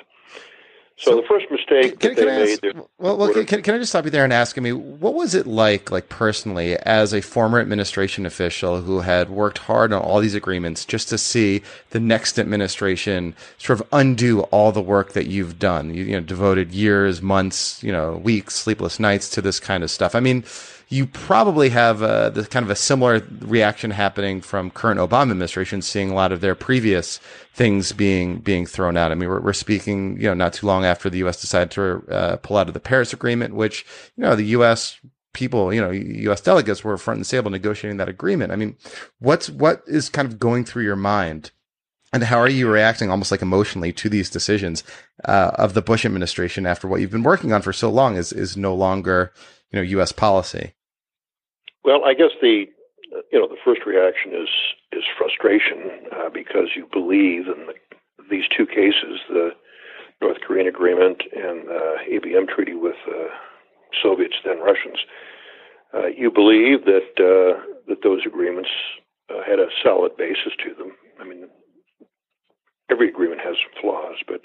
So, 0.99 1.11
so 1.11 1.21
the 1.21 1.27
first 1.27 1.49
mistake 1.49 1.97
can, 2.01 2.13
that 2.13 2.17
can 2.17 2.25
they 2.25 2.51
ask, 2.51 2.61
made. 2.61 2.75
Well, 2.97 3.15
well 3.15 3.45
can, 3.45 3.61
can 3.61 3.73
I 3.73 3.77
just 3.77 3.91
stop 3.91 4.03
you 4.03 4.11
there 4.11 4.25
and 4.25 4.33
ask? 4.33 4.57
I 4.57 4.61
mean, 4.61 4.99
what 4.99 5.13
was 5.13 5.33
it 5.33 5.47
like, 5.47 5.91
like 5.91 6.09
personally, 6.09 6.75
as 6.75 7.13
a 7.13 7.21
former 7.21 7.61
administration 7.61 8.25
official 8.25 8.81
who 8.81 8.99
had 8.99 9.29
worked 9.29 9.59
hard 9.59 9.93
on 9.93 10.01
all 10.01 10.19
these 10.19 10.35
agreements, 10.35 10.83
just 10.83 11.07
to 11.07 11.17
see 11.17 11.63
the 11.91 12.01
next 12.01 12.37
administration 12.37 13.33
sort 13.57 13.79
of 13.79 13.87
undo 13.93 14.41
all 14.51 14.73
the 14.73 14.81
work 14.81 15.13
that 15.13 15.27
you've 15.27 15.57
done? 15.57 15.93
You, 15.93 16.03
you 16.03 16.11
know, 16.11 16.19
devoted 16.19 16.73
years, 16.73 17.21
months, 17.21 17.81
you 17.81 17.93
know, 17.93 18.17
weeks, 18.17 18.55
sleepless 18.55 18.99
nights 18.99 19.29
to 19.29 19.41
this 19.41 19.57
kind 19.61 19.85
of 19.85 19.89
stuff. 19.89 20.15
I 20.15 20.19
mean, 20.19 20.43
you 20.91 21.05
probably 21.05 21.69
have 21.69 22.01
uh, 22.01 22.31
the 22.31 22.45
kind 22.45 22.63
of 22.63 22.71
a 22.71 22.75
similar 22.75 23.23
reaction 23.41 23.91
happening 23.91 24.41
from 24.41 24.71
current 24.71 24.99
Obama 24.99 25.31
administration, 25.31 25.83
seeing 25.83 26.09
a 26.09 26.15
lot 26.15 26.31
of 26.31 26.41
their 26.41 26.55
previous 26.55 27.19
things 27.53 27.91
being 27.91 28.39
being 28.39 28.65
thrown 28.65 28.97
out. 28.97 29.11
I 29.11 29.15
mean, 29.15 29.29
we're, 29.29 29.39
we're 29.39 29.53
speaking, 29.53 30.17
you 30.17 30.23
know, 30.23 30.33
not 30.33 30.53
too 30.53 30.65
long 30.65 30.85
after 30.85 31.07
the 31.09 31.19
U.S. 31.19 31.39
decided 31.39 31.69
to 31.71 32.03
uh, 32.11 32.37
pull 32.37 32.57
out 32.57 32.67
of 32.67 32.73
the 32.73 32.79
Paris 32.79 33.13
Agreement, 33.13 33.53
which 33.53 33.85
you 34.17 34.23
know 34.23 34.35
the 34.35 34.45
U.S. 34.45 34.99
people, 35.33 35.71
you 35.71 35.79
know, 35.79 35.91
U.S. 35.91 36.41
delegates 36.41 36.83
were 36.83 36.97
front 36.97 37.19
and 37.19 37.25
table 37.25 37.51
negotiating 37.51 37.97
that 37.97 38.09
agreement. 38.09 38.51
I 38.51 38.55
mean, 38.55 38.75
what's 39.19 39.47
what 39.47 39.83
is 39.85 40.09
kind 40.09 40.27
of 40.27 40.39
going 40.39 40.65
through 40.65 40.83
your 40.83 40.95
mind? 40.95 41.51
And 42.11 42.23
how 42.23 42.39
are 42.39 42.49
you 42.49 42.67
reacting 42.67 43.11
almost 43.11 43.29
like 43.29 43.43
emotionally 43.43 43.93
to 43.93 44.09
these 44.09 44.31
decisions 44.31 44.83
uh, 45.25 45.51
of 45.53 45.75
the 45.75 45.83
Bush 45.83 46.03
administration 46.03 46.65
after 46.65 46.87
what 46.87 46.99
you've 46.99 47.11
been 47.11 47.21
working 47.21 47.53
on 47.53 47.61
for 47.61 47.73
so 47.73 47.91
long 47.91 48.15
is 48.17 48.33
is 48.33 48.57
no 48.57 48.73
longer, 48.73 49.31
you 49.71 49.77
know, 49.77 49.83
U.S. 49.83 50.11
policy? 50.11 50.73
Well, 51.83 52.05
I 52.05 52.13
guess 52.13 52.31
the 52.41 52.65
you 53.31 53.39
know 53.39 53.47
the 53.47 53.57
first 53.63 53.81
reaction 53.85 54.33
is 54.33 54.49
is 54.91 55.03
frustration 55.17 56.07
uh, 56.11 56.29
because 56.29 56.69
you 56.75 56.87
believe 56.91 57.47
in 57.47 57.67
the, 57.67 57.73
these 58.29 58.45
two 58.55 58.65
cases, 58.65 59.19
the 59.29 59.51
North 60.21 60.37
Korean 60.45 60.67
agreement 60.67 61.23
and 61.33 61.67
the 61.67 61.95
ABM 62.11 62.47
treaty 62.47 62.75
with 62.75 62.97
uh, 63.07 63.29
Soviets 64.01 64.35
then 64.45 64.59
Russians. 64.59 64.99
Uh, 65.93 66.07
you 66.07 66.29
believe 66.29 66.85
that 66.85 67.09
uh, 67.17 67.59
that 67.87 68.03
those 68.03 68.21
agreements 68.25 68.69
uh, 69.29 69.41
had 69.47 69.59
a 69.59 69.67
solid 69.83 70.15
basis 70.17 70.53
to 70.63 70.73
them. 70.75 70.91
I 71.19 71.23
mean, 71.23 71.47
every 72.91 73.09
agreement 73.09 73.41
has 73.41 73.55
flaws, 73.81 74.17
but 74.27 74.41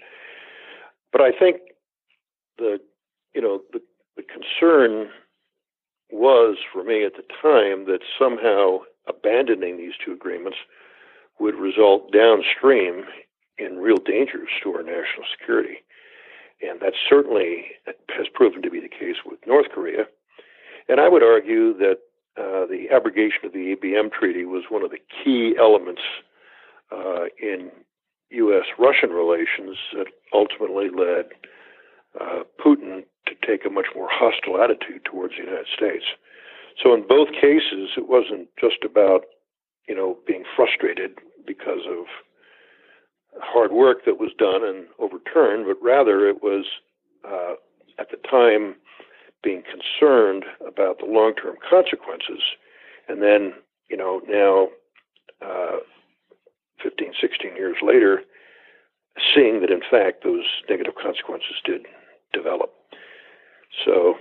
but 1.13 1.21
I 1.21 1.31
think 1.33 1.57
the 2.59 2.79
you 3.35 3.43
know 3.43 3.61
the 3.73 3.81
the 4.17 4.23
concern 4.23 5.11
was 6.15 6.57
for 6.73 6.85
me 6.85 7.05
at 7.05 7.15
the 7.17 7.27
time 7.43 7.87
that 7.87 8.01
somehow 8.19 8.79
abandoning 9.09 9.77
these 9.77 9.95
two 10.03 10.13
agreements 10.13 10.59
would 11.41 11.57
result 11.57 12.13
downstream 12.13 13.05
in 13.59 13.79
real 13.79 13.99
dangers 13.99 14.49
to 14.63 14.73
our 14.73 14.83
national 14.83 15.27
security. 15.37 15.79
And 16.63 16.81
that 16.81 16.95
certainly 17.09 17.67
has 18.17 18.27
proven 18.33 18.63
to 18.63 18.71
be 18.71 18.81
the 18.81 18.89
case 18.89 19.17
with 19.27 19.41
North 19.47 19.67
Korea. 19.75 20.05
And 20.89 21.01
I 21.01 21.09
would 21.09 21.23
argue 21.23 21.77
that 21.79 21.99
uh, 22.37 22.67
the 22.67 22.87
abrogation 22.95 23.45
of 23.45 23.53
the 23.53 23.75
ABM 23.75 24.13
Treaty 24.13 24.45
was 24.45 24.65
one 24.69 24.83
of 24.83 24.91
the 24.91 25.03
key 25.25 25.55
elements 25.59 26.03
uh, 26.93 27.25
in 27.41 27.71
U.S. 28.31 28.67
Russian 28.79 29.11
relations 29.11 29.77
that 29.95 30.07
ultimately 30.33 30.89
led 30.91 31.27
uh, 32.21 32.45
Putin 32.65 33.05
to 33.27 33.35
take 33.47 33.65
a 33.65 33.71
much 33.71 33.87
more 33.95 34.09
hostile 34.11 34.61
attitude 34.61 35.05
towards 35.05 35.35
the 35.37 35.45
United 35.45 35.67
States. 35.75 36.05
So 36.83 36.95
in 36.95 37.07
both 37.07 37.29
cases, 37.33 37.91
it 37.97 38.09
wasn't 38.09 38.49
just 38.61 38.85
about, 38.85 39.25
you 39.89 39.95
know, 39.95 40.19
being 40.27 40.45
frustrated 40.57 41.19
because 41.47 41.87
of 41.89 42.07
hard 43.41 43.73
work 43.73 44.05
that 44.05 44.19
was 44.19 44.31
done 44.39 44.65
and 44.65 44.87
overturned, 44.99 45.67
but 45.67 45.83
rather 45.83 46.29
it 46.29 46.43
was 46.43 46.65
uh, 47.25 47.55
at 47.99 48.11
the 48.11 48.17
time 48.29 48.77
being 49.43 49.63
concerned 49.63 50.45
about 50.67 50.99
the 50.99 51.07
long-term 51.07 51.57
consequences, 51.69 52.43
and 53.09 53.23
then, 53.23 53.53
you 53.91 53.97
know, 53.97 54.21
now, 54.27 54.69
uh, 55.45 55.79
15, 56.83 57.13
16 57.21 57.57
years 57.57 57.77
later, 57.83 58.23
seeing 59.35 59.61
that 59.61 59.71
in 59.71 59.81
fact 59.91 60.25
those 60.25 60.45
negative 60.69 60.95
consequences 61.01 61.57
did 61.65 61.87
develop. 62.33 62.73
So 63.85 64.15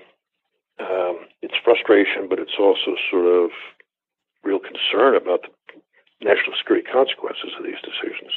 um, 0.79 1.27
it's 1.41 1.53
frustration, 1.63 2.27
but 2.29 2.39
it's 2.39 2.57
also 2.59 2.95
sort 3.11 3.27
of 3.27 3.51
real 4.43 4.59
concern 4.59 5.15
about 5.15 5.41
the 5.43 5.79
national 6.25 6.53
security 6.57 6.87
consequences 6.91 7.51
of 7.57 7.65
these 7.65 7.81
decisions. 7.83 8.31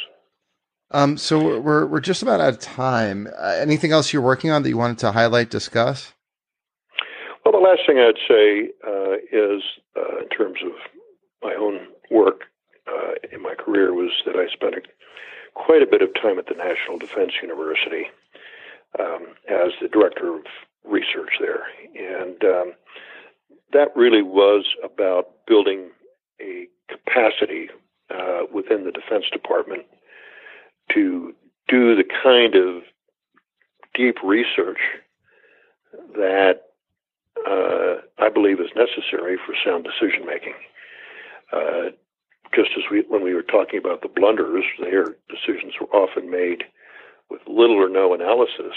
Um, 0.93 1.17
so 1.17 1.61
we're 1.61 1.87
we're 1.87 2.01
just 2.01 2.23
about 2.23 2.41
out 2.41 2.51
of 2.51 2.61
time. 2.61 3.27
Uh, 3.37 3.57
anything 3.59 3.91
else 3.91 4.12
you're 4.12 4.23
working 4.23 4.51
on 4.51 4.62
that 4.62 4.69
you 4.69 4.77
wanted 4.77 4.99
to 4.99 5.12
highlight, 5.12 5.51
discuss? 5.51 6.12
Well, 7.45 7.53
the 7.53 7.59
last 7.59 7.83
thing 7.87 7.99
I'd 7.99 8.19
say 8.29 8.71
uh, 8.87 9.14
is, 9.33 9.62
uh, 9.97 10.19
in 10.23 10.29
terms 10.29 10.59
of 10.64 10.73
my 11.43 11.55
own 11.55 11.89
work 12.11 12.43
uh, 12.87 13.14
in 13.33 13.43
my 13.43 13.55
career, 13.55 13.95
was 13.95 14.11
that 14.27 14.37
I 14.37 14.47
spent 14.53 14.75
a, 14.75 14.81
quite 15.55 15.83
a 15.83 15.87
bit 15.87 16.03
of 16.03 16.14
time 16.14 16.39
at 16.39 16.47
the 16.47 16.55
National 16.55 16.99
Defense 16.99 17.33
University 17.43 18.07
um, 18.99 19.35
as 19.49 19.73
the 19.81 19.89
director 19.89 20.37
of 20.37 20.43
research 20.87 21.39
there. 21.41 21.64
And 21.95 22.43
um, 22.45 22.72
that 23.72 23.95
really 23.97 24.22
was 24.22 24.64
about 24.84 25.47
building 25.47 25.91
a 26.41 26.66
capacity 26.89 27.68
uh, 28.11 28.43
within 28.53 28.84
the 28.84 28.93
Defense 28.93 29.24
Department 29.32 29.84
to 30.93 31.34
do 31.68 31.97
the 31.97 32.05
kind 32.22 32.55
of 32.55 32.82
deep 33.95 34.16
research 34.22 34.78
that 36.14 36.62
uh, 37.49 37.97
I 38.18 38.28
believe 38.28 38.61
is 38.61 38.70
necessary 38.76 39.37
for 39.45 39.55
sound 39.64 39.84
decision 39.84 40.26
making. 40.26 40.55
Uh, 41.53 41.91
just 42.55 42.70
as 42.76 42.84
we, 42.91 43.05
when 43.09 43.22
we 43.22 43.34
were 43.34 43.43
talking 43.43 43.78
about 43.78 44.03
the 44.03 44.09
blunders, 44.09 44.64
their 44.80 45.16
decisions 45.28 45.74
were 45.80 45.89
often 45.89 46.30
made 46.30 46.64
with 47.30 47.41
little 47.47 47.76
or 47.76 47.89
no 47.89 48.14
analysis. 48.14 48.76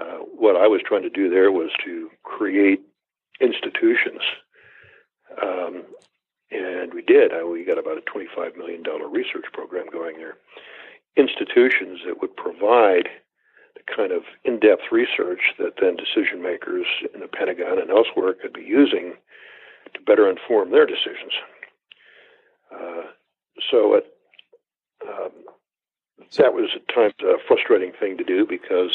Uh, 0.00 0.18
what 0.34 0.56
I 0.56 0.66
was 0.66 0.80
trying 0.84 1.02
to 1.02 1.10
do 1.10 1.28
there 1.28 1.52
was 1.52 1.70
to 1.84 2.10
create 2.22 2.80
institutions. 3.40 4.22
Um, 5.42 5.84
and 6.50 6.94
we 6.94 7.02
did. 7.02 7.32
Uh, 7.32 7.46
we 7.46 7.64
got 7.64 7.78
about 7.78 7.98
a 7.98 8.02
$25 8.02 8.56
million 8.56 8.82
research 9.10 9.44
program 9.52 9.86
going 9.92 10.16
there. 10.16 10.36
Institutions 11.16 12.00
that 12.06 12.20
would 12.20 12.34
provide 12.36 13.08
the 13.74 13.94
kind 13.94 14.12
of 14.12 14.22
in 14.44 14.58
depth 14.58 14.84
research 14.90 15.40
that 15.58 15.74
then 15.80 15.96
decision 15.96 16.42
makers 16.42 16.86
in 17.14 17.20
the 17.20 17.28
Pentagon 17.28 17.78
and 17.78 17.90
elsewhere 17.90 18.34
could 18.34 18.52
be 18.52 18.62
using 18.62 19.14
to 19.94 20.00
better 20.00 20.30
inform 20.30 20.70
their 20.70 20.86
decisions. 20.86 21.32
Uh, 22.72 23.02
so 23.70 23.94
it, 23.94 24.06
um, 25.06 25.32
that 26.36 26.54
was 26.54 26.70
at 26.74 26.88
times 26.94 27.14
a 27.22 27.36
frustrating 27.46 27.92
thing 27.98 28.16
to 28.16 28.24
do 28.24 28.46
because 28.46 28.92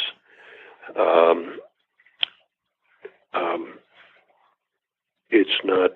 um, 0.98 1.60
um, 3.34 3.74
it's 5.30 5.58
not 5.64 5.92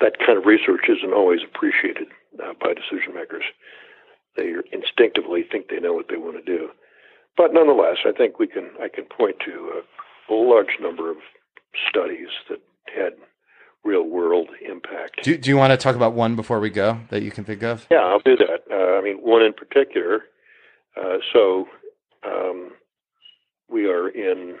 that 0.00 0.18
kind 0.24 0.38
of 0.38 0.46
research 0.46 0.88
isn't 0.88 1.12
always 1.12 1.40
appreciated 1.42 2.08
uh, 2.42 2.52
by 2.60 2.72
decision 2.74 3.14
makers. 3.14 3.44
They 4.36 4.52
instinctively 4.72 5.42
think 5.50 5.68
they 5.68 5.80
know 5.80 5.92
what 5.92 6.06
they 6.08 6.16
want 6.16 6.36
to 6.36 6.42
do, 6.42 6.70
but 7.36 7.52
nonetheless, 7.52 7.98
I 8.06 8.12
think 8.12 8.38
we 8.38 8.46
can 8.46 8.70
I 8.80 8.88
can 8.88 9.04
point 9.04 9.36
to 9.46 9.82
a, 10.30 10.34
large 10.34 10.78
number 10.80 11.10
of 11.10 11.16
studies 11.88 12.28
that 12.48 12.60
had 12.94 13.14
real 13.84 14.04
world 14.04 14.48
impact. 14.60 15.22
Do, 15.22 15.36
do 15.36 15.48
you 15.48 15.56
want 15.56 15.72
to 15.72 15.76
talk 15.76 15.96
about 15.96 16.12
one 16.12 16.36
before 16.36 16.60
we 16.60 16.70
go 16.70 17.00
that 17.10 17.22
you 17.22 17.30
can 17.30 17.44
think 17.44 17.62
of? 17.62 17.86
Yeah, 17.90 17.98
I'll 17.98 18.20
do 18.20 18.36
that. 18.36 18.60
Uh, 18.70 18.98
I 18.98 19.02
mean, 19.02 19.16
one 19.18 19.42
in 19.42 19.52
particular. 19.52 20.24
Uh, 20.96 21.18
so, 21.32 21.66
um, 22.24 22.72
we 23.68 23.86
are 23.86 24.08
in 24.08 24.56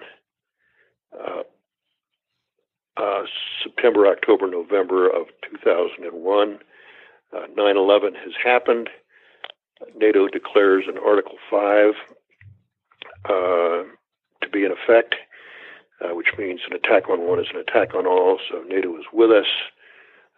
uh, 1.18 1.42
uh, 2.96 3.22
September, 3.62 4.06
October, 4.06 4.48
November 4.48 5.08
of 5.08 5.26
2001. 5.50 6.58
Uh, 7.34 7.40
9 7.54 7.76
11 7.76 8.14
has 8.14 8.32
happened. 8.42 8.88
NATO 9.96 10.26
declares 10.28 10.84
an 10.88 10.98
Article 10.98 11.36
5 11.50 11.90
uh, 13.24 13.30
to 14.42 14.48
be 14.52 14.64
in 14.64 14.72
effect, 14.72 15.14
uh, 16.00 16.14
which 16.14 16.28
means 16.38 16.60
an 16.68 16.74
attack 16.76 17.08
on 17.08 17.26
one 17.26 17.38
is 17.38 17.46
an 17.52 17.60
attack 17.60 17.94
on 17.94 18.06
all. 18.06 18.38
So 18.50 18.62
NATO 18.62 18.96
is 18.96 19.04
with 19.12 19.30
us 19.30 19.46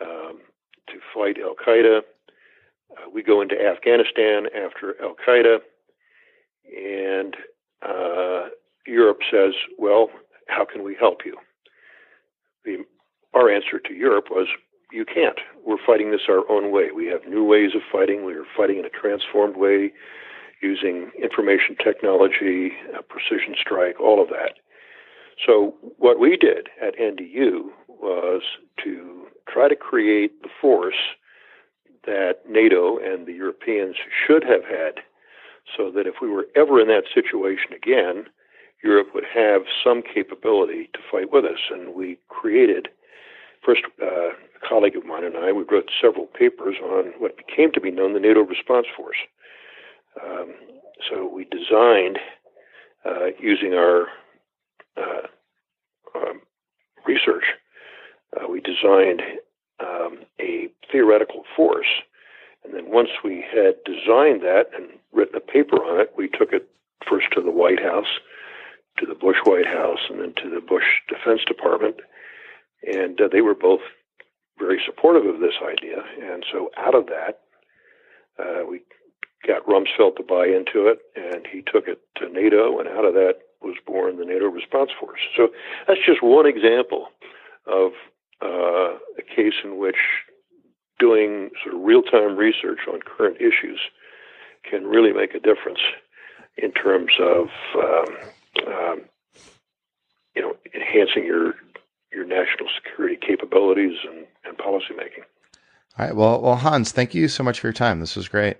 um, 0.00 0.40
to 0.88 0.94
fight 1.14 1.36
Al 1.42 1.54
Qaeda. 1.54 2.00
Uh, 2.90 3.10
we 3.12 3.22
go 3.22 3.40
into 3.40 3.54
Afghanistan 3.54 4.46
after 4.46 5.00
Al 5.02 5.14
Qaeda 5.26 5.58
and 6.76 7.36
uh, 7.82 8.48
Europe 8.86 9.20
says, 9.30 9.54
"Well, 9.78 10.10
how 10.48 10.64
can 10.64 10.82
we 10.82 10.94
help 10.94 11.24
you?" 11.24 11.36
The, 12.64 12.84
our 13.34 13.48
answer 13.50 13.78
to 13.78 13.94
Europe 13.94 14.30
was, 14.30 14.48
"You 14.92 15.04
can't. 15.04 15.38
We're 15.64 15.84
fighting 15.84 16.10
this 16.10 16.28
our 16.28 16.48
own 16.50 16.70
way. 16.70 16.90
We 16.90 17.06
have 17.06 17.26
new 17.26 17.44
ways 17.44 17.74
of 17.74 17.82
fighting. 17.90 18.24
We 18.24 18.34
are 18.34 18.46
fighting 18.56 18.78
in 18.78 18.84
a 18.84 18.90
transformed 18.90 19.56
way, 19.56 19.92
using 20.60 21.10
information 21.18 21.76
technology, 21.76 22.76
uh, 22.94 23.02
precision 23.02 23.54
strike, 23.56 24.00
all 24.00 24.20
of 24.20 24.28
that." 24.28 24.58
So 25.46 25.76
what 25.96 26.18
we 26.18 26.36
did 26.36 26.68
at 26.82 26.98
NDU 26.98 27.72
was 27.88 28.42
to 28.84 29.26
try 29.48 29.68
to 29.68 29.76
create 29.76 30.42
the 30.42 30.50
force 30.60 31.16
that 32.04 32.48
NATO 32.48 32.98
and 32.98 33.26
the 33.26 33.32
Europeans 33.32 33.96
should 34.26 34.44
have 34.44 34.64
had 34.64 35.02
so 35.76 35.90
that 35.90 36.06
if 36.06 36.14
we 36.20 36.28
were 36.28 36.46
ever 36.56 36.80
in 36.80 36.88
that 36.88 37.04
situation 37.14 37.72
again, 37.74 38.26
Europe 38.82 39.08
would 39.14 39.24
have 39.32 39.62
some 39.84 40.02
capability 40.02 40.88
to 40.92 40.98
fight 41.10 41.32
with 41.32 41.44
us. 41.44 41.58
And 41.70 41.94
we 41.94 42.18
created, 42.28 42.88
first, 43.64 43.82
uh, 44.02 44.30
a 44.30 44.68
colleague 44.68 44.96
of 44.96 45.04
mine 45.04 45.24
and 45.24 45.36
I, 45.36 45.52
we 45.52 45.64
wrote 45.70 45.90
several 46.00 46.26
papers 46.26 46.76
on 46.82 47.12
what 47.18 47.36
became 47.36 47.72
to 47.72 47.80
be 47.80 47.90
known 47.90 48.14
the 48.14 48.20
NATO 48.20 48.40
Response 48.40 48.86
Force. 48.96 49.16
Um, 50.22 50.54
so 51.08 51.28
we 51.32 51.44
designed, 51.44 52.18
uh, 53.04 53.28
using 53.38 53.74
our 53.74 54.06
uh, 54.96 55.26
um, 56.14 56.40
research, 57.06 57.44
uh, 58.36 58.48
we 58.48 58.60
designed 58.60 59.22
um, 59.80 60.20
a 60.40 60.68
theoretical 60.90 61.44
force. 61.56 61.86
And 62.64 62.74
then 62.74 62.90
once 62.90 63.10
we 63.24 63.44
had 63.50 63.76
designed 63.84 64.42
that 64.42 64.66
and 64.76 64.90
written 65.12 65.36
a 65.36 65.40
paper 65.40 65.76
on 65.76 66.00
it, 66.00 66.12
we 66.16 66.28
took 66.28 66.52
it 66.52 66.68
first 67.08 67.26
to 67.34 67.40
the 67.40 67.50
White 67.50 67.82
House, 67.82 68.20
to 68.98 69.06
the 69.06 69.14
Bush 69.14 69.38
White 69.44 69.66
House, 69.66 70.00
and 70.10 70.20
then 70.20 70.34
to 70.42 70.50
the 70.50 70.60
Bush 70.60 70.84
Defense 71.08 71.40
Department. 71.46 71.96
And 72.82 73.20
uh, 73.20 73.28
they 73.30 73.40
were 73.40 73.54
both 73.54 73.80
very 74.58 74.80
supportive 74.84 75.26
of 75.26 75.40
this 75.40 75.54
idea. 75.62 76.02
And 76.22 76.44
so 76.52 76.70
out 76.76 76.94
of 76.94 77.06
that, 77.06 77.40
uh, 78.38 78.66
we 78.68 78.82
got 79.46 79.66
Rumsfeld 79.66 80.16
to 80.16 80.22
buy 80.22 80.46
into 80.46 80.88
it, 80.88 80.98
and 81.16 81.46
he 81.50 81.62
took 81.62 81.88
it 81.88 82.00
to 82.16 82.28
NATO, 82.28 82.78
and 82.78 82.88
out 82.88 83.04
of 83.04 83.14
that 83.14 83.36
was 83.62 83.76
born 83.86 84.18
the 84.18 84.24
NATO 84.24 84.46
Response 84.46 84.90
Force. 84.98 85.20
So 85.36 85.48
that's 85.86 86.00
just 86.04 86.22
one 86.22 86.46
example 86.46 87.08
of 87.66 87.92
uh, 88.42 88.96
a 89.18 89.22
case 89.22 89.54
in 89.64 89.78
which 89.78 89.96
doing 90.98 91.50
sort 91.62 91.74
of 91.74 91.82
real 91.82 92.02
time 92.02 92.36
research 92.36 92.80
on 92.90 93.00
current 93.00 93.36
issues 93.36 93.80
can 94.68 94.84
really 94.84 95.12
make 95.12 95.34
a 95.34 95.40
difference 95.40 95.80
in 96.56 96.72
terms 96.72 97.12
of 97.20 97.48
um, 97.76 98.16
um, 98.66 99.02
you 100.34 100.42
know 100.42 100.54
enhancing 100.74 101.24
your 101.24 101.54
your 102.12 102.24
national 102.24 102.68
security 102.82 103.16
capabilities 103.16 103.96
and, 104.08 104.26
and 104.44 104.58
policy 104.58 104.94
making. 104.96 105.24
All 105.98 106.06
right. 106.06 106.16
Well, 106.16 106.40
well, 106.40 106.56
Hans, 106.56 106.92
thank 106.92 107.14
you 107.14 107.28
so 107.28 107.42
much 107.42 107.60
for 107.60 107.68
your 107.68 107.72
time. 107.72 108.00
This 108.00 108.16
was 108.16 108.28
great. 108.28 108.56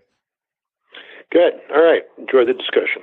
Good. 1.33 1.55
All 1.75 1.83
right. 1.83 2.03
Enjoy 2.19 2.45
the 2.45 2.55
discussion. 2.55 3.03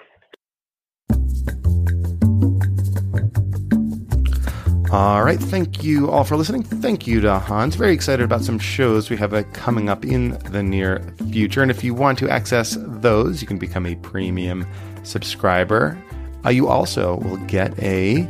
All 4.89 5.21
right. 5.21 5.39
Thank 5.39 5.83
you 5.83 6.09
all 6.09 6.23
for 6.23 6.37
listening. 6.37 6.63
Thank 6.63 7.07
you 7.07 7.19
to 7.19 7.39
Hans. 7.39 7.75
Very 7.75 7.93
excited 7.93 8.23
about 8.23 8.41
some 8.41 8.57
shows 8.57 9.09
we 9.09 9.17
have 9.17 9.33
uh, 9.33 9.43
coming 9.51 9.89
up 9.89 10.05
in 10.05 10.37
the 10.51 10.63
near 10.63 11.13
future. 11.29 11.61
And 11.61 11.69
if 11.69 11.83
you 11.83 11.93
want 11.93 12.17
to 12.19 12.29
access 12.29 12.77
those, 12.79 13.41
you 13.41 13.47
can 13.47 13.57
become 13.57 13.85
a 13.85 13.95
premium 13.95 14.65
subscriber. 15.03 16.01
Uh, 16.45 16.49
you 16.49 16.67
also 16.67 17.17
will 17.17 17.37
get 17.47 17.77
a 17.79 18.27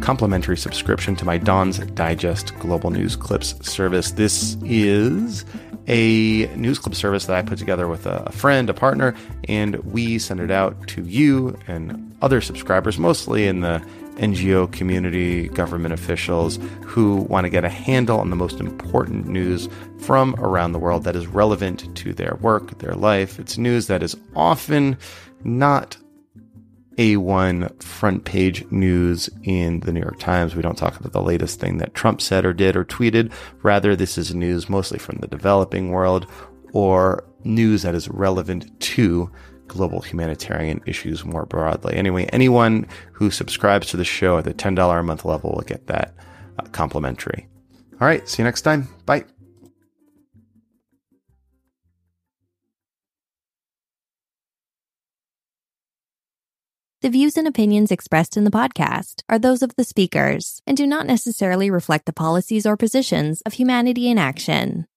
complimentary 0.00 0.56
subscription 0.56 1.16
to 1.16 1.24
my 1.24 1.38
DAWNS 1.38 1.94
Digest 1.94 2.54
Global 2.58 2.90
News 2.90 3.16
Clips 3.16 3.54
service. 3.66 4.12
This 4.12 4.56
is 4.64 5.44
a 5.88 6.46
news 6.54 6.78
clip 6.78 6.94
service 6.94 7.24
that 7.26 7.36
I 7.36 7.42
put 7.42 7.58
together 7.58 7.88
with 7.88 8.06
a 8.06 8.30
friend, 8.30 8.68
a 8.68 8.74
partner, 8.74 9.14
and 9.48 9.76
we 9.84 10.18
send 10.18 10.40
it 10.40 10.50
out 10.50 10.86
to 10.88 11.02
you 11.02 11.58
and 11.66 12.14
other 12.20 12.40
subscribers, 12.40 12.98
mostly 12.98 13.46
in 13.46 13.60
the 13.60 13.82
NGO 14.16 14.70
community, 14.70 15.48
government 15.48 15.94
officials 15.94 16.58
who 16.84 17.16
want 17.22 17.44
to 17.44 17.50
get 17.50 17.64
a 17.64 17.68
handle 17.68 18.20
on 18.20 18.30
the 18.30 18.36
most 18.36 18.60
important 18.60 19.28
news 19.28 19.68
from 20.00 20.34
around 20.36 20.72
the 20.72 20.78
world 20.78 21.04
that 21.04 21.16
is 21.16 21.26
relevant 21.26 21.94
to 21.96 22.12
their 22.12 22.36
work, 22.40 22.78
their 22.78 22.94
life. 22.94 23.38
It's 23.38 23.56
news 23.56 23.86
that 23.86 24.02
is 24.02 24.16
often 24.36 24.98
not 25.44 25.96
a1 26.98 27.82
front 27.82 28.24
page 28.24 28.64
news 28.70 29.30
in 29.44 29.80
the 29.80 29.92
New 29.92 30.00
York 30.00 30.18
Times. 30.18 30.54
We 30.54 30.62
don't 30.62 30.76
talk 30.76 30.98
about 30.98 31.12
the 31.12 31.22
latest 31.22 31.60
thing 31.60 31.78
that 31.78 31.94
Trump 31.94 32.20
said 32.20 32.44
or 32.44 32.52
did 32.52 32.76
or 32.76 32.84
tweeted. 32.84 33.32
Rather, 33.62 33.96
this 33.96 34.18
is 34.18 34.34
news 34.34 34.68
mostly 34.68 34.98
from 34.98 35.18
the 35.20 35.28
developing 35.28 35.90
world 35.90 36.26
or 36.72 37.24
news 37.44 37.82
that 37.82 37.94
is 37.94 38.08
relevant 38.08 38.78
to 38.80 39.30
global 39.68 40.00
humanitarian 40.00 40.80
issues 40.86 41.24
more 41.24 41.46
broadly. 41.46 41.94
Anyway, 41.94 42.24
anyone 42.32 42.86
who 43.12 43.30
subscribes 43.30 43.86
to 43.88 43.96
the 43.96 44.04
show 44.04 44.38
at 44.38 44.44
the 44.44 44.54
$10 44.54 44.98
a 44.98 45.02
month 45.02 45.24
level 45.24 45.52
will 45.52 45.62
get 45.62 45.86
that 45.86 46.14
uh, 46.58 46.64
complimentary. 46.72 47.46
All 48.00 48.08
right, 48.08 48.28
see 48.28 48.42
you 48.42 48.44
next 48.44 48.62
time. 48.62 48.88
Bye. 49.06 49.24
The 57.00 57.10
views 57.10 57.36
and 57.36 57.46
opinions 57.46 57.92
expressed 57.92 58.36
in 58.36 58.42
the 58.42 58.50
podcast 58.50 59.22
are 59.28 59.38
those 59.38 59.62
of 59.62 59.76
the 59.76 59.84
speakers 59.84 60.62
and 60.66 60.76
do 60.76 60.84
not 60.84 61.06
necessarily 61.06 61.70
reflect 61.70 62.06
the 62.06 62.12
policies 62.12 62.66
or 62.66 62.76
positions 62.76 63.40
of 63.42 63.52
Humanity 63.52 64.10
in 64.10 64.18
Action. 64.18 64.88